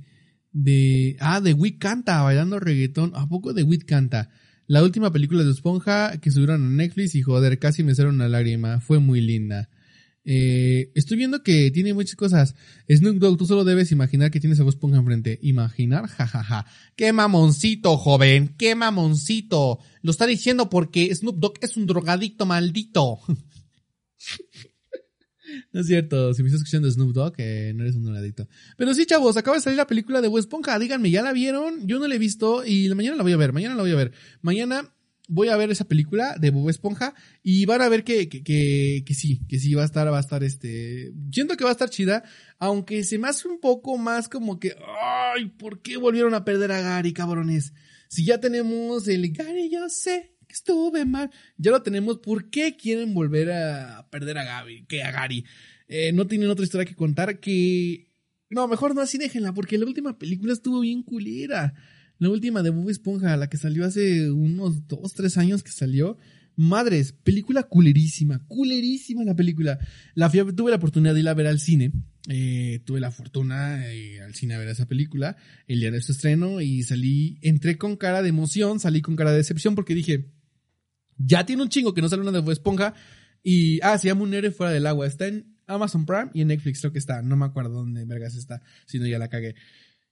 de, 0.53 1.17
ah, 1.21 1.41
de 1.41 1.53
Wick 1.53 1.79
Canta 1.79 2.23
bailando 2.23 2.59
reggaetón? 2.59 3.13
¿A 3.15 3.29
poco 3.29 3.53
de 3.53 3.65
Wick 3.65 3.85
Canta? 3.85 4.31
La 4.69 4.83
última 4.83 5.13
película 5.13 5.45
de 5.45 5.51
Esponja 5.51 6.19
que 6.21 6.31
subieron 6.31 6.65
a 6.65 6.71
Netflix 6.71 7.15
y 7.15 7.23
joder, 7.23 7.59
casi 7.59 7.83
me 7.83 7.95
salió 7.95 8.11
una 8.11 8.29
lágrima. 8.29 8.81
Fue 8.81 8.99
muy 8.99 9.21
linda. 9.21 9.69
Eh, 10.25 10.91
estoy 10.97 11.17
viendo 11.17 11.43
que 11.43 11.71
tiene 11.71 11.95
muchas 11.95 12.17
cosas. 12.17 12.57
Snoop 12.89 13.19
Dogg, 13.19 13.39
tú 13.39 13.47
solo 13.47 13.65
debes 13.65 13.93
imaginar 13.93 14.31
que 14.31 14.41
tienes 14.41 14.59
a 14.59 14.65
Esponja 14.65 14.99
enfrente. 14.99 15.39
Imaginar, 15.43 16.09
jajaja. 16.09 16.43
Ja, 16.43 16.63
ja. 16.63 16.67
Qué 16.97 17.13
mamoncito, 17.13 17.97
joven. 17.97 18.55
Qué 18.59 18.75
mamoncito. 18.75 19.79
Lo 20.03 20.11
está 20.11 20.27
diciendo 20.27 20.69
porque 20.69 21.15
Snoop 21.15 21.39
Dogg 21.39 21.55
es 21.61 21.77
un 21.77 21.87
drogadicto 21.87 22.45
maldito. 22.45 23.21
No 25.73 25.81
es 25.81 25.87
cierto, 25.87 26.35
si 26.35 26.43
me 26.43 26.49
estás 26.49 26.63
escuchando 26.63 26.91
Snoop 26.91 27.13
Dogg, 27.13 27.35
eh, 27.39 27.73
no 27.75 27.83
eres 27.83 27.97
un 27.97 28.05
drogadicto. 28.05 28.49
Pero 28.77 28.95
sí, 28.95 29.07
chavos, 29.07 29.37
acaba 29.37 29.57
de 29.57 29.63
salir 29.63 29.77
la 29.77 29.87
película 29.87 30.21
de 30.21 30.29
Bob 30.29 30.39
Esponja. 30.39 30.79
Díganme, 30.79 31.11
¿ya 31.11 31.23
la 31.23 31.33
vieron? 31.33 31.87
Yo 31.87 31.99
no 31.99 32.07
la 32.07 32.15
he 32.15 32.19
visto 32.19 32.65
y 32.65 32.89
mañana 32.95 33.17
la 33.17 33.23
voy 33.23 33.33
a 33.33 33.37
ver, 33.37 33.53
mañana 33.53 33.75
la 33.75 33.83
voy 33.83 33.93
a 33.93 33.97
ver. 33.97 34.13
Mañana 34.43 34.93
voy 35.29 35.49
a 35.49 35.57
ver 35.57 35.71
esa 35.71 35.87
película 35.87 36.37
de 36.39 36.51
Bob 36.51 36.71
Esponja 36.71 37.15
y 37.43 37.67
van 37.67 37.83
a 37.83 37.89
ver 37.89 38.05
que, 38.05 38.29
que, 38.29 38.43
que, 38.43 39.03
que, 39.05 39.15
sí, 39.15 39.41
que 39.49 39.59
sí 39.59 39.75
va 39.75 39.83
a 39.83 39.87
estar, 39.87 40.11
va 40.13 40.19
a 40.19 40.21
estar 40.21 40.45
este, 40.45 41.13
siento 41.33 41.57
que 41.57 41.65
va 41.65 41.71
a 41.71 41.73
estar 41.73 41.91
chida, 41.91 42.23
aunque 42.59 43.05
se 43.05 43.19
me 43.19 43.29
hace 43.29 43.49
un 43.49 43.61
poco 43.61 43.99
más 43.99 44.29
como 44.29 44.59
que, 44.59 44.77
ay, 45.35 45.47
¿por 45.47 45.83
qué 45.83 45.97
volvieron 45.97 46.35
a 46.35 46.45
perder 46.45 46.73
a 46.73 46.81
Gary, 46.81 47.13
cabrones? 47.13 47.73
Si 48.09 48.25
ya 48.25 48.39
tenemos 48.39 49.09
el 49.09 49.33
Gary, 49.33 49.69
yo 49.71 49.89
sé 49.89 50.36
estuve 50.57 51.05
mal, 51.05 51.31
ya 51.57 51.71
lo 51.71 51.83
tenemos, 51.83 52.19
¿por 52.19 52.51
qué 52.51 52.77
quieren 52.77 53.15
volver 53.15 53.53
a 53.53 54.09
perder 54.11 54.39
a 54.39 54.45
Gaby, 54.45 54.87
que 54.87 55.03
a 55.03 55.11
Gary? 55.11 55.45
Eh, 55.89 56.13
no 56.13 56.27
tienen 56.27 56.51
otra 56.51 56.65
historia 56.65 56.85
que 56.85 56.95
contar 56.95 57.41
que, 57.41 58.11
no, 58.51 58.67
mejor 58.69 58.95
no 58.95 59.01
así 59.01 59.19
déjenla, 59.19 59.55
porque 59.55 59.79
la 59.79 59.87
última 59.87 60.19
película 60.19 60.53
estuvo 60.53 60.81
bien 60.81 61.03
culera. 61.03 61.75
La 62.19 62.31
última 62.31 62.63
de 62.63 62.71
Bob 62.71 62.89
Esponja, 62.89 63.37
la 63.37 63.49
que 63.49 63.59
salió 63.59 63.85
hace 63.85 64.31
unos 64.31 64.89
dos, 64.89 65.13
tres 65.13 65.37
años 65.37 65.63
que 65.63 65.71
salió. 65.71 66.17
Madres, 66.57 67.13
película 67.13 67.65
culerísima, 67.65 68.43
culerísima 68.49 69.23
la 69.25 69.37
película. 69.37 69.79
La 70.15 70.31
tuve 70.31 70.71
la 70.71 70.79
oportunidad 70.79 71.13
de 71.13 71.21
ir 71.21 71.29
a 71.29 71.35
ver 71.35 71.47
al 71.47 71.61
cine. 71.61 71.93
Eh, 72.29 72.81
tuve 72.87 72.99
la 72.99 73.11
fortuna 73.11 73.93
ir 73.93 74.23
al 74.23 74.35
cine 74.35 74.55
a 74.55 74.59
ver 74.59 74.69
esa 74.69 74.89
película 74.89 75.37
el 75.69 75.79
día 75.79 75.93
de 75.93 76.01
su 76.01 76.11
estreno 76.11 76.61
y 76.61 76.83
salí, 76.83 77.39
entré 77.41 77.79
con 77.79 77.97
cara 77.97 78.21
de 78.21 78.31
emoción, 78.31 78.81
salí 78.81 79.01
con 79.01 79.15
cara 79.15 79.31
de 79.31 79.37
decepción 79.37 79.77
porque 79.77 79.95
dije, 79.95 80.33
ya 81.19 81.47
tiene 81.47 81.63
un 81.63 81.69
chingo 81.69 81.95
que 81.95 82.03
no 82.03 82.09
sale 82.09 82.23
una 82.23 82.33
de 82.33 82.53
Esponja 82.53 82.95
y, 83.43 83.81
ah, 83.83 83.97
se 83.99 84.09
llama 84.09 84.23
Un 84.23 84.53
fuera 84.53 84.73
del 84.73 84.87
agua. 84.87 85.07
Está 85.07 85.29
en 85.29 85.57
Amazon 85.67 86.07
Prime 86.07 86.31
y 86.35 86.43
en 86.43 86.49
Netflix 86.49 86.81
creo 86.81 86.93
que 86.93 86.99
está. 86.99 87.23
No 87.23 87.37
me 87.37 87.45
acuerdo 87.45 87.71
dónde 87.71 88.05
vergas 88.05 88.35
está, 88.35 88.63
si 88.87 88.99
no 88.99 89.07
ya 89.07 89.19
la 89.19 89.29
cagué. 89.29 89.55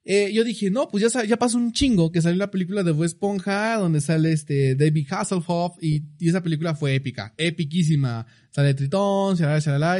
Eh, 0.06 0.30
yo 0.34 0.44
dije, 0.44 0.70
no, 0.70 0.88
pues 0.88 1.02
ya, 1.02 1.24
ya 1.24 1.38
pasó 1.38 1.56
un 1.56 1.72
chingo 1.72 2.12
que 2.12 2.20
salió 2.20 2.36
la 2.36 2.50
película 2.50 2.82
de 2.82 2.92
Bob 2.92 3.04
Esponja, 3.04 3.76
donde 3.76 4.02
sale 4.02 4.32
este 4.32 4.74
David 4.74 5.06
Hasselhoff, 5.10 5.82
y, 5.82 6.04
y 6.18 6.28
esa 6.28 6.42
película 6.42 6.74
fue 6.74 6.94
épica, 6.94 7.34
epiquísima. 7.38 8.26
Sale 8.50 8.74
Tritón, 8.74 9.36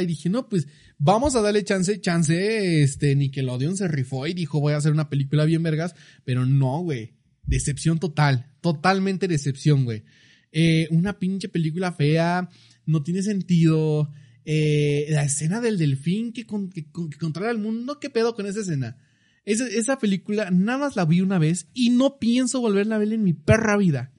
y 0.01 0.05
dije, 0.05 0.29
no, 0.29 0.47
pues 0.47 0.67
vamos 0.97 1.35
a 1.35 1.41
darle 1.41 1.63
chance, 1.63 1.99
chance, 1.99 2.83
este, 2.83 3.15
Nickelodeon 3.15 3.75
se 3.75 3.87
rifó 3.87 4.27
y 4.27 4.33
dijo, 4.33 4.59
voy 4.59 4.73
a 4.73 4.77
hacer 4.77 4.91
una 4.91 5.09
película 5.09 5.43
bien 5.45 5.63
vergas, 5.63 5.95
pero 6.23 6.45
no, 6.45 6.81
güey. 6.81 7.15
Decepción 7.43 7.99
total, 7.99 8.51
totalmente 8.61 9.27
decepción, 9.27 9.85
güey. 9.85 10.03
Eh, 10.51 10.87
una 10.91 11.19
pinche 11.19 11.49
película 11.49 11.91
fea, 11.91 12.49
no 12.85 13.03
tiene 13.03 13.21
sentido. 13.21 14.11
Eh, 14.45 15.07
la 15.09 15.23
escena 15.23 15.59
del 15.59 15.77
delfín 15.77 16.31
que, 16.31 16.45
con, 16.45 16.69
que, 16.69 16.85
controla 17.19 17.51
el 17.51 17.57
mundo, 17.57 17.99
¿qué 17.99 18.09
pedo 18.09 18.35
con 18.35 18.45
esa 18.45 18.59
escena? 18.59 18.97
Esa 19.43 19.99
película 19.99 20.49
nada 20.49 20.79
más 20.79 20.95
la 20.95 21.05
vi 21.05 21.21
una 21.21 21.37
vez 21.37 21.67
y 21.73 21.91
no 21.91 22.17
pienso 22.17 22.61
volverla 22.61 22.95
a 22.95 22.99
ver 22.99 23.13
en 23.13 23.23
mi 23.23 23.33
perra 23.33 23.77
vida. 23.77 24.11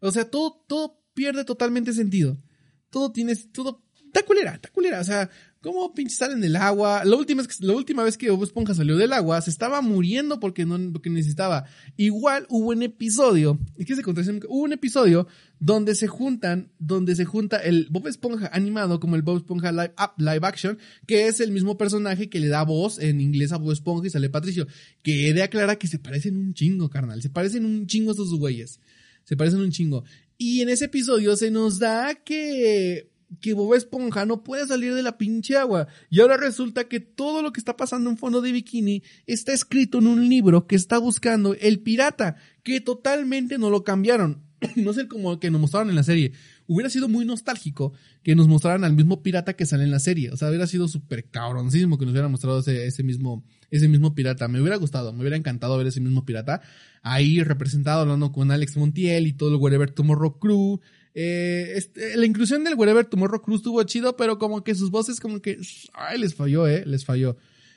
O 0.00 0.10
sea, 0.10 0.30
todo, 0.30 0.64
todo 0.66 1.02
pierde 1.14 1.44
totalmente 1.44 1.92
sentido. 1.92 2.42
Todo 2.90 3.12
tiene, 3.12 3.36
todo, 3.36 3.84
está 4.06 4.22
culera, 4.22 4.54
está 4.54 4.70
culera. 4.70 5.00
O 5.00 5.04
sea, 5.04 5.30
¿Cómo 5.64 5.94
pinche 5.94 6.14
salen 6.14 6.42
del 6.42 6.56
agua? 6.56 7.06
La 7.06 7.16
última, 7.16 7.42
la 7.60 7.72
última 7.72 8.04
vez 8.04 8.18
que 8.18 8.28
Bob 8.28 8.44
Esponja 8.44 8.74
salió 8.74 8.98
del 8.98 9.14
agua, 9.14 9.40
se 9.40 9.48
estaba 9.48 9.80
muriendo 9.80 10.38
porque 10.38 10.66
no 10.66 10.78
porque 10.92 11.08
necesitaba. 11.08 11.64
Igual 11.96 12.44
hubo 12.50 12.68
un 12.68 12.82
episodio, 12.82 13.58
¿y 13.78 13.86
qué 13.86 13.96
se 13.96 14.02
Hubo 14.04 14.62
un 14.62 14.74
episodio 14.74 15.26
donde 15.60 15.94
se 15.94 16.06
juntan, 16.06 16.70
donde 16.78 17.16
se 17.16 17.24
junta 17.24 17.56
el 17.56 17.86
Bob 17.90 18.08
Esponja 18.08 18.50
animado 18.52 19.00
como 19.00 19.16
el 19.16 19.22
Bob 19.22 19.38
Esponja 19.38 19.72
live, 19.72 19.94
live 20.18 20.46
action, 20.46 20.78
que 21.06 21.28
es 21.28 21.40
el 21.40 21.50
mismo 21.50 21.78
personaje 21.78 22.28
que 22.28 22.40
le 22.40 22.48
da 22.48 22.62
voz 22.62 22.98
en 22.98 23.22
inglés 23.22 23.50
a 23.52 23.56
Bob 23.56 23.72
Esponja 23.72 24.06
y 24.06 24.10
sale 24.10 24.28
Patricio. 24.28 24.66
Que 25.02 25.32
de 25.32 25.42
aclarar 25.42 25.78
que 25.78 25.86
se 25.86 25.98
parecen 25.98 26.36
un 26.36 26.52
chingo, 26.52 26.90
carnal. 26.90 27.22
Se 27.22 27.30
parecen 27.30 27.64
un 27.64 27.86
chingo 27.86 28.10
estos 28.10 28.38
güeyes. 28.38 28.80
Se 29.24 29.34
parecen 29.34 29.60
un 29.60 29.70
chingo. 29.70 30.04
Y 30.36 30.60
en 30.60 30.68
ese 30.68 30.84
episodio 30.84 31.36
se 31.36 31.50
nos 31.50 31.78
da 31.78 32.16
que 32.16 33.13
que 33.40 33.54
Bob 33.54 33.74
Esponja 33.74 34.26
no 34.26 34.42
puede 34.42 34.66
salir 34.66 34.94
de 34.94 35.02
la 35.02 35.18
pinche 35.18 35.56
agua. 35.56 35.86
Y 36.10 36.20
ahora 36.20 36.36
resulta 36.36 36.84
que 36.84 37.00
todo 37.00 37.42
lo 37.42 37.52
que 37.52 37.60
está 37.60 37.76
pasando 37.76 38.10
en 38.10 38.16
fondo 38.16 38.40
de 38.40 38.52
bikini 38.52 39.02
está 39.26 39.52
escrito 39.52 39.98
en 39.98 40.06
un 40.06 40.28
libro 40.28 40.66
que 40.66 40.76
está 40.76 40.98
buscando 40.98 41.54
el 41.54 41.80
pirata, 41.80 42.36
que 42.62 42.80
totalmente 42.80 43.58
no 43.58 43.70
lo 43.70 43.84
cambiaron. 43.84 44.42
no 44.76 44.92
sé 44.92 45.08
como 45.08 45.38
que 45.40 45.50
nos 45.50 45.60
mostraron 45.60 45.90
en 45.90 45.96
la 45.96 46.02
serie. 46.02 46.32
Hubiera 46.66 46.88
sido 46.88 47.08
muy 47.08 47.24
nostálgico 47.24 47.92
que 48.22 48.34
nos 48.34 48.48
mostraran 48.48 48.84
al 48.84 48.94
mismo 48.94 49.22
pirata 49.22 49.54
que 49.54 49.66
sale 49.66 49.84
en 49.84 49.90
la 49.90 49.98
serie. 49.98 50.30
O 50.30 50.36
sea, 50.36 50.48
hubiera 50.48 50.66
sido 50.66 50.88
súper 50.88 51.24
cabroncísimo 51.26 51.98
que 51.98 52.04
nos 52.04 52.12
hubieran 52.12 52.30
mostrado 52.30 52.60
ese, 52.60 53.02
mismo, 53.02 53.44
ese 53.70 53.88
mismo 53.88 54.14
pirata. 54.14 54.48
Me 54.48 54.60
hubiera 54.60 54.76
gustado, 54.76 55.12
me 55.12 55.20
hubiera 55.20 55.36
encantado 55.36 55.76
ver 55.76 55.86
ese 55.86 56.00
mismo 56.00 56.24
pirata 56.24 56.62
ahí 57.02 57.42
representado 57.42 58.00
hablando 58.00 58.32
con 58.32 58.50
Alex 58.50 58.76
Montiel 58.76 59.26
y 59.26 59.34
todo 59.34 59.50
el 59.50 59.56
Wherever 59.56 59.90
Tomorrow 59.90 60.38
Crew. 60.38 60.80
Eh, 61.14 61.74
este, 61.76 62.16
la 62.16 62.26
inclusión 62.26 62.64
del 62.64 62.74
Wherever 62.74 63.04
Tomorrow 63.04 63.40
Cruz 63.40 63.58
estuvo 63.58 63.82
chido, 63.84 64.16
pero 64.16 64.38
como 64.38 64.64
que 64.64 64.74
sus 64.74 64.90
voces 64.90 65.20
como 65.20 65.40
que, 65.40 65.58
ay, 65.94 66.18
les 66.18 66.34
falló, 66.34 66.66
eh, 66.66 66.84
les 66.86 67.04
falló. 67.04 67.36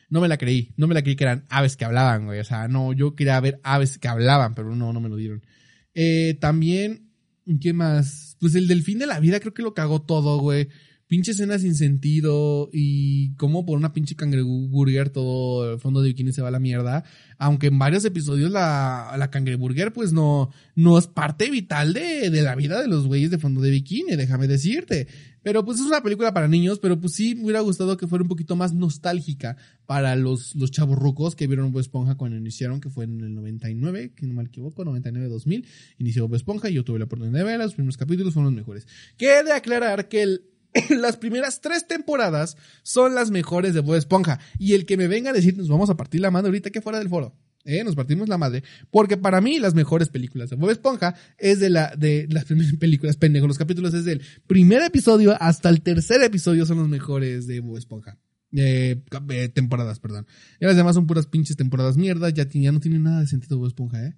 No 0.10 0.22
me 0.22 0.28
la 0.28 0.38
creí, 0.38 0.74
no 0.78 0.88
me 0.88 0.96
la 0.96 1.02
creí 1.02 1.16
que 1.16 1.26
eran 1.26 1.46
aves 1.50 1.78
que 1.78 1.86
hablaban, 1.86 2.26
güey. 2.26 2.40
O 2.40 2.44
sea, 2.44 2.68
no, 2.68 2.94
yo 2.94 3.16
quería 3.16 3.40
ver 3.40 3.60
aves 3.64 3.98
que 3.98 4.08
hablaban, 4.08 4.56
pero 4.56 4.76
no, 4.76 4.94
no 4.94 5.00
me 5.00 5.10
lo 5.10 5.18
dieron. 5.18 5.46
Eh, 5.94 6.38
también, 6.40 7.12
¿qué 7.62 7.74
más? 7.74 8.38
Pues 8.40 8.56
el 8.56 8.68
delfín 8.68 9.00
de 9.00 9.08
la 9.08 9.20
vida 9.20 9.40
creo 9.40 9.54
que 9.54 9.64
lo 9.64 9.74
cagó 9.74 10.02
todo, 10.02 10.40
güey 10.40 10.70
pinche 11.08 11.32
escena 11.32 11.58
sin 11.58 11.76
sentido 11.76 12.70
y 12.72 13.34
como 13.36 13.66
por 13.66 13.78
una 13.78 13.94
pinche 13.94 14.16
cangreburger 14.16 15.10
todo 15.10 15.74
el 15.74 15.80
fondo 15.80 16.02
de 16.02 16.10
bikini 16.10 16.34
se 16.34 16.42
va 16.42 16.50
a 16.50 16.52
la 16.52 16.60
mierda. 16.60 17.04
Aunque 17.38 17.68
en 17.68 17.80
varios 17.80 18.04
episodios 18.06 18.52
la, 18.52 19.16
la 19.18 19.30
cangreburger 19.30 19.94
pues 19.94 20.12
no, 20.12 20.52
no 20.76 20.98
es 20.98 21.08
parte 21.08 21.50
vital 21.50 21.94
de, 21.94 22.30
de 22.30 22.42
la 22.42 22.56
vida 22.56 22.82
de 22.82 22.88
los 22.88 23.08
güeyes 23.08 23.32
de 23.32 23.38
fondo 23.38 23.62
de 23.62 23.72
bikini, 23.72 24.16
déjame 24.16 24.48
decirte. 24.48 25.08
Pero 25.48 25.64
pues 25.64 25.80
es 25.80 25.86
una 25.86 26.04
película 26.04 26.34
para 26.34 26.50
niños, 26.50 26.78
pero 26.78 27.00
pues 27.00 27.14
sí 27.14 27.34
me 27.34 27.44
hubiera 27.44 27.62
gustado 27.62 27.96
que 27.96 28.06
fuera 28.06 28.22
un 28.22 28.28
poquito 28.28 28.58
más 28.58 28.74
nostálgica 28.74 29.56
para 29.86 30.18
los, 30.18 30.56
los 30.56 30.72
chavos 30.72 30.98
rucos 30.98 31.38
que 31.38 31.48
vieron 31.48 31.72
Bob 31.72 31.80
Esponja 31.80 32.16
cuando 32.16 32.36
iniciaron, 32.36 32.82
que 32.82 32.90
fue 32.90 33.06
en 33.06 33.22
el 33.22 33.34
99, 33.34 34.12
que 34.14 34.28
no 34.28 34.34
me 34.34 34.44
equivoco, 34.44 34.84
99-2000, 34.84 35.66
inició 36.00 36.28
Bob 36.28 36.36
Esponja 36.36 36.70
y 36.70 36.74
yo 36.74 36.84
tuve 36.84 37.00
la 37.00 37.06
oportunidad 37.06 37.38
de 37.38 37.46
ver, 37.46 37.60
los 37.60 37.76
primeros 37.76 37.96
capítulos 37.96 38.34
fueron 38.34 38.54
los 38.54 38.60
mejores. 38.60 38.88
Que 39.16 39.42
de 39.42 39.54
aclarar 39.54 40.10
que 40.10 40.24
el 40.24 40.42
las 40.90 41.18
primeras 41.18 41.62
tres 41.62 41.88
temporadas 41.88 42.58
son 42.84 43.16
las 43.16 43.32
mejores 43.32 43.74
de 43.74 43.82
Bob 43.82 43.96
Esponja. 43.96 44.40
Y 44.58 44.74
el 44.74 44.86
que 44.86 44.98
me 44.98 45.08
venga 45.08 45.32
a 45.32 45.34
decir, 45.34 45.58
nos 45.58 45.68
vamos 45.68 45.90
a 45.90 45.98
partir 45.98 46.22
la 46.22 46.32
madre 46.32 46.48
ahorita 46.48 46.70
que 46.70 46.82
fuera 46.82 47.00
del 47.00 47.10
foro. 47.10 47.36
¿eh? 47.64 47.84
Nos 47.84 47.96
partimos 47.96 48.30
la 48.30 48.38
madre. 48.38 48.64
Porque 48.90 49.18
para 49.18 49.42
mí 49.42 49.60
las 49.60 49.76
mejores 49.76 50.10
películas 50.10 50.50
de 50.50 50.56
Bob 50.56 50.72
Esponja 50.72 51.16
es 51.38 51.60
de 51.60 51.70
la, 51.70 51.94
de 51.96 52.28
las 52.30 52.46
primeras 52.46 52.74
películas, 52.76 53.18
pendejo. 53.18 53.48
Los 53.48 53.58
capítulos 53.58 53.94
es 53.94 54.06
del 54.06 54.22
primer 54.48 54.82
episodio 54.82 55.36
hasta 55.40 55.70
el 55.70 55.82
tercer 55.82 56.22
episodio 56.24 56.66
son 56.66 56.78
los 56.78 56.90
mejores 56.90 57.48
de 57.48 57.60
Bob 57.60 57.78
Esponja. 57.78 58.18
Eh, 58.54 59.02
temporadas, 59.54 60.00
perdón. 60.00 60.26
Y 60.60 60.66
las 60.66 60.78
demás 60.78 60.96
son 60.96 61.06
puras 61.06 61.28
pinches 61.28 61.58
temporadas 61.58 61.98
mierda. 61.98 62.30
Ya, 62.30 62.48
ya 62.50 62.72
no 62.72 62.80
tiene 62.80 63.00
nada 63.00 63.20
de 63.20 63.28
sentido 63.28 63.58
Bob 63.58 63.68
Esponja, 63.68 64.06
eh 64.06 64.16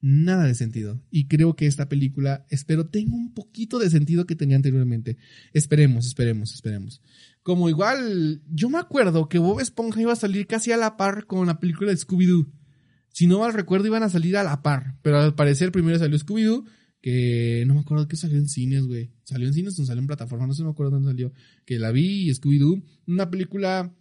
nada 0.00 0.44
de 0.44 0.54
sentido. 0.54 1.02
Y 1.10 1.26
creo 1.26 1.56
que 1.56 1.66
esta 1.66 1.88
película, 1.88 2.46
espero, 2.50 2.88
tenga 2.88 3.14
un 3.14 3.34
poquito 3.34 3.78
de 3.78 3.90
sentido 3.90 4.26
que 4.26 4.36
tenía 4.36 4.56
anteriormente. 4.56 5.16
Esperemos, 5.52 6.06
esperemos, 6.06 6.54
esperemos. 6.54 7.02
Como 7.42 7.68
igual, 7.68 8.42
yo 8.48 8.68
me 8.68 8.78
acuerdo 8.78 9.28
que 9.28 9.38
Bob 9.38 9.60
Esponja 9.60 10.00
iba 10.00 10.12
a 10.12 10.16
salir 10.16 10.46
casi 10.46 10.72
a 10.72 10.76
la 10.76 10.96
par 10.96 11.26
con 11.26 11.46
la 11.46 11.60
película 11.60 11.90
de 11.90 11.96
Scooby-Doo. 11.96 12.46
Si 13.08 13.26
no 13.26 13.38
mal 13.38 13.54
recuerdo, 13.54 13.86
iban 13.86 14.02
a 14.02 14.10
salir 14.10 14.36
a 14.36 14.44
la 14.44 14.62
par. 14.62 14.96
Pero 15.02 15.18
al 15.18 15.34
parecer 15.34 15.72
primero 15.72 15.98
salió 15.98 16.18
Scooby-Doo, 16.18 16.64
que 17.00 17.64
no 17.66 17.74
me 17.74 17.80
acuerdo 17.80 18.08
que 18.08 18.16
salió 18.16 18.36
en 18.36 18.48
cines, 18.48 18.84
güey. 18.86 19.12
Salió 19.24 19.46
en 19.46 19.54
cines 19.54 19.78
o 19.78 19.86
salió 19.86 20.00
en 20.00 20.06
plataforma, 20.06 20.46
no 20.46 20.54
sé, 20.54 20.64
me 20.64 20.70
acuerdo 20.70 20.92
dónde 20.92 21.08
salió. 21.08 21.32
Que 21.64 21.78
la 21.78 21.92
vi, 21.92 22.28
Scooby-Doo. 22.30 22.82
Una 23.06 23.30
película 23.30 23.94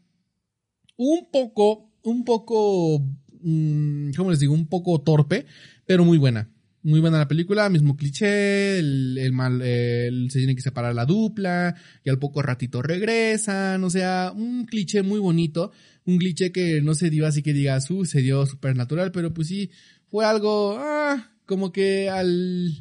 un 0.97 1.29
poco, 1.31 1.91
un 2.03 2.25
poco, 2.25 2.99
mm, 3.41 4.11
¿cómo 4.17 4.31
les 4.31 4.39
digo? 4.39 4.53
Un 4.53 4.67
poco 4.67 4.99
torpe 5.01 5.45
pero 5.85 6.05
muy 6.05 6.17
buena. 6.17 6.49
Muy 6.83 6.99
buena 6.99 7.17
la 7.17 7.27
película, 7.27 7.67
mismo 7.67 7.97
cliché, 7.97 8.77
el, 8.77 9.31
mal, 9.33 9.59
se 9.59 10.37
tiene 10.37 10.55
que 10.55 10.61
separar 10.61 10.93
la 10.93 11.05
dupla, 11.05 11.75
y 12.03 12.11
al 12.11 12.19
poco 12.19 12.43
ratito 12.43 12.83
regresan, 12.83 13.83
o 13.83 13.89
sea, 13.89 14.31
un 14.35 14.65
cliché 14.65 15.01
muy 15.01 15.19
bonito, 15.19 15.71
un 16.05 16.19
cliché 16.19 16.51
que 16.51 16.81
no 16.83 16.93
se 16.93 17.09
dio 17.09 17.25
así 17.25 17.41
que 17.41 17.53
digas, 17.53 17.89
uh, 17.89 18.05
se 18.05 18.21
dio 18.21 18.45
supernatural, 18.45 19.11
pero 19.11 19.33
pues 19.33 19.47
sí, 19.47 19.71
fue 20.11 20.25
algo, 20.25 20.77
ah, 20.77 21.31
como 21.47 21.71
que 21.71 22.07
al, 22.07 22.77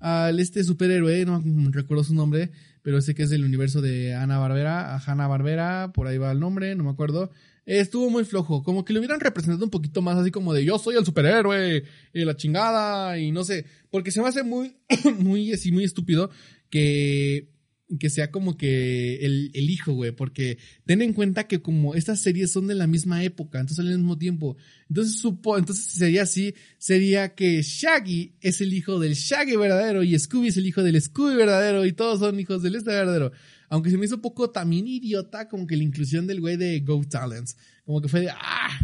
al 0.00 0.38
este 0.38 0.62
superhéroe, 0.62 1.24
no 1.24 1.42
recuerdo 1.70 2.04
su 2.04 2.14
nombre, 2.14 2.50
pero 2.82 3.00
sé 3.00 3.14
que 3.14 3.22
es 3.22 3.30
del 3.30 3.44
universo 3.44 3.80
de 3.80 4.14
Ana 4.14 4.38
Barbera, 4.38 4.94
a 4.94 4.98
Hanna 4.98 5.26
Barbera, 5.28 5.92
por 5.94 6.06
ahí 6.06 6.18
va 6.18 6.30
el 6.30 6.40
nombre, 6.40 6.74
no 6.76 6.84
me 6.84 6.90
acuerdo, 6.90 7.30
estuvo 7.66 8.08
muy 8.08 8.24
flojo. 8.24 8.62
Como 8.62 8.84
que 8.84 8.92
lo 8.92 9.00
hubieran 9.00 9.20
representado 9.20 9.64
un 9.64 9.70
poquito 9.70 10.00
más 10.00 10.16
así 10.16 10.30
como 10.30 10.54
de 10.54 10.64
yo 10.64 10.78
soy 10.78 10.96
el 10.96 11.04
superhéroe 11.04 11.82
y 12.14 12.24
la 12.24 12.36
chingada 12.36 13.18
y 13.18 13.32
no 13.32 13.44
sé. 13.44 13.66
Porque 13.90 14.10
se 14.10 14.22
me 14.22 14.28
hace 14.28 14.42
muy, 14.42 14.76
muy 15.18 15.52
así, 15.52 15.72
muy 15.72 15.84
estúpido 15.84 16.30
que 16.70 17.56
que 18.00 18.10
sea 18.10 18.30
como 18.30 18.56
que 18.56 19.24
el, 19.24 19.50
el 19.54 19.70
hijo, 19.70 19.92
güey, 19.92 20.10
porque 20.10 20.58
ten 20.84 21.02
en 21.02 21.12
cuenta 21.12 21.46
que 21.46 21.62
como 21.62 21.94
estas 21.94 22.20
series 22.20 22.50
son 22.50 22.66
de 22.66 22.74
la 22.74 22.86
misma 22.86 23.22
época, 23.22 23.60
entonces 23.60 23.84
al 23.84 23.96
mismo 23.96 24.18
tiempo, 24.18 24.56
entonces 24.88 25.18
supo, 25.18 25.56
entonces 25.56 25.84
sería 25.86 26.22
así, 26.22 26.54
sería 26.78 27.34
que 27.34 27.62
Shaggy 27.62 28.34
es 28.40 28.60
el 28.60 28.72
hijo 28.72 28.98
del 28.98 29.14
Shaggy 29.14 29.56
verdadero 29.56 30.02
y 30.02 30.18
Scooby 30.18 30.48
es 30.48 30.56
el 30.56 30.66
hijo 30.66 30.82
del 30.82 31.00
Scooby 31.00 31.36
verdadero 31.36 31.86
y 31.86 31.92
todos 31.92 32.18
son 32.18 32.40
hijos 32.40 32.62
del 32.62 32.74
este 32.74 32.90
verdadero. 32.90 33.32
Aunque 33.68 33.90
se 33.90 33.98
me 33.98 34.06
hizo 34.06 34.16
un 34.16 34.22
poco 34.22 34.50
también 34.50 34.86
idiota 34.86 35.48
como 35.48 35.66
que 35.66 35.76
la 35.76 35.82
inclusión 35.82 36.26
del 36.26 36.40
güey 36.40 36.56
de 36.56 36.80
Go 36.80 37.02
Talents, 37.08 37.56
como 37.84 38.00
que 38.00 38.08
fue 38.08 38.20
de, 38.20 38.30
ah, 38.30 38.78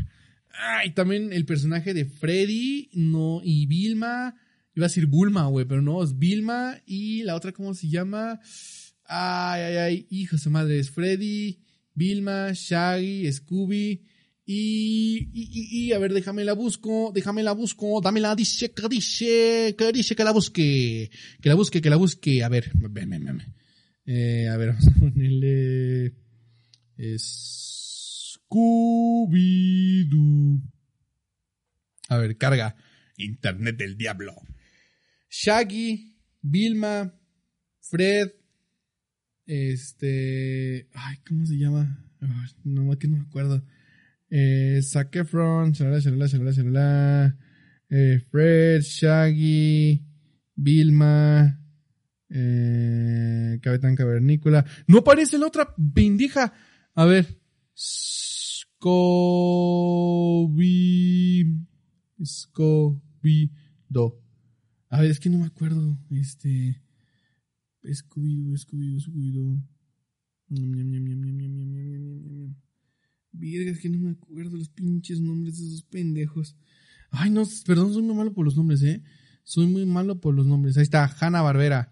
ah, 0.54 0.82
también 0.94 1.32
el 1.32 1.44
personaje 1.44 1.94
de 1.94 2.04
Freddy, 2.04 2.90
no, 2.92 3.40
y 3.44 3.66
Vilma, 3.66 4.34
iba 4.74 4.86
a 4.86 4.88
decir 4.88 5.06
Bulma, 5.06 5.46
güey, 5.46 5.66
pero 5.66 5.82
no, 5.82 6.02
es 6.02 6.18
Vilma 6.18 6.80
y 6.86 7.22
la 7.22 7.34
otra, 7.34 7.52
¿cómo 7.52 7.74
se 7.74 7.88
llama? 7.88 8.40
Ay, 9.04 9.62
ay, 9.62 9.76
ay, 9.76 10.06
hijo 10.10 10.36
de 10.36 10.50
madre, 10.50 10.78
es 10.78 10.90
Freddy, 10.90 11.60
Vilma, 11.94 12.52
Shaggy, 12.52 13.30
Scooby. 13.32 14.02
Y, 14.44 15.28
y, 15.32 15.86
y, 15.86 15.92
a 15.92 15.98
ver, 15.98 16.12
déjame 16.12 16.44
la 16.44 16.52
busco, 16.54 17.12
déjame 17.14 17.42
la 17.42 17.52
busco, 17.52 18.00
dame 18.00 18.20
la 18.20 18.34
dice, 18.34 18.72
que 18.72 18.88
dice, 18.88 19.76
que 19.78 19.92
dice 19.92 20.16
que 20.16 20.24
la 20.24 20.32
busque, 20.32 21.10
que 21.40 21.48
la 21.48 21.54
busque, 21.54 21.80
que 21.80 21.90
la 21.90 21.96
busque. 21.96 22.42
A 22.42 22.48
ver, 22.48 22.72
ven, 22.74 23.10
ven, 23.10 23.24
ven. 23.24 23.54
Eh, 24.04 24.48
a 24.48 24.56
ver, 24.56 24.68
vamos 24.72 24.86
a 24.86 24.92
ponerle 24.98 26.14
Scooby-Doo. 28.52 29.12
A 32.08 32.16
ver, 32.18 32.36
carga. 32.36 32.76
Internet 33.16 33.76
del 33.76 33.96
diablo. 33.96 34.34
Shaggy, 35.28 36.18
Vilma, 36.42 37.14
Fred, 37.80 38.32
este. 39.46 40.88
Ay, 40.92 41.16
¿cómo 41.26 41.46
se 41.46 41.56
llama? 41.56 42.04
no, 42.64 42.84
me 42.84 43.20
acuerdo. 43.20 43.64
Eh, 44.30 44.80
Zac 44.82 45.14
Efron, 45.16 45.74
eh, 47.90 48.20
Fred, 48.30 48.80
Shaggy, 48.80 50.04
Vilma, 50.54 51.61
eh, 52.34 53.58
Capitán 53.60 53.94
Cavernícola. 53.94 54.64
No 54.86 54.98
aparece 54.98 55.38
la 55.38 55.46
otra 55.46 55.74
bendija. 55.76 56.54
A 56.94 57.04
ver. 57.04 57.38
Scooby. 57.74 59.02
Scooby-Do. 62.24 64.18
A 64.88 65.00
ver, 65.00 65.10
es 65.10 65.20
que 65.20 65.30
no 65.30 65.38
me 65.38 65.46
acuerdo. 65.46 65.98
Este. 66.10 66.82
Scooby-Doo, 67.84 68.56
Scooby-Doo, 68.56 69.00
Scooby-Doo. 69.00 69.62
Virga, 73.32 73.70
es 73.70 73.80
que 73.80 73.88
no 73.88 73.98
me 73.98 74.10
acuerdo 74.10 74.56
los 74.56 74.68
pinches 74.68 75.20
nombres 75.20 75.58
de 75.58 75.66
esos 75.66 75.82
pendejos. 75.84 76.56
Ay, 77.10 77.30
no, 77.30 77.42
perdón, 77.66 77.92
soy 77.92 78.02
muy 78.02 78.14
malo 78.14 78.32
por 78.32 78.44
los 78.44 78.56
nombres, 78.56 78.82
¿eh? 78.82 79.02
Soy 79.44 79.66
muy 79.66 79.86
malo 79.86 80.20
por 80.20 80.34
los 80.34 80.46
nombres. 80.46 80.76
Ahí 80.76 80.82
está, 80.82 81.04
Hanna 81.20 81.42
Barbera. 81.42 81.90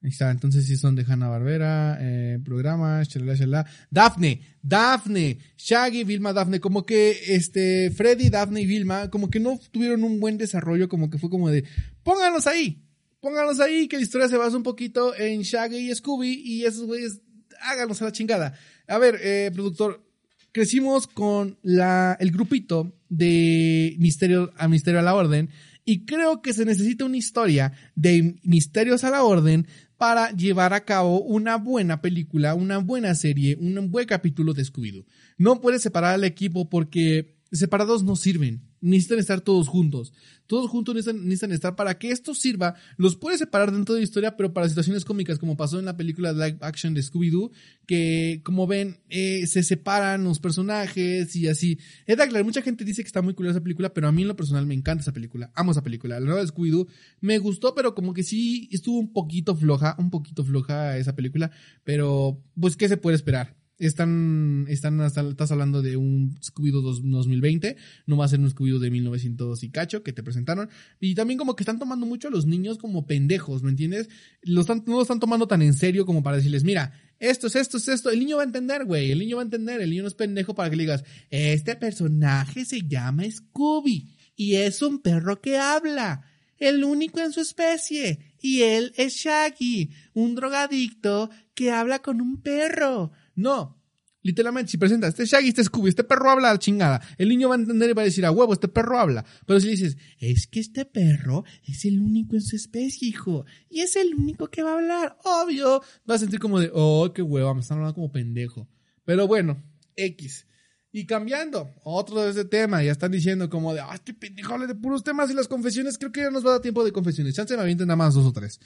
Ahí 0.00 0.10
está, 0.10 0.30
entonces 0.30 0.64
sí 0.66 0.76
son 0.76 0.94
de 0.94 1.04
Hanna 1.04 1.26
Barbera, 1.26 1.98
eh, 2.00 2.38
programas, 2.44 3.08
chalala, 3.08 3.36
chalala. 3.36 3.66
Daphne, 3.90 4.42
Daphne, 4.62 5.38
Shaggy, 5.56 6.04
Vilma, 6.04 6.32
Daphne, 6.32 6.60
como 6.60 6.86
que 6.86 7.18
este, 7.26 7.90
Freddy, 7.90 8.30
Daphne 8.30 8.60
y 8.60 8.66
Vilma, 8.66 9.10
como 9.10 9.28
que 9.28 9.40
no 9.40 9.58
tuvieron 9.72 10.04
un 10.04 10.20
buen 10.20 10.38
desarrollo, 10.38 10.88
como 10.88 11.10
que 11.10 11.18
fue 11.18 11.28
como 11.28 11.50
de, 11.50 11.64
pónganos 12.04 12.46
ahí, 12.46 12.80
pónganos 13.20 13.58
ahí, 13.58 13.88
que 13.88 13.96
la 13.96 14.04
historia 14.04 14.28
se 14.28 14.36
basa 14.36 14.56
un 14.56 14.62
poquito 14.62 15.16
en 15.16 15.42
Shaggy 15.42 15.90
y 15.90 15.94
Scooby 15.94 16.42
y 16.44 16.64
esos 16.64 16.86
güeyes, 16.86 17.20
háganos 17.60 18.00
a 18.00 18.04
la 18.04 18.12
chingada. 18.12 18.54
A 18.86 18.98
ver, 18.98 19.18
eh, 19.20 19.50
productor, 19.52 20.06
crecimos 20.52 21.08
con 21.08 21.58
la, 21.62 22.16
el 22.20 22.30
grupito 22.30 22.96
de 23.08 23.96
Misterio 23.98 24.52
a 24.56 24.68
Misterio 24.68 25.00
a 25.00 25.02
la 25.02 25.16
Orden 25.16 25.50
y 25.88 26.04
creo 26.04 26.42
que 26.42 26.52
se 26.52 26.66
necesita 26.66 27.06
una 27.06 27.16
historia 27.16 27.72
de 27.94 28.38
Misterios 28.42 29.04
a 29.04 29.10
la 29.10 29.22
Orden 29.22 29.66
para 29.98 30.30
llevar 30.30 30.72
a 30.72 30.84
cabo 30.84 31.20
una 31.20 31.56
buena 31.56 32.00
película, 32.00 32.54
una 32.54 32.78
buena 32.78 33.14
serie, 33.16 33.56
un 33.60 33.90
buen 33.90 34.06
capítulo 34.06 34.54
de 34.54 34.64
Scooby-Doo. 34.64 35.04
No 35.36 35.60
puedes 35.60 35.82
separar 35.82 36.14
al 36.14 36.24
equipo 36.24 36.70
porque 36.70 37.37
separados 37.52 38.02
no 38.02 38.16
sirven. 38.16 38.62
Necesitan 38.80 39.18
estar 39.18 39.40
todos 39.40 39.68
juntos. 39.68 40.12
Todos 40.46 40.70
juntos 40.70 40.94
necesitan, 40.94 41.52
estar 41.52 41.74
para 41.76 41.98
que 41.98 42.10
esto 42.10 42.34
sirva. 42.34 42.74
Los 42.96 43.16
puedes 43.16 43.38
separar 43.38 43.72
dentro 43.72 43.94
de 43.94 44.00
la 44.00 44.04
historia, 44.04 44.36
pero 44.36 44.52
para 44.52 44.68
situaciones 44.68 45.04
cómicas, 45.04 45.38
como 45.38 45.56
pasó 45.56 45.78
en 45.78 45.84
la 45.84 45.96
película 45.96 46.32
live 46.32 46.58
action 46.60 46.94
de 46.94 47.02
Scooby-Doo, 47.02 47.50
que 47.86 48.40
como 48.44 48.66
ven, 48.66 49.00
eh, 49.08 49.46
se 49.46 49.62
separan 49.62 50.24
los 50.24 50.38
personajes 50.38 51.34
y 51.36 51.48
así. 51.48 51.78
Es 52.06 52.16
claro, 52.16 52.44
mucha 52.44 52.62
gente 52.62 52.84
dice 52.84 53.02
que 53.02 53.08
está 53.08 53.20
muy 53.20 53.34
curiosa 53.34 53.58
esa 53.58 53.64
película, 53.64 53.92
pero 53.92 54.08
a 54.08 54.12
mí 54.12 54.22
en 54.22 54.28
lo 54.28 54.36
personal 54.36 54.64
me 54.64 54.74
encanta 54.74 55.02
esa 55.02 55.12
película. 55.12 55.50
Amo 55.54 55.72
esa 55.72 55.82
película. 55.82 56.20
La 56.20 56.26
nueva 56.26 56.40
de 56.40 56.46
Scooby-Doo 56.46 56.86
me 57.20 57.38
gustó, 57.38 57.74
pero 57.74 57.94
como 57.94 58.14
que 58.14 58.22
sí 58.22 58.68
estuvo 58.70 58.98
un 58.98 59.12
poquito 59.12 59.56
floja, 59.56 59.96
un 59.98 60.10
poquito 60.10 60.44
floja 60.44 60.96
esa 60.98 61.14
película. 61.16 61.50
Pero, 61.84 62.42
pues, 62.58 62.76
¿qué 62.76 62.88
se 62.88 62.96
puede 62.96 63.16
esperar? 63.16 63.57
Están, 63.78 64.66
están, 64.68 65.00
estás 65.00 65.52
hablando 65.52 65.82
de 65.82 65.96
un 65.96 66.36
Scooby-Doo 66.40 66.82
2020, 66.82 67.76
no 68.06 68.16
va 68.16 68.24
a 68.24 68.28
ser 68.28 68.40
un 68.40 68.50
Scooby-Doo 68.50 68.80
de 68.80 68.90
1900 68.90 69.62
y 69.62 69.70
cacho 69.70 70.02
que 70.02 70.12
te 70.12 70.22
presentaron. 70.22 70.68
Y 71.00 71.14
también 71.14 71.38
como 71.38 71.54
que 71.54 71.62
están 71.62 71.78
tomando 71.78 72.04
mucho 72.04 72.28
a 72.28 72.30
los 72.30 72.46
niños 72.46 72.78
como 72.78 73.06
pendejos, 73.06 73.62
¿me 73.62 73.70
entiendes? 73.70 74.08
no 74.44 74.64
lo 74.86 75.02
están 75.02 75.20
tomando 75.20 75.46
tan 75.46 75.62
en 75.62 75.74
serio 75.74 76.06
como 76.06 76.22
para 76.22 76.36
decirles, 76.36 76.64
mira, 76.64 76.92
esto 77.20 77.48
es 77.48 77.56
esto, 77.56 77.78
es 77.78 77.88
esto. 77.88 78.10
El 78.10 78.20
niño 78.20 78.36
va 78.36 78.42
a 78.42 78.46
entender, 78.46 78.84
güey. 78.84 79.10
El 79.10 79.18
niño 79.18 79.36
va 79.36 79.42
a 79.42 79.44
entender. 79.44 79.80
El 79.80 79.90
niño 79.90 80.02
no 80.02 80.08
es 80.08 80.14
pendejo 80.14 80.54
para 80.54 80.70
que 80.70 80.76
le 80.76 80.84
digas, 80.84 81.04
este 81.30 81.76
personaje 81.76 82.64
se 82.64 82.82
llama 82.82 83.24
Scooby 83.30 84.08
y 84.36 84.54
es 84.54 84.82
un 84.82 85.00
perro 85.00 85.40
que 85.40 85.58
habla. 85.58 86.24
El 86.58 86.84
único 86.84 87.20
en 87.20 87.32
su 87.32 87.40
especie. 87.40 88.34
Y 88.40 88.62
él 88.62 88.92
es 88.96 89.14
Shaggy, 89.14 89.90
un 90.14 90.34
drogadicto 90.36 91.30
que 91.54 91.72
habla 91.72 92.00
con 92.00 92.20
un 92.20 92.40
perro. 92.40 93.12
No. 93.38 93.80
Literalmente, 94.22 94.72
si 94.72 94.78
presentas 94.78 95.10
este 95.10 95.26
Shaggy, 95.26 95.50
este 95.50 95.62
Scooby, 95.62 95.90
este 95.90 96.02
perro 96.02 96.32
habla 96.32 96.50
a 96.50 96.58
chingada, 96.58 97.00
el 97.18 97.28
niño 97.28 97.48
va 97.48 97.54
a 97.54 97.58
entender 97.58 97.88
y 97.88 97.92
va 97.92 98.02
a 98.02 98.04
decir, 98.04 98.26
a 98.26 98.32
huevo, 98.32 98.52
este 98.52 98.66
perro 98.66 98.98
habla. 98.98 99.24
Pero 99.46 99.60
si 99.60 99.68
dices, 99.68 99.96
es 100.18 100.48
que 100.48 100.58
este 100.58 100.84
perro 100.84 101.44
es 101.64 101.84
el 101.84 102.00
único 102.00 102.34
en 102.34 102.42
su 102.42 102.56
especie, 102.56 103.08
hijo, 103.08 103.46
y 103.70 103.80
es 103.80 103.94
el 103.94 104.16
único 104.16 104.48
que 104.48 104.64
va 104.64 104.72
a 104.72 104.74
hablar, 104.74 105.18
obvio, 105.24 105.82
vas 106.04 106.16
a 106.16 106.18
sentir 106.18 106.40
como 106.40 106.58
de, 106.58 106.68
oh, 106.74 107.12
qué 107.14 107.22
huevo, 107.22 107.54
me 107.54 107.60
están 107.60 107.78
hablando 107.78 107.94
como 107.94 108.10
pendejo. 108.10 108.68
Pero 109.04 109.28
bueno, 109.28 109.62
X. 109.94 110.46
Y 110.90 111.06
cambiando, 111.06 111.72
otro 111.84 112.22
de 112.22 112.30
ese 112.30 112.44
tema, 112.44 112.82
ya 112.82 112.90
están 112.90 113.12
diciendo 113.12 113.48
como 113.48 113.72
de, 113.72 113.80
ah, 113.80 113.94
este 113.94 114.14
pendejo 114.14 114.54
habla 114.54 114.66
de 114.66 114.74
puros 114.74 115.04
temas 115.04 115.30
y 115.30 115.34
las 115.34 115.46
confesiones, 115.46 115.96
creo 115.96 116.10
que 116.10 116.22
ya 116.22 116.30
nos 116.30 116.44
va 116.44 116.50
a 116.50 116.52
dar 116.54 116.62
tiempo 116.62 116.84
de 116.84 116.90
confesiones. 116.90 117.36
Chance 117.36 117.54
me 117.54 117.62
avienten 117.62 117.86
nada 117.86 117.96
más 117.96 118.14
dos 118.14 118.26
o 118.26 118.32
tres. 118.32 118.58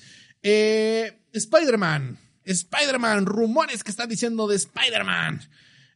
Eh, 0.42 1.26
Spider-Man. 1.30 2.31
Spider-Man, 2.44 3.26
rumores 3.26 3.84
que 3.84 3.90
están 3.90 4.08
diciendo 4.08 4.46
de 4.46 4.56
Spider-Man. 4.56 5.40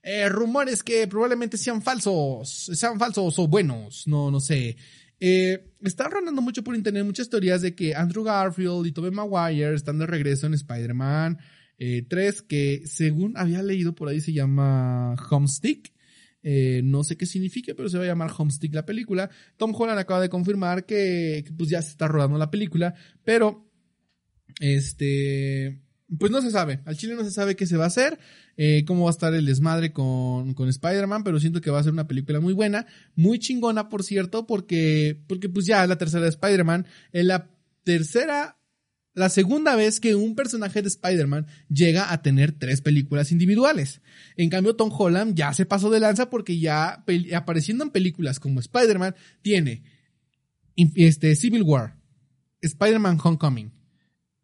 Eh, 0.02 0.28
rumores 0.28 0.82
que 0.82 1.06
probablemente 1.08 1.56
sean 1.58 1.82
falsos, 1.82 2.70
sean 2.74 2.98
falsos 2.98 3.38
o 3.38 3.48
buenos, 3.48 4.06
no, 4.06 4.30
no 4.30 4.40
sé. 4.40 4.76
Eh, 5.18 5.72
están 5.82 6.10
rondando 6.10 6.42
mucho 6.42 6.62
por 6.62 6.76
internet 6.76 7.04
muchas 7.04 7.30
teorías 7.30 7.62
de 7.62 7.74
que 7.74 7.94
Andrew 7.94 8.22
Garfield 8.22 8.86
y 8.86 8.92
Tobey 8.92 9.10
Maguire 9.10 9.74
están 9.74 9.98
de 9.98 10.06
regreso 10.06 10.46
en 10.46 10.54
Spider-Man 10.54 11.38
3, 11.78 12.08
eh, 12.08 12.44
que 12.48 12.82
según 12.86 13.36
había 13.36 13.62
leído 13.62 13.94
por 13.94 14.08
ahí 14.08 14.20
se 14.20 14.32
llama 14.32 15.14
Homestick. 15.30 15.92
Eh, 16.42 16.80
no 16.84 17.02
sé 17.02 17.16
qué 17.16 17.26
significa, 17.26 17.72
pero 17.76 17.88
se 17.88 17.98
va 17.98 18.04
a 18.04 18.06
llamar 18.06 18.30
Homestick 18.36 18.72
la 18.72 18.86
película. 18.86 19.28
Tom 19.56 19.74
Holland 19.74 19.98
acaba 19.98 20.20
de 20.20 20.28
confirmar 20.28 20.86
que, 20.86 21.42
que 21.44 21.52
pues 21.52 21.68
ya 21.68 21.82
se 21.82 21.90
está 21.90 22.06
rodando 22.06 22.38
la 22.38 22.50
película, 22.50 22.94
pero 23.24 23.68
este 24.60 25.82
pues 26.18 26.30
no 26.30 26.40
se 26.40 26.50
sabe. 26.50 26.80
Al 26.84 26.96
chile 26.96 27.14
no 27.14 27.24
se 27.24 27.30
sabe 27.30 27.56
qué 27.56 27.66
se 27.66 27.76
va 27.76 27.84
a 27.84 27.88
hacer, 27.88 28.18
eh, 28.56 28.84
cómo 28.86 29.04
va 29.04 29.10
a 29.10 29.12
estar 29.12 29.34
el 29.34 29.46
desmadre 29.46 29.92
con, 29.92 30.54
con 30.54 30.68
Spider-Man, 30.68 31.24
pero 31.24 31.40
siento 31.40 31.60
que 31.60 31.70
va 31.70 31.80
a 31.80 31.82
ser 31.82 31.92
una 31.92 32.06
película 32.06 32.40
muy 32.40 32.52
buena, 32.52 32.86
muy 33.14 33.38
chingona, 33.38 33.88
por 33.88 34.02
cierto, 34.02 34.46
porque, 34.46 35.20
porque 35.26 35.48
pues 35.48 35.66
ya 35.66 35.82
es 35.82 35.88
la 35.88 35.98
tercera 35.98 36.22
de 36.22 36.30
Spider-Man, 36.30 36.86
es 37.12 37.24
la 37.24 37.50
tercera, 37.82 38.58
la 39.14 39.28
segunda 39.28 39.74
vez 39.74 39.98
que 39.98 40.14
un 40.14 40.36
personaje 40.36 40.80
de 40.80 40.88
Spider-Man 40.88 41.46
llega 41.68 42.12
a 42.12 42.22
tener 42.22 42.52
tres 42.52 42.82
películas 42.82 43.32
individuales. 43.32 44.00
En 44.36 44.50
cambio, 44.50 44.76
Tom 44.76 44.90
Holland 44.96 45.34
ya 45.34 45.52
se 45.54 45.66
pasó 45.66 45.90
de 45.90 46.00
lanza 46.00 46.30
porque 46.30 46.58
ya 46.58 47.04
apareciendo 47.34 47.82
en 47.82 47.90
películas 47.90 48.38
como 48.38 48.60
Spider-Man, 48.60 49.16
tiene 49.42 49.82
este, 50.76 51.34
Civil 51.34 51.62
War, 51.62 51.96
Spider-Man 52.60 53.18
Homecoming, 53.22 53.72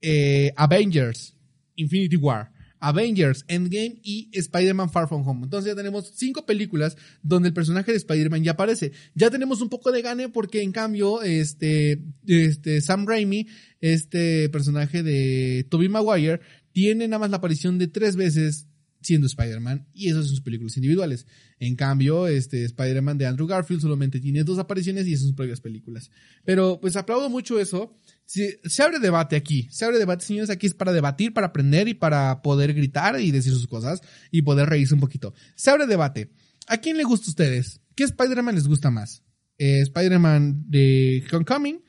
eh, 0.01 0.53
Avengers, 0.57 1.37
Infinity 1.77 2.17
War, 2.17 2.53
Avengers, 2.79 3.45
Endgame 3.47 4.01
y 4.03 4.29
Spider-Man 4.33 4.91
Far 4.91 5.09
From 5.09 5.27
Home. 5.27 5.45
Entonces 5.45 5.71
ya 5.71 5.77
tenemos 5.77 6.13
cinco 6.17 6.45
películas 6.45 6.97
donde 7.23 7.49
el 7.49 7.55
personaje 7.55 7.93
de 7.93 7.99
Spider-Man 7.99 8.43
ya 8.43 8.53
aparece. 8.53 8.93
Ya 9.15 9.31
tenemos 9.31 9.61
un 9.61 9.69
poco 9.69 9.93
de 9.93 10.03
gane 10.03 10.29
porque 10.29 10.63
en 10.63 10.73
cambio, 10.73 11.23
este, 11.23 12.03
este, 12.27 12.81
Sam 12.81 13.07
Raimi, 13.07 13.47
este 13.81 14.49
personaje 14.49 15.03
de 15.03 15.65
Tobey 15.71 15.89
Maguire, 15.89 16.41
tiene 16.73 17.07
nada 17.07 17.21
más 17.21 17.31
la 17.31 17.37
aparición 17.37 17.79
de 17.79 17.87
tres 17.87 18.17
veces 18.17 18.67
siendo 19.03 19.27
Spider-Man 19.27 19.87
y 19.93 20.09
esas 20.09 20.27
son 20.27 20.31
sus 20.31 20.41
películas 20.41 20.77
individuales. 20.77 21.27
En 21.59 21.77
cambio, 21.77 22.27
este 22.29 22.65
Spider-Man 22.65 23.19
de 23.19 23.27
Andrew 23.27 23.47
Garfield 23.47 23.83
solamente 23.83 24.21
tiene 24.21 24.45
dos 24.45 24.59
apariciones 24.59 25.07
y 25.07 25.17
son 25.17 25.29
sus 25.29 25.37
propias 25.37 25.61
películas. 25.61 26.11
Pero 26.45 26.81
pues 26.81 26.97
aplaudo 26.97 27.29
mucho 27.29 27.59
eso. 27.61 27.97
Se, 28.33 28.83
abre 28.83 28.99
debate 28.99 29.37
aquí, 29.37 29.69
se 29.71 29.85
abre 29.85 29.99
debate, 29.99 30.25
señores, 30.25 30.49
aquí 30.49 30.67
es 30.67 30.73
para 30.73 30.93
debatir, 30.93 31.35
para 31.35 31.49
aprender 31.49 31.87
y 31.89 31.93
para 31.93 32.41
poder 32.41 32.73
gritar 32.73 33.21
y 33.21 33.31
decir 33.31 33.53
sus 33.53 33.67
cosas 33.67 34.01
y 34.31 34.41
poder 34.41 34.71
reírse 34.71 34.95
un 34.95 35.01
poquito. 35.01 35.35
Se 35.55 35.71
abre 35.71 35.87
debate. 35.87 36.31
¿A 36.67 36.79
quién 36.79 36.97
le 36.97 37.05
gusta 37.05 37.27
a 37.27 37.31
ustedes? 37.33 37.81
¿Qué 37.95 38.05
Spider-Man 38.05 38.55
les 38.55 38.67
gusta 38.67 38.91
más? 38.91 39.23
Eh, 39.59 39.81
¿Spider-Man 39.81 40.65
de 40.71 41.23
Homecoming? 41.31 41.83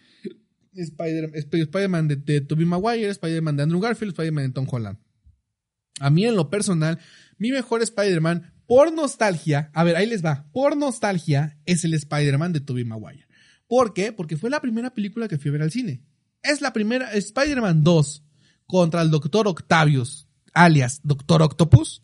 Spider- 0.73 1.31
Spider-Man 1.33 2.09
de, 2.09 2.15
de 2.17 2.41
Tobey 2.41 2.65
Maguire, 2.65 3.07
Spider-Man 3.09 3.55
de 3.55 3.63
Andrew 3.63 3.79
Garfield, 3.79 4.11
Spider-Man 4.11 4.47
de 4.47 4.51
Tom 4.51 4.67
Holland. 4.69 4.97
A 6.01 6.09
mí 6.09 6.25
en 6.25 6.35
lo 6.35 6.49
personal, 6.49 6.99
mi 7.37 7.51
mejor 7.51 7.81
Spider-Man 7.81 8.51
por 8.65 8.91
nostalgia, 8.93 9.69
a 9.73 9.85
ver, 9.85 9.95
ahí 9.95 10.07
les 10.07 10.25
va, 10.25 10.49
por 10.51 10.75
nostalgia 10.75 11.57
es 11.65 11.85
el 11.85 11.93
Spider-Man 11.93 12.51
de 12.51 12.59
Tobey 12.59 12.83
Maguire. 12.83 13.27
¿Por 13.67 13.93
qué? 13.93 14.11
Porque 14.11 14.35
fue 14.35 14.49
la 14.49 14.59
primera 14.59 14.93
película 14.93 15.29
que 15.29 15.37
fui 15.37 15.47
a 15.49 15.53
ver 15.53 15.61
al 15.61 15.71
cine. 15.71 16.03
Es 16.43 16.61
la 16.61 16.73
primera, 16.73 17.11
Spider-Man 17.13 17.83
2 17.83 18.23
contra 18.67 19.01
el 19.01 19.09
Doctor 19.09 19.47
Octavius, 19.47 20.27
alias 20.53 20.99
Doctor 21.03 21.41
Octopus, 21.41 22.03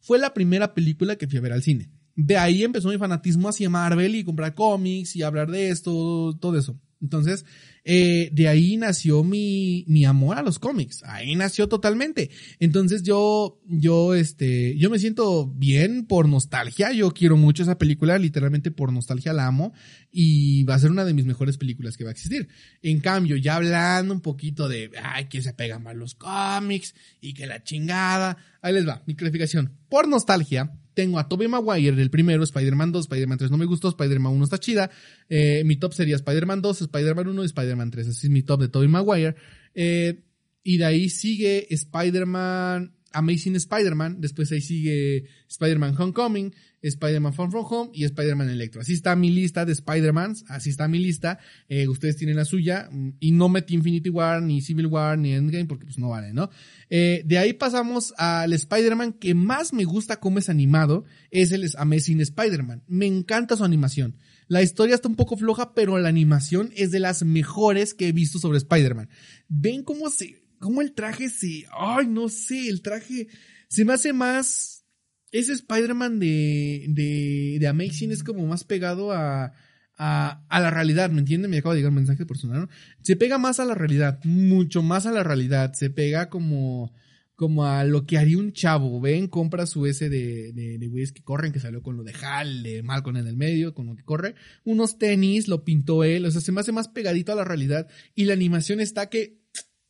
fue 0.00 0.18
la 0.18 0.32
primera 0.32 0.74
película 0.74 1.16
que 1.16 1.26
fui 1.26 1.38
a 1.38 1.42
ver 1.42 1.52
al 1.52 1.62
cine. 1.62 1.90
De 2.14 2.36
ahí 2.36 2.62
empezó 2.62 2.88
mi 2.88 2.98
fanatismo 2.98 3.48
hacia 3.48 3.68
Marvel 3.70 4.14
y 4.14 4.24
comprar 4.24 4.54
cómics 4.54 5.16
y 5.16 5.22
hablar 5.22 5.50
de 5.50 5.70
esto, 5.70 6.36
todo 6.40 6.56
eso. 6.58 6.78
Entonces, 7.00 7.46
eh, 7.84 8.28
de 8.32 8.48
ahí 8.48 8.76
nació 8.76 9.24
mi, 9.24 9.84
mi 9.88 10.04
amor 10.04 10.36
a 10.36 10.42
los 10.42 10.58
cómics. 10.58 11.02
Ahí 11.04 11.34
nació 11.34 11.68
totalmente. 11.68 12.30
Entonces 12.58 13.02
yo, 13.02 13.60
yo, 13.66 14.14
este, 14.14 14.76
yo 14.76 14.90
me 14.90 14.98
siento 14.98 15.46
bien 15.46 16.06
por 16.06 16.28
nostalgia. 16.28 16.92
Yo 16.92 17.12
quiero 17.12 17.36
mucho 17.36 17.62
esa 17.62 17.78
película, 17.78 18.18
literalmente 18.18 18.70
por 18.70 18.92
nostalgia 18.92 19.32
la 19.32 19.46
amo. 19.46 19.72
Y 20.12 20.64
va 20.64 20.74
a 20.74 20.78
ser 20.78 20.90
una 20.90 21.04
de 21.04 21.14
mis 21.14 21.24
mejores 21.24 21.56
películas 21.56 21.96
que 21.96 22.04
va 22.04 22.10
a 22.10 22.12
existir. 22.12 22.48
En 22.82 23.00
cambio, 23.00 23.36
ya 23.36 23.56
hablando 23.56 24.12
un 24.12 24.20
poquito 24.20 24.68
de, 24.68 24.90
ay, 25.02 25.28
que 25.28 25.40
se 25.40 25.54
pegan 25.54 25.82
más 25.82 25.96
los 25.96 26.14
cómics 26.14 26.94
y 27.20 27.32
que 27.32 27.46
la 27.46 27.62
chingada. 27.62 28.36
Ahí 28.60 28.74
les 28.74 28.86
va, 28.86 29.02
mi 29.06 29.14
clasificación. 29.14 29.78
Por 29.88 30.06
nostalgia, 30.06 30.78
tengo 31.00 31.18
a 31.18 31.26
Tobey 31.26 31.48
Maguire, 31.48 32.02
el 32.02 32.10
primero, 32.10 32.44
Spider-Man 32.44 32.92
2, 32.92 33.04
Spider-Man 33.06 33.38
3 33.38 33.50
no 33.50 33.56
me 33.56 33.64
gustó, 33.64 33.88
Spider-Man 33.88 34.34
1 34.34 34.44
está 34.44 34.58
chida. 34.58 34.90
Eh, 35.30 35.62
mi 35.64 35.76
top 35.76 35.94
sería 35.94 36.14
Spider-Man 36.16 36.60
2, 36.60 36.82
Spider-Man 36.82 37.26
1 37.26 37.42
y 37.42 37.46
Spider-Man 37.46 37.90
3. 37.90 38.08
Así 38.08 38.26
es 38.26 38.30
mi 38.30 38.42
top 38.42 38.60
de 38.60 38.68
Tobey 38.68 38.88
Maguire. 38.88 39.34
Eh, 39.74 40.20
y 40.62 40.76
de 40.76 40.84
ahí 40.84 41.08
sigue 41.08 41.66
Spider-Man, 41.70 42.92
Amazing 43.12 43.56
Spider-Man. 43.56 44.20
Después 44.20 44.50
ahí 44.52 44.60
sigue 44.60 45.24
Spider-Man 45.48 45.94
Homecoming, 45.98 46.54
Spider-Man 46.82 47.34
Far 47.34 47.50
From 47.50 47.64
Home 47.68 47.90
y 47.92 48.04
Spider-Man 48.04 48.48
Electro. 48.50 48.80
Así 48.80 48.94
está 48.94 49.16
mi 49.16 49.30
lista 49.30 49.64
de 49.64 49.72
Spider-Mans, 49.72 50.44
así 50.48 50.70
está 50.70 50.88
mi 50.88 50.98
lista. 50.98 51.38
Eh, 51.68 51.88
ustedes 51.88 52.16
tienen 52.16 52.36
la 52.36 52.44
suya. 52.44 52.88
mm, 52.90 53.10
Y 53.20 53.32
no 53.32 53.48
metí 53.48 53.74
Infinity 53.74 54.10
War, 54.10 54.42
ni 54.42 54.60
Civil 54.62 54.86
War, 54.86 55.18
ni 55.18 55.32
Endgame, 55.32 55.66
porque 55.66 55.84
pues 55.84 55.98
no 55.98 56.10
vale, 56.10 56.32
¿no? 56.32 56.50
Eh, 56.88 57.22
de 57.24 57.38
ahí 57.38 57.52
pasamos 57.52 58.14
al 58.16 58.52
Spider-Man 58.52 59.14
que 59.14 59.34
más 59.34 59.72
me 59.72 59.84
gusta 59.84 60.18
cómo 60.18 60.38
es 60.38 60.48
animado, 60.48 61.04
es 61.30 61.52
el 61.52 61.68
Amazing 61.76 62.20
Spider-Man. 62.20 62.82
Me 62.88 63.06
encanta 63.06 63.56
su 63.56 63.64
animación. 63.64 64.16
La 64.48 64.62
historia 64.62 64.96
está 64.96 65.06
un 65.06 65.14
poco 65.14 65.36
floja, 65.36 65.74
pero 65.74 65.96
la 65.98 66.08
animación 66.08 66.72
es 66.74 66.90
de 66.90 66.98
las 66.98 67.22
mejores 67.22 67.94
que 67.94 68.08
he 68.08 68.12
visto 68.12 68.40
sobre 68.40 68.58
Spider-Man. 68.58 69.08
Ven 69.48 69.84
cómo 69.84 70.10
se, 70.10 70.39
cómo 70.60 70.82
el 70.82 70.92
traje 70.92 71.28
se, 71.28 71.64
ay, 71.72 72.06
no 72.06 72.28
sé, 72.28 72.68
el 72.68 72.82
traje 72.82 73.26
se 73.68 73.84
me 73.84 73.94
hace 73.94 74.12
más, 74.12 74.84
ese 75.32 75.52
Spider-Man 75.54 76.20
de, 76.20 76.86
de, 76.88 77.56
de 77.58 77.66
Amazing 77.66 78.12
es 78.12 78.22
como 78.22 78.46
más 78.46 78.62
pegado 78.62 79.10
a, 79.10 79.52
a, 79.96 80.44
a 80.48 80.60
la 80.60 80.70
realidad, 80.70 81.10
¿me 81.10 81.20
entienden? 81.20 81.50
Me 81.50 81.58
acaba 81.58 81.74
de 81.74 81.80
llegar 81.80 81.90
un 81.90 81.96
mensaje 81.96 82.26
personal, 82.26 82.60
¿no? 82.60 82.68
Se 83.02 83.16
pega 83.16 83.38
más 83.38 83.58
a 83.58 83.64
la 83.64 83.74
realidad, 83.74 84.20
mucho 84.24 84.82
más 84.82 85.06
a 85.06 85.12
la 85.12 85.22
realidad, 85.24 85.72
se 85.72 85.88
pega 85.88 86.28
como, 86.28 86.92
como 87.36 87.64
a 87.64 87.84
lo 87.84 88.04
que 88.04 88.18
haría 88.18 88.36
un 88.36 88.52
chavo, 88.52 89.00
ven, 89.00 89.28
compra 89.28 89.64
su 89.64 89.86
ese 89.86 90.10
de, 90.10 90.52
de, 90.52 90.78
de 90.78 90.88
güeyes 90.88 91.12
que 91.12 91.22
corren, 91.22 91.52
que 91.52 91.60
salió 91.60 91.82
con 91.82 91.96
lo 91.96 92.04
de 92.04 92.12
Hal, 92.22 92.62
de 92.62 92.82
Malcolm 92.82 93.16
en 93.16 93.26
el 93.26 93.36
medio, 93.36 93.72
con 93.72 93.86
lo 93.86 93.96
que 93.96 94.04
corre, 94.04 94.34
unos 94.64 94.98
tenis, 94.98 95.48
lo 95.48 95.64
pintó 95.64 96.04
él, 96.04 96.26
o 96.26 96.30
sea, 96.30 96.42
se 96.42 96.52
me 96.52 96.60
hace 96.60 96.72
más 96.72 96.88
pegadito 96.88 97.32
a 97.32 97.36
la 97.36 97.44
realidad, 97.44 97.88
y 98.14 98.26
la 98.26 98.34
animación 98.34 98.80
está 98.80 99.08
que, 99.08 99.39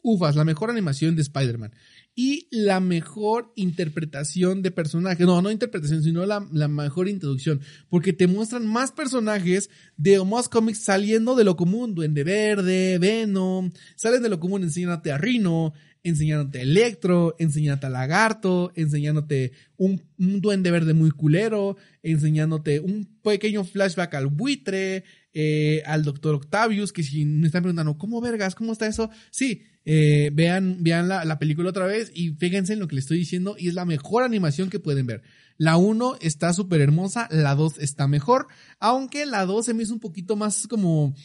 ufas, 0.02 0.36
la 0.36 0.44
mejor 0.44 0.70
animación 0.70 1.16
de 1.16 1.22
Spider-Man. 1.22 1.72
Y 2.14 2.48
la 2.50 2.80
mejor 2.80 3.52
interpretación 3.54 4.62
de 4.62 4.70
personajes, 4.70 5.26
no, 5.26 5.40
no 5.40 5.50
interpretación, 5.50 6.02
sino 6.02 6.26
la, 6.26 6.46
la 6.52 6.68
mejor 6.68 7.08
introducción, 7.08 7.60
porque 7.88 8.12
te 8.12 8.26
muestran 8.26 8.66
más 8.66 8.92
personajes 8.92 9.70
de 9.96 10.22
más 10.24 10.48
cómics 10.48 10.80
saliendo 10.80 11.36
de 11.36 11.44
lo 11.44 11.56
común, 11.56 11.94
Duende 11.94 12.24
Verde, 12.24 12.98
Venom, 12.98 13.70
salen 13.94 14.22
de 14.22 14.28
lo 14.28 14.40
común 14.40 14.64
enseñándote 14.64 15.12
a 15.12 15.18
Rino, 15.18 15.72
enseñándote 16.02 16.58
a 16.58 16.62
Electro, 16.62 17.36
enseñándote 17.38 17.86
a 17.86 17.90
Lagarto, 17.90 18.72
enseñándote 18.74 19.52
un, 19.76 20.02
un 20.18 20.40
duende 20.40 20.70
verde 20.70 20.94
muy 20.94 21.10
culero, 21.10 21.76
enseñándote 22.02 22.80
un 22.80 23.06
pequeño 23.22 23.64
flashback 23.64 24.14
al 24.14 24.28
buitre, 24.28 25.04
eh, 25.32 25.82
al 25.86 26.02
Doctor 26.04 26.34
Octavius, 26.34 26.92
que 26.92 27.02
si 27.02 27.24
me 27.24 27.46
están 27.46 27.62
preguntando, 27.62 27.98
¿cómo 27.98 28.20
vergas? 28.20 28.54
¿Cómo 28.54 28.72
está 28.72 28.86
eso? 28.86 29.10
Sí, 29.30 29.62
eh, 29.92 30.30
vean, 30.32 30.84
vean 30.84 31.08
la, 31.08 31.24
la, 31.24 31.40
película 31.40 31.68
otra 31.68 31.84
vez 31.84 32.12
y 32.14 32.30
fíjense 32.30 32.74
en 32.74 32.78
lo 32.78 32.86
que 32.86 32.94
les 32.94 33.02
estoy 33.06 33.18
diciendo 33.18 33.56
y 33.58 33.66
es 33.66 33.74
la 33.74 33.84
mejor 33.84 34.22
animación 34.22 34.70
que 34.70 34.78
pueden 34.78 35.04
ver. 35.04 35.22
La 35.56 35.78
1 35.78 36.18
está 36.20 36.52
súper 36.52 36.80
hermosa, 36.80 37.26
la 37.32 37.56
2 37.56 37.78
está 37.78 38.06
mejor, 38.06 38.46
aunque 38.78 39.26
la 39.26 39.44
2 39.46 39.66
se 39.66 39.74
me 39.74 39.82
hizo 39.82 39.92
un 39.92 39.98
poquito 39.98 40.36
más 40.36 40.68
como 40.68 41.16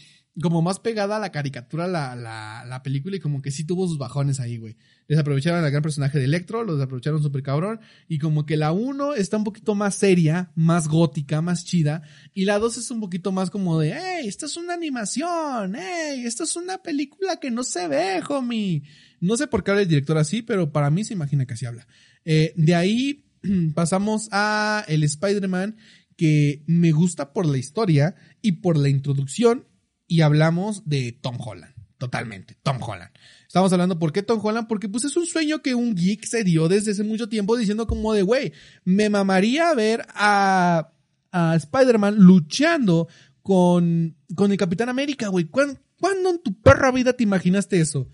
como 0.41 0.61
más 0.61 0.79
pegada 0.79 1.15
a 1.15 1.19
la 1.19 1.31
caricatura 1.31 1.87
la, 1.87 2.15
la, 2.15 2.65
la 2.67 2.83
película 2.83 3.15
y 3.15 3.19
como 3.19 3.41
que 3.41 3.51
sí 3.51 3.63
tuvo 3.63 3.87
sus 3.87 3.97
bajones 3.97 4.39
ahí, 4.39 4.57
güey. 4.57 4.75
Desaprovecharon 5.07 5.63
al 5.63 5.71
gran 5.71 5.81
personaje 5.81 6.19
de 6.19 6.25
Electro, 6.25 6.63
lo 6.63 6.75
desaprovecharon 6.75 7.23
súper 7.23 7.41
cabrón, 7.41 7.79
y 8.09 8.19
como 8.19 8.45
que 8.45 8.57
la 8.57 8.71
1 8.71 9.13
está 9.13 9.37
un 9.37 9.45
poquito 9.45 9.75
más 9.75 9.95
seria, 9.95 10.51
más 10.55 10.87
gótica, 10.87 11.41
más 11.41 11.63
chida, 11.63 12.01
y 12.33 12.45
la 12.45 12.59
2 12.59 12.77
es 12.77 12.91
un 12.91 12.99
poquito 12.99 13.31
más 13.31 13.49
como 13.49 13.79
de, 13.79 13.93
hey, 13.93 14.27
esto 14.27 14.45
es 14.45 14.57
una 14.57 14.73
animación, 14.73 15.75
hey, 15.75 16.23
esto 16.25 16.43
es 16.43 16.55
una 16.55 16.79
película 16.79 17.39
que 17.39 17.51
no 17.51 17.63
se 17.63 17.87
ve, 17.87 18.21
homie. 18.27 18.83
No 19.21 19.37
sé 19.37 19.47
por 19.47 19.63
qué 19.63 19.71
habla 19.71 19.83
el 19.83 19.89
director 19.89 20.17
así, 20.17 20.41
pero 20.41 20.71
para 20.71 20.89
mí 20.89 21.05
se 21.05 21.13
imagina 21.13 21.45
que 21.45 21.53
así 21.53 21.65
habla. 21.65 21.87
Eh, 22.25 22.53
de 22.57 22.75
ahí 22.75 23.25
pasamos 23.73 24.27
a 24.31 24.83
el 24.87 25.03
Spider-Man 25.03 25.77
que 26.17 26.63
me 26.65 26.91
gusta 26.91 27.31
por 27.31 27.45
la 27.45 27.57
historia 27.57 28.15
y 28.41 28.53
por 28.53 28.77
la 28.77 28.89
introducción 28.89 29.65
y 30.07 30.21
hablamos 30.21 30.83
de 30.85 31.11
Tom 31.11 31.37
Holland. 31.39 31.73
Totalmente, 31.97 32.57
Tom 32.61 32.77
Holland. 32.81 33.11
Estamos 33.47 33.71
hablando, 33.71 33.97
¿por 33.97 34.11
qué 34.11 34.21
Tom 34.21 34.39
Holland? 34.43 34.67
Porque 34.67 34.89
pues 34.89 35.05
es 35.05 35.15
un 35.15 35.25
sueño 35.25 35.61
que 35.61 35.75
un 35.75 35.95
geek 35.95 36.25
se 36.25 36.43
dio 36.43 36.67
desde 36.67 36.91
hace 36.91 37.03
mucho 37.03 37.29
tiempo 37.29 37.55
diciendo 37.55 37.87
como 37.87 38.13
de, 38.13 38.21
güey, 38.21 38.51
me 38.83 39.09
mamaría 39.09 39.73
ver 39.73 40.05
a, 40.09 40.91
a 41.31 41.55
Spider-Man 41.55 42.15
luchando 42.17 43.07
con, 43.41 44.17
con 44.35 44.51
el 44.51 44.57
Capitán 44.57 44.89
América, 44.89 45.29
güey. 45.29 45.45
¿Cuándo, 45.45 45.79
¿Cuándo 45.99 46.31
en 46.31 46.43
tu 46.43 46.59
perra 46.61 46.91
vida 46.91 47.13
te 47.13 47.23
imaginaste 47.23 47.79
eso? 47.79 48.09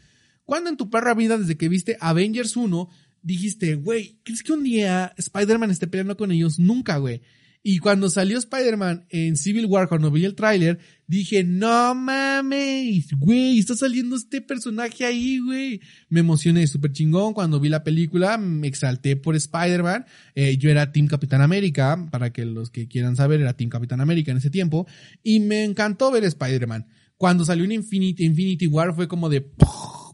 ¿Cuándo 0.46 0.70
en 0.70 0.78
tu 0.78 0.90
perra 0.90 1.14
vida 1.14 1.38
desde 1.38 1.58
que 1.58 1.70
viste 1.70 1.98
Avengers 2.00 2.56
1 2.56 2.90
dijiste, 3.24 3.76
güey, 3.76 4.20
¿crees 4.24 4.44
que 4.44 4.54
un 4.54 4.64
día 4.64 5.14
Spider-Man 5.18 5.72
esté 5.72 5.88
peleando 5.88 6.18
con 6.18 6.32
ellos? 6.32 6.60
Nunca, 6.60 6.98
güey. 6.98 7.22
Y 7.64 7.78
cuando 7.78 8.10
salió 8.10 8.40
Spider-Man 8.40 9.06
en 9.10 9.38
Civil 9.38 9.68
War, 9.68 9.88
cuando 9.88 10.10
vi 10.10 10.26
el 10.26 10.34
tráiler, 10.34 10.80
dije, 11.06 11.44
no 11.44 11.94
mames, 11.94 13.12
güey, 13.20 13.60
está 13.60 13.76
saliendo 13.76 14.16
este 14.16 14.42
personaje 14.42 15.06
ahí, 15.06 15.38
güey. 15.38 15.80
Me 16.10 16.22
emocioné 16.22 16.66
súper 16.66 16.92
chingón 16.92 17.34
cuando 17.34 17.60
vi 17.60 17.70
la 17.70 17.84
película, 17.84 18.40
me 18.40 18.68
exalté 18.68 19.16
por 19.16 19.36
Spider-Man. 19.36 20.06
Eh, 20.34 20.58
yo 20.58 20.72
era 20.72 20.92
Team 20.92 21.06
Capitán 21.06 21.42
América, 21.42 22.08
para 22.10 22.34
que 22.34 22.46
los 22.46 22.72
que 22.72 22.88
quieran 22.88 23.16
saber, 23.16 23.42
era 23.42 23.56
Team 23.56 23.70
Capitán 23.70 24.02
América 24.02 24.32
en 24.32 24.38
ese 24.38 24.50
tiempo. 24.50 24.88
Y 25.22 25.40
me 25.40 25.64
encantó 25.64 26.10
ver 26.10 26.24
Spider-Man. 26.24 26.88
Cuando 27.16 27.46
salió 27.46 27.64
en 27.64 27.74
Infinity, 27.74 28.26
Infinity 28.26 28.66
War 28.66 28.96
fue 28.96 29.08
como 29.08 29.30
de... 29.30 29.48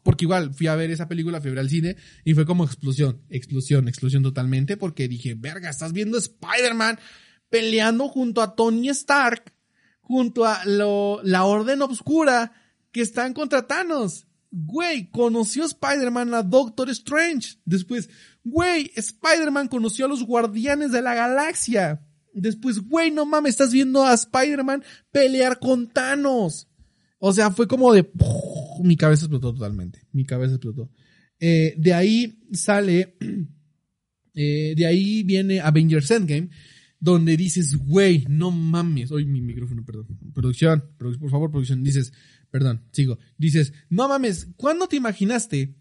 Porque 0.03 0.25
igual 0.25 0.53
fui 0.53 0.67
a 0.67 0.75
ver 0.75 0.91
esa 0.91 1.07
película, 1.07 1.39
fui 1.39 1.57
al 1.57 1.69
cine 1.69 1.95
y 2.25 2.33
fue 2.33 2.45
como 2.45 2.63
explosión, 2.65 3.21
explosión, 3.29 3.87
explosión 3.87 4.23
totalmente 4.23 4.77
porque 4.77 5.07
dije, 5.09 5.35
verga, 5.35 5.69
estás 5.69 5.91
viendo 5.91 6.17
Spider-Man 6.17 6.97
peleando 7.49 8.07
junto 8.07 8.41
a 8.41 8.55
Tony 8.55 8.89
Stark, 8.89 9.53
junto 10.01 10.45
a 10.45 10.63
lo, 10.65 11.21
la 11.23 11.45
Orden 11.45 11.81
Obscura, 11.81 12.53
que 12.91 13.01
están 13.01 13.33
contra 13.33 13.67
Thanos. 13.67 14.27
Güey, 14.49 15.09
conoció 15.11 15.65
Spider-Man 15.65 16.33
a 16.33 16.43
Doctor 16.43 16.89
Strange. 16.89 17.57
Después, 17.65 18.09
güey, 18.43 18.91
Spider-Man 18.95 19.67
conoció 19.67 20.05
a 20.05 20.09
los 20.09 20.23
Guardianes 20.23 20.91
de 20.91 21.01
la 21.01 21.13
Galaxia. 21.13 22.01
Después, 22.33 22.79
güey, 22.79 23.11
no 23.11 23.25
mames, 23.25 23.51
estás 23.51 23.71
viendo 23.71 24.03
a 24.03 24.13
Spider-Man 24.13 24.83
pelear 25.11 25.59
con 25.59 25.87
Thanos. 25.87 26.67
O 27.19 27.33
sea, 27.33 27.51
fue 27.51 27.67
como 27.67 27.93
de... 27.93 28.09
Mi 28.83 28.95
cabeza 28.95 29.25
explotó 29.25 29.53
totalmente. 29.53 30.07
Mi 30.11 30.23
cabeza 30.23 30.53
explotó. 30.53 30.89
Eh, 31.39 31.75
de 31.77 31.93
ahí 31.93 32.39
sale, 32.51 33.15
eh, 34.35 34.73
de 34.75 34.85
ahí 34.85 35.23
viene 35.23 35.59
Avengers 35.59 36.11
Endgame, 36.11 36.49
donde 36.99 37.37
dices, 37.37 37.75
güey, 37.75 38.25
no 38.27 38.51
mames, 38.51 39.11
hoy 39.11 39.25
mi 39.25 39.41
micrófono, 39.41 39.85
perdón, 39.85 40.07
producción, 40.33 40.83
por 40.97 41.29
favor, 41.29 41.51
producción, 41.51 41.83
dices, 41.83 42.13
perdón, 42.49 42.83
sigo, 42.91 43.19
dices, 43.37 43.73
no 43.89 44.07
mames, 44.07 44.47
¿cuándo 44.55 44.87
te 44.87 44.95
imaginaste 44.95 45.75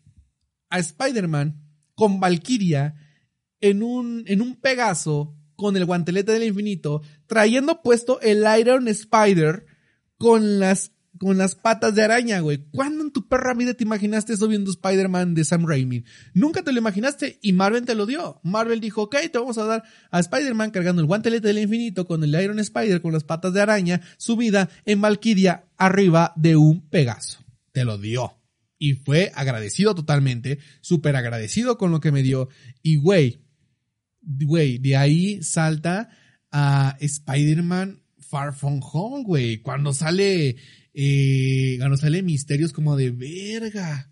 a 0.69 0.79
Spider-Man 0.79 1.63
con 1.95 2.21
Valkyria 2.21 2.95
en 3.61 3.83
un, 3.83 4.25
en 4.27 4.43
un 4.43 4.57
Pegaso 4.57 5.37
con 5.57 5.77
el 5.77 5.87
guantelete 5.87 6.33
del 6.33 6.45
infinito, 6.45 7.03
trayendo 7.27 7.83
puesto 7.83 8.21
el 8.21 8.45
Iron 8.61 8.89
Spider 8.89 9.65
con 10.19 10.59
las 10.59 10.93
con 11.19 11.39
las 11.39 11.55
patas 11.55 11.95
de 11.95 12.03
araña, 12.03 12.41
güey. 12.41 12.59
¿Cuándo 12.73 13.05
en 13.05 13.11
tu 13.11 13.29
perra 13.29 13.55
vida 13.55 13.75
te 13.75 13.85
imaginaste 13.85 14.35
eso 14.35 14.49
viendo 14.49 14.71
Spider-Man 14.71 15.35
de 15.35 15.45
Sam 15.45 15.67
Raimi? 15.67 16.05
Nunca 16.35 16.63
te 16.63 16.73
lo 16.73 16.79
imaginaste 16.79 17.39
y 17.43 17.53
Marvel 17.53 17.85
te 17.85 17.95
lo 17.95 18.07
dio. 18.07 18.41
Marvel 18.43 18.81
dijo, 18.81 19.03
ok, 19.03 19.17
te 19.33 19.39
vamos 19.39 19.59
a 19.59 19.65
dar 19.65 19.85
a 20.11 20.21
Spider-Man 20.21 20.71
cargando 20.71 21.01
el 21.01 21.07
guantelete 21.07 21.49
del 21.49 21.59
infinito 21.59 22.07
con 22.07 22.23
el 22.25 22.41
Iron 22.41 22.59
Spider 22.59 23.01
con 23.01 23.13
las 23.13 23.25
patas 23.25 23.53
de 23.53 23.61
araña 23.61 24.01
subida 24.17 24.69
en 24.85 25.01
Valkyria 25.01 25.65
arriba 25.77 26.33
de 26.37 26.57
un 26.57 26.89
Pegaso. 26.89 27.39
Te 27.73 27.85
lo 27.85 27.99
dio. 27.99 28.33
Y 28.79 28.95
fue 28.95 29.33
agradecido 29.35 29.95
totalmente, 29.95 30.59
súper 30.81 31.17
agradecido 31.17 31.79
con 31.79 31.91
lo 31.91 32.01
que 32.01 32.13
me 32.13 32.23
dio. 32.23 32.49
Y 32.83 32.97
güey, 32.97 33.41
güey, 34.23 34.79
de 34.79 34.97
ahí 34.97 35.43
salta 35.43 36.11
a 36.51 36.97
Spider-Man 37.01 38.03
Far 38.19 38.53
From 38.55 38.81
Home, 38.83 39.25
güey. 39.25 39.59
Cuando 39.59 39.93
sale 39.93 40.57
eh, 40.99 41.77
cuando 41.79 41.99
sale 41.99 42.23
Misterios 42.23 42.73
como 42.73 42.97
de 42.97 43.11
verga. 43.11 44.11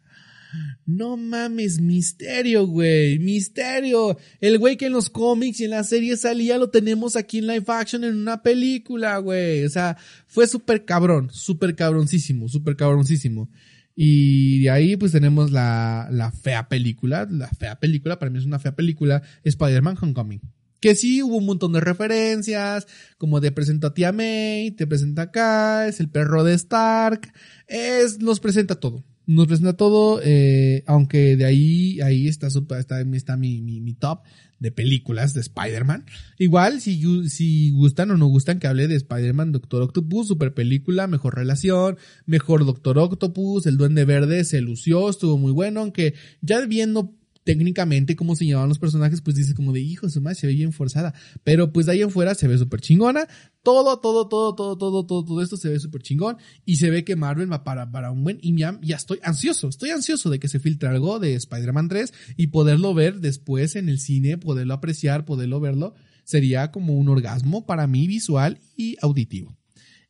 No 0.84 1.16
mames, 1.16 1.80
Misterio, 1.80 2.66
güey. 2.66 3.18
Misterio. 3.18 4.18
El 4.38 4.58
güey 4.58 4.76
que 4.76 4.86
en 4.86 4.92
los 4.92 5.08
cómics 5.08 5.60
y 5.60 5.64
en 5.64 5.70
la 5.70 5.82
serie 5.82 6.16
salía 6.18 6.58
lo 6.58 6.68
tenemos 6.68 7.16
aquí 7.16 7.38
en 7.38 7.46
live 7.46 7.64
action 7.68 8.04
en 8.04 8.14
una 8.16 8.42
película, 8.42 9.16
güey. 9.18 9.64
O 9.64 9.68
sea, 9.70 9.96
fue 10.26 10.46
súper 10.46 10.84
cabrón, 10.84 11.30
súper 11.32 11.74
cabroncísimo, 11.74 12.48
súper 12.48 12.76
cabroncísimo. 12.76 13.48
Y 13.96 14.60
de 14.60 14.70
ahí 14.70 14.96
pues 14.96 15.12
tenemos 15.12 15.50
la, 15.50 16.08
la 16.12 16.32
fea 16.32 16.68
película, 16.68 17.26
la 17.30 17.48
fea 17.48 17.80
película, 17.80 18.18
para 18.18 18.30
mí 18.30 18.38
es 18.38 18.44
una 18.44 18.58
fea 18.58 18.76
película, 18.76 19.22
Spider-Man 19.42 19.96
Homecoming. 20.00 20.42
Que 20.84 20.94
sí 20.94 21.22
hubo 21.22 21.38
un 21.38 21.46
montón 21.46 21.72
de 21.72 21.80
referencias, 21.80 22.86
como 23.16 23.40
de 23.40 23.50
presenta 23.52 23.86
a 23.86 23.94
tía 23.94 24.12
May, 24.12 24.70
te 24.72 24.86
presenta 24.86 25.22
acá, 25.22 25.88
es 25.88 25.98
el 25.98 26.10
perro 26.10 26.44
de 26.44 26.52
Stark, 26.52 27.32
es, 27.66 28.18
nos 28.18 28.38
presenta 28.38 28.74
todo. 28.74 29.02
Nos 29.24 29.46
presenta 29.46 29.78
todo, 29.78 30.20
eh, 30.22 30.84
aunque 30.86 31.36
de 31.36 31.46
ahí, 31.46 32.02
ahí 32.02 32.28
está, 32.28 32.50
super, 32.50 32.80
está, 32.80 33.00
está 33.00 33.38
mi, 33.38 33.62
mi, 33.62 33.80
mi 33.80 33.94
top 33.94 34.24
de 34.58 34.72
películas 34.72 35.32
de 35.32 35.40
Spider-Man. 35.40 36.04
Igual, 36.38 36.82
si, 36.82 37.30
si 37.30 37.70
gustan 37.70 38.10
o 38.10 38.18
no 38.18 38.26
gustan 38.26 38.58
que 38.58 38.66
hable 38.66 38.86
de 38.86 38.96
Spider-Man, 38.96 39.52
Doctor 39.52 39.80
Octopus, 39.80 40.28
super 40.28 40.52
película, 40.52 41.06
mejor 41.06 41.34
relación, 41.34 41.96
mejor 42.26 42.66
Doctor 42.66 42.98
Octopus, 42.98 43.64
el 43.64 43.78
Duende 43.78 44.04
Verde 44.04 44.44
se 44.44 44.60
lució, 44.60 45.08
estuvo 45.08 45.38
muy 45.38 45.52
bueno, 45.52 45.80
aunque 45.80 46.12
ya 46.42 46.60
viendo 46.66 47.14
técnicamente 47.44 48.16
cómo 48.16 48.34
se 48.34 48.46
llamaban 48.46 48.70
los 48.70 48.78
personajes, 48.78 49.20
pues 49.20 49.36
dices 49.36 49.54
como 49.54 49.72
de 49.72 49.80
hijo, 49.80 50.08
su 50.08 50.20
madre 50.20 50.34
se 50.36 50.46
ve 50.46 50.54
bien 50.54 50.72
forzada. 50.72 51.14
Pero 51.44 51.72
pues 51.72 51.86
de 51.86 51.92
ahí 51.92 52.02
en 52.02 52.10
fuera 52.10 52.34
se 52.34 52.48
ve 52.48 52.58
súper 52.58 52.80
chingona. 52.80 53.28
Todo, 53.62 54.00
todo, 54.00 54.28
todo, 54.28 54.54
todo, 54.54 54.76
todo, 54.76 55.06
todo, 55.06 55.24
todo 55.24 55.42
esto 55.42 55.56
se 55.56 55.68
ve 55.68 55.78
súper 55.78 56.02
chingón. 56.02 56.38
Y 56.64 56.76
se 56.76 56.90
ve 56.90 57.04
que 57.04 57.16
Marvel 57.16 57.52
va 57.52 57.62
para, 57.62 57.90
para 57.90 58.10
un 58.10 58.24
buen. 58.24 58.38
Y 58.40 58.56
ya, 58.56 58.78
ya 58.82 58.96
estoy 58.96 59.20
ansioso, 59.22 59.68
estoy 59.68 59.90
ansioso 59.90 60.30
de 60.30 60.38
que 60.38 60.48
se 60.48 60.58
filtre 60.58 60.88
algo 60.88 61.20
de 61.20 61.34
Spider-Man 61.34 61.88
3 61.88 62.12
y 62.36 62.48
poderlo 62.48 62.94
ver 62.94 63.20
después 63.20 63.76
en 63.76 63.88
el 63.88 64.00
cine, 64.00 64.38
poderlo 64.38 64.74
apreciar, 64.74 65.24
poderlo 65.24 65.60
verlo. 65.60 65.94
Sería 66.24 66.72
como 66.72 66.94
un 66.94 67.08
orgasmo 67.08 67.66
para 67.66 67.86
mí 67.86 68.06
visual 68.06 68.58
y 68.76 68.96
auditivo. 69.02 69.54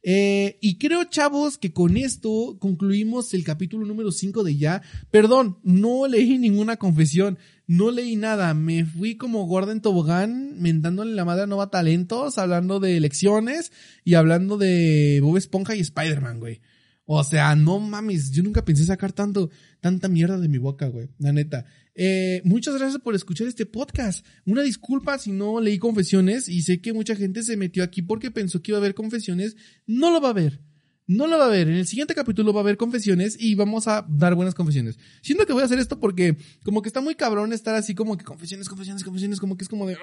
Eh, 0.07 0.59
y 0.61 0.77
creo, 0.77 1.05
chavos, 1.05 1.57
que 1.57 1.73
con 1.73 1.97
esto 1.97 2.59
concluimos 2.61 3.33
el 3.33 3.43
capítulo 3.43 3.87
número 3.87 4.13
5 4.13 4.45
de 4.45 4.59
ya. 4.59 4.83
Perdón, 5.11 5.57
no 5.63 6.07
leí 6.07 6.37
ninguna 6.37 6.77
confesión, 6.77 7.39
no 7.67 7.91
leí 7.91 8.15
nada. 8.15 8.53
Me 8.53 8.85
fui 8.85 9.17
como 9.17 9.47
Gordon 9.47 9.81
Tobogán, 9.81 10.61
mentándole 10.61 11.15
la 11.15 11.25
madre 11.25 11.45
a 11.45 11.47
Nova 11.47 11.71
Talentos, 11.71 12.37
hablando 12.37 12.81
de 12.81 12.99
elecciones 12.99 13.73
y 14.05 14.13
hablando 14.13 14.59
de 14.59 15.21
Bob 15.23 15.39
Esponja 15.39 15.75
y 15.75 15.81
Spider-Man, 15.81 16.39
güey. 16.39 16.61
O 17.07 17.25
sea, 17.25 17.55
no 17.57 17.81
mames, 17.81 18.31
yo 18.31 18.43
nunca 18.43 18.65
pensé 18.65 18.85
sacar 18.85 19.13
tanto, 19.13 19.51
tanta 19.81 20.09
mierda 20.09 20.39
de 20.39 20.49
mi 20.49 20.59
boca, 20.59 20.87
güey. 20.89 21.09
La 21.19 21.33
neta. 21.33 21.65
Eh, 21.95 22.43
muchas 22.45 22.77
gracias 22.77 23.01
por 23.01 23.15
escuchar 23.15 23.47
este 23.47 23.67
podcast. 23.67 24.27
Una 24.45 24.63
disculpa 24.63 25.19
si 25.19 25.33
no 25.33 25.61
leí 25.61 25.79
confesiones 25.79 26.49
y 26.49 26.63
sé 26.63 26.81
que 26.81 26.93
mucha 26.93 27.15
gente 27.15 27.43
se 27.43 27.57
metió 27.57 27.85
aquí 27.85 28.03
porque 28.03 28.31
pensó 28.31 28.63
que 28.63 28.73
iba 28.73 28.79
a 28.79 28.81
haber 28.81 28.95
confesiones. 28.95 29.57
No 29.87 30.11
lo 30.11 30.21
va 30.21 30.29
a 30.29 30.31
haber. 30.33 30.61
No 31.07 31.27
lo 31.27 31.39
va 31.39 31.47
a 31.47 31.51
ver. 31.51 31.69
En 31.69 31.75
el 31.75 31.87
siguiente 31.87 32.15
capítulo 32.15 32.53
va 32.53 32.61
a 32.61 32.63
haber 32.63 32.77
confesiones 32.77 33.37
y 33.39 33.55
vamos 33.55 33.87
a 33.89 34.07
dar 34.09 34.35
buenas 34.35 34.55
confesiones. 34.55 34.99
Siento 35.21 35.47
que 35.47 35.53
voy 35.53 35.63
a 35.63 35.67
hacer 35.67 35.79
esto 35.79 36.01
porque 36.01 36.37
como 36.65 36.81
que 36.83 36.89
está 36.89 37.01
muy 37.01 37.15
cabrón 37.15 37.53
estar 37.53 37.75
así 37.75 37.95
como 37.95 38.17
que 38.17 38.25
confesiones, 38.25 38.69
confesiones, 38.69 39.05
confesiones, 39.05 39.39
como 39.39 39.57
que 39.57 39.65
es 39.65 39.69
como 39.69 39.87
de... 39.87 39.97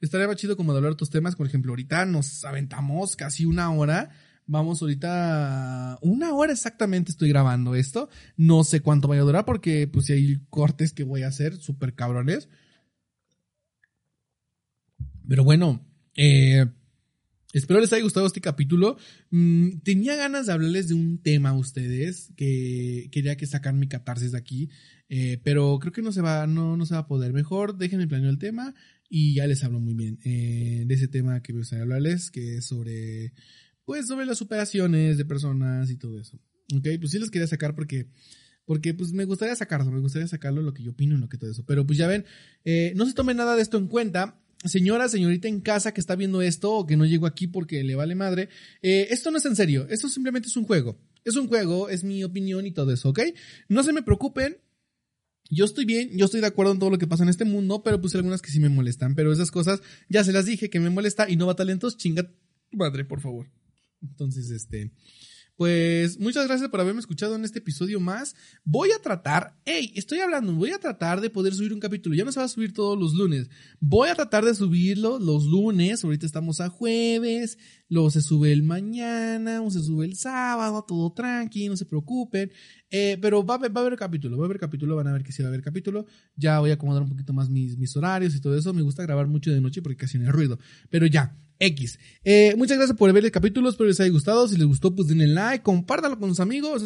Estaría 0.00 0.26
más 0.26 0.36
chido 0.36 0.56
como 0.56 0.72
de 0.72 0.78
hablar 0.78 0.92
otros 0.92 1.10
temas. 1.10 1.36
Por 1.36 1.46
ejemplo, 1.46 1.72
ahorita 1.72 2.06
nos 2.06 2.44
aventamos 2.44 3.16
casi 3.16 3.44
una 3.44 3.72
hora 3.72 4.10
Vamos 4.52 4.82
ahorita, 4.82 5.98
una 6.02 6.34
hora 6.34 6.52
exactamente 6.52 7.10
estoy 7.10 7.30
grabando 7.30 7.74
esto. 7.74 8.10
No 8.36 8.64
sé 8.64 8.80
cuánto 8.80 9.08
vaya 9.08 9.22
a 9.22 9.24
durar 9.24 9.46
porque 9.46 9.88
pues 9.88 10.04
si 10.04 10.12
hay 10.12 10.40
cortes 10.50 10.92
que 10.92 11.04
voy 11.04 11.22
a 11.22 11.28
hacer, 11.28 11.56
súper 11.56 11.94
cabrones. 11.94 12.50
Pero 15.26 15.42
bueno, 15.42 15.82
eh, 16.16 16.66
espero 17.54 17.80
les 17.80 17.94
haya 17.94 18.02
gustado 18.02 18.26
este 18.26 18.42
capítulo. 18.42 18.98
Mm, 19.30 19.78
tenía 19.84 20.16
ganas 20.16 20.44
de 20.44 20.52
hablarles 20.52 20.88
de 20.88 20.96
un 20.96 21.22
tema 21.22 21.48
a 21.48 21.54
ustedes 21.54 22.30
que 22.36 23.08
quería 23.10 23.38
que 23.38 23.46
sacan 23.46 23.78
mi 23.78 23.88
catarsis 23.88 24.32
de 24.32 24.38
aquí. 24.38 24.68
Eh, 25.08 25.40
pero 25.42 25.78
creo 25.78 25.94
que 25.94 26.02
no 26.02 26.12
se 26.12 26.20
va, 26.20 26.46
no, 26.46 26.76
no 26.76 26.84
se 26.84 26.92
va 26.92 27.00
a 27.00 27.06
poder. 27.06 27.32
Mejor 27.32 27.78
déjenme 27.78 28.06
planear 28.06 28.30
el 28.30 28.38
tema 28.38 28.74
y 29.08 29.34
ya 29.34 29.46
les 29.46 29.64
hablo 29.64 29.80
muy 29.80 29.94
bien 29.94 30.18
eh, 30.24 30.84
de 30.86 30.94
ese 30.94 31.08
tema 31.08 31.40
que 31.42 31.54
me 31.54 31.60
gustaría 31.60 31.84
hablarles, 31.84 32.30
que 32.30 32.58
es 32.58 32.66
sobre 32.66 33.32
pues 33.84 34.06
sobre 34.06 34.26
las 34.26 34.38
superaciones 34.38 35.18
de 35.18 35.24
personas 35.24 35.90
y 35.90 35.96
todo 35.96 36.18
eso. 36.18 36.38
Ok, 36.74 36.88
pues 36.98 37.10
sí 37.10 37.18
les 37.18 37.30
quería 37.30 37.46
sacar 37.46 37.74
porque, 37.74 38.06
porque 38.64 38.94
pues 38.94 39.12
me 39.12 39.24
gustaría 39.24 39.56
sacarlo, 39.56 39.90
me 39.90 40.00
gustaría 40.00 40.28
sacarlo 40.28 40.62
lo 40.62 40.72
que 40.72 40.82
yo 40.82 40.92
opino 40.92 41.14
en 41.14 41.20
lo 41.20 41.28
que 41.28 41.38
todo 41.38 41.50
eso. 41.50 41.64
Pero 41.66 41.86
pues 41.86 41.98
ya 41.98 42.06
ven, 42.06 42.24
eh, 42.64 42.92
no 42.96 43.06
se 43.06 43.14
tome 43.14 43.34
nada 43.34 43.56
de 43.56 43.62
esto 43.62 43.78
en 43.78 43.88
cuenta. 43.88 44.38
Señora, 44.64 45.08
señorita 45.08 45.48
en 45.48 45.60
casa 45.60 45.92
que 45.92 46.00
está 46.00 46.14
viendo 46.14 46.40
esto 46.40 46.72
o 46.72 46.86
que 46.86 46.96
no 46.96 47.04
llegó 47.04 47.26
aquí 47.26 47.48
porque 47.48 47.82
le 47.82 47.96
vale 47.96 48.14
madre, 48.14 48.48
eh, 48.80 49.08
esto 49.10 49.32
no 49.32 49.38
es 49.38 49.44
en 49.44 49.56
serio, 49.56 49.88
esto 49.90 50.08
simplemente 50.08 50.48
es 50.48 50.56
un 50.56 50.66
juego. 50.66 51.00
Es 51.24 51.34
un 51.34 51.48
juego, 51.48 51.88
es 51.88 52.04
mi 52.04 52.22
opinión 52.22 52.64
y 52.66 52.72
todo 52.72 52.92
eso, 52.92 53.08
¿ok? 53.08 53.20
No 53.68 53.82
se 53.82 53.92
me 53.92 54.02
preocupen, 54.02 54.58
yo 55.50 55.64
estoy 55.64 55.84
bien, 55.84 56.10
yo 56.16 56.24
estoy 56.24 56.40
de 56.40 56.46
acuerdo 56.46 56.72
en 56.72 56.78
todo 56.78 56.90
lo 56.90 56.98
que 56.98 57.06
pasa 57.06 57.24
en 57.24 57.28
este 57.28 57.44
mundo, 57.44 57.82
pero 57.82 58.00
hay 58.02 58.10
algunas 58.14 58.40
que 58.40 58.50
sí 58.50 58.58
me 58.58 58.68
molestan. 58.68 59.14
Pero 59.14 59.32
esas 59.32 59.50
cosas 59.50 59.82
ya 60.08 60.24
se 60.24 60.32
las 60.32 60.46
dije 60.46 60.70
que 60.70 60.80
me 60.80 60.90
molesta 60.90 61.28
y 61.28 61.36
no 61.36 61.46
va 61.46 61.54
talentos, 61.54 61.96
chinga 61.96 62.32
madre, 62.70 63.04
por 63.04 63.20
favor. 63.20 63.50
Entonces, 64.02 64.50
este, 64.50 64.92
pues 65.56 66.18
muchas 66.18 66.46
gracias 66.46 66.70
por 66.70 66.80
haberme 66.80 67.00
escuchado 67.00 67.36
en 67.36 67.44
este 67.44 67.58
episodio 67.58 68.00
más. 68.00 68.34
Voy 68.64 68.90
a 68.90 69.00
tratar, 69.00 69.54
hey, 69.64 69.92
estoy 69.94 70.20
hablando, 70.20 70.54
voy 70.54 70.70
a 70.70 70.78
tratar 70.78 71.20
de 71.20 71.30
poder 71.30 71.54
subir 71.54 71.72
un 71.72 71.78
capítulo. 71.78 72.16
Ya 72.16 72.24
no 72.24 72.32
se 72.32 72.40
va 72.40 72.46
a 72.46 72.48
subir 72.48 72.72
todos 72.72 72.98
los 72.98 73.14
lunes. 73.14 73.48
Voy 73.78 74.08
a 74.08 74.14
tratar 74.14 74.44
de 74.44 74.54
subirlo 74.54 75.18
los 75.18 75.44
lunes. 75.44 76.02
Ahorita 76.02 76.24
estamos 76.24 76.60
a 76.60 76.68
jueves. 76.68 77.58
Luego 77.88 78.10
se 78.10 78.22
sube 78.22 78.52
el 78.52 78.62
mañana, 78.62 79.60
o 79.60 79.70
se 79.70 79.82
sube 79.82 80.06
el 80.06 80.16
sábado, 80.16 80.82
todo 80.88 81.12
tranqui, 81.12 81.68
no 81.68 81.76
se 81.76 81.84
preocupen. 81.84 82.50
Eh, 82.90 83.18
pero 83.20 83.44
va 83.44 83.54
a, 83.54 83.58
haber, 83.58 83.76
va 83.76 83.82
a 83.82 83.84
haber 83.86 83.98
capítulo, 83.98 84.38
va 84.38 84.44
a 84.44 84.46
haber 84.46 84.58
capítulo, 84.58 84.96
van 84.96 85.08
a 85.08 85.12
ver 85.12 85.22
que 85.22 85.32
sí 85.32 85.42
va 85.42 85.48
a 85.48 85.50
haber 85.50 85.62
capítulo. 85.62 86.06
Ya 86.34 86.58
voy 86.60 86.70
a 86.70 86.74
acomodar 86.74 87.02
un 87.02 87.10
poquito 87.10 87.34
más 87.34 87.50
mis, 87.50 87.76
mis 87.76 87.94
horarios 87.94 88.34
y 88.34 88.40
todo 88.40 88.56
eso. 88.56 88.72
Me 88.72 88.82
gusta 88.82 89.02
grabar 89.02 89.28
mucho 89.28 89.52
de 89.52 89.60
noche 89.60 89.82
porque 89.82 89.96
casi 89.96 90.18
no 90.18 90.24
hay 90.24 90.30
ruido. 90.30 90.58
Pero 90.88 91.06
ya, 91.06 91.36
X. 91.62 91.98
Eh, 92.24 92.54
muchas 92.56 92.76
gracias 92.76 92.98
por 92.98 93.12
ver 93.12 93.24
el 93.24 93.30
capítulo, 93.30 93.68
espero 93.68 93.86
les 93.86 94.00
haya 94.00 94.10
gustado. 94.10 94.48
Si 94.48 94.56
les 94.56 94.66
gustó, 94.66 94.94
pues 94.94 95.08
denle 95.08 95.28
like, 95.28 95.62
compártalo 95.62 96.18
con 96.18 96.30
sus 96.30 96.40
amigos, 96.40 96.82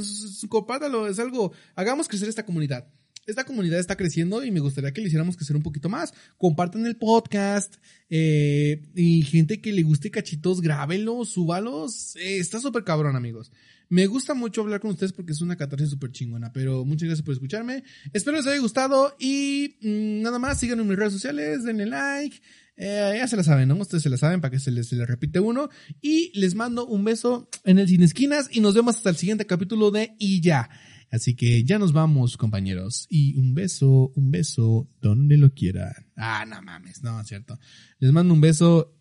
compártalo, 0.49 1.09
es 1.09 1.19
algo, 1.19 1.53
hagamos 1.75 2.09
crecer 2.09 2.29
esta 2.29 2.45
comunidad. 2.45 2.87
Esta 3.27 3.45
comunidad 3.45 3.81
está 3.81 3.97
creciendo 3.97 4.45
y 4.45 4.53
me 4.53 4.61
gustaría 4.61 4.93
que 4.93 5.01
le 5.01 5.09
hiciéramos 5.09 5.37
crecer 5.37 5.57
un 5.57 5.63
poquito 5.63 5.89
más. 5.89 6.15
Compartan 6.39 6.87
el 6.87 6.97
podcast 6.97 7.75
eh, 8.09 8.83
y 8.95 9.23
gente 9.23 9.61
que 9.61 9.73
le 9.73 9.83
guste 9.83 10.13
cachitos, 10.13 10.61
grábelos, 10.61 11.31
súbalos. 11.31 12.15
Eh, 12.17 12.39
está 12.39 12.61
súper 12.61 12.85
cabrón, 12.85 13.17
amigos. 13.17 13.51
Me 13.89 14.07
gusta 14.07 14.35
mucho 14.35 14.61
hablar 14.61 14.81
con 14.81 14.93
ustedes 14.93 15.13
porque 15.13 15.33
es 15.33 15.41
una 15.41 15.57
catarsis 15.57 15.91
súper 15.91 16.13
chingona, 16.13 16.53
pero 16.53 16.85
muchas 16.85 17.09
gracias 17.09 17.25
por 17.25 17.35
escucharme. 17.35 17.83
Espero 18.13 18.37
les 18.37 18.47
haya 18.47 18.61
gustado 18.61 19.17
y 19.19 19.77
mm, 19.81 20.23
nada 20.23 20.39
más, 20.39 20.61
síganme 20.61 20.83
en 20.83 20.89
mis 20.89 20.99
redes 20.99 21.15
sociales, 21.15 21.65
denle 21.65 21.87
like. 21.87 22.41
Eh, 22.77 23.15
ya 23.19 23.27
se 23.27 23.37
la 23.37 23.43
saben, 23.43 23.69
¿no? 23.69 23.77
Ustedes 23.77 24.03
se 24.03 24.11
la 24.11 24.17
saben 24.17 24.41
para 24.41 24.51
que 24.51 24.59
se 24.59 24.71
les, 24.71 24.89
se 24.89 24.97
les 24.97 25.07
repite 25.07 25.41
uno. 25.41 25.69
Y 26.01 26.31
les 26.39 26.55
mando 26.55 26.87
un 26.87 27.05
beso 27.05 27.49
en 27.65 27.79
el 27.79 27.89
Sin 27.89 28.03
Esquinas 28.03 28.49
y 28.51 28.61
nos 28.61 28.75
vemos 28.75 28.97
hasta 28.97 29.11
el 29.11 29.17
siguiente 29.17 29.47
capítulo 29.47 29.91
de 29.91 30.15
Y 30.19 30.41
ya. 30.41 30.69
Así 31.11 31.35
que 31.35 31.65
ya 31.65 31.79
nos 31.79 31.93
vamos, 31.93 32.37
compañeros. 32.37 33.07
Y 33.09 33.37
un 33.37 33.55
beso, 33.55 34.13
un 34.15 34.31
beso 34.31 34.91
donde 35.01 35.37
lo 35.37 35.53
quieran. 35.55 35.95
Ah, 36.17 36.45
no 36.47 36.61
mames, 36.63 37.03
no, 37.03 37.23
cierto. 37.25 37.59
Les 37.99 38.13
mando 38.13 38.35
un 38.35 38.41
beso 38.41 38.95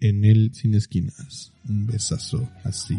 en 0.00 0.24
el 0.24 0.54
sin 0.54 0.74
esquinas. 0.74 1.52
Un 1.68 1.86
besazo 1.86 2.48
así. 2.64 2.98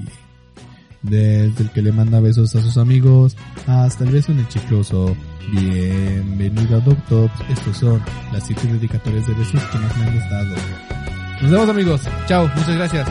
Desde 1.02 1.64
el 1.64 1.72
que 1.72 1.82
le 1.82 1.92
manda 1.92 2.20
besos 2.20 2.56
a 2.56 2.62
sus 2.62 2.78
amigos 2.78 3.38
hasta 3.68 4.04
el 4.04 4.12
beso 4.12 4.32
en 4.32 4.40
el 4.40 4.48
chicloso. 4.48 5.16
Bienvenido 5.52 6.78
a 6.78 6.80
Doctops. 6.82 7.50
Estos 7.50 7.78
son 7.78 8.02
las 8.34 8.46
siete 8.46 8.68
dedicatorias 8.68 9.26
de 9.28 9.34
besos 9.34 9.64
que 9.64 9.78
más 9.78 9.98
me 9.98 10.04
han 10.06 10.16
gustado. 10.16 10.56
Nos 11.42 11.52
vemos 11.52 11.70
amigos. 11.70 12.02
Chao. 12.28 12.48
Muchas 12.56 12.76
gracias. 12.76 13.08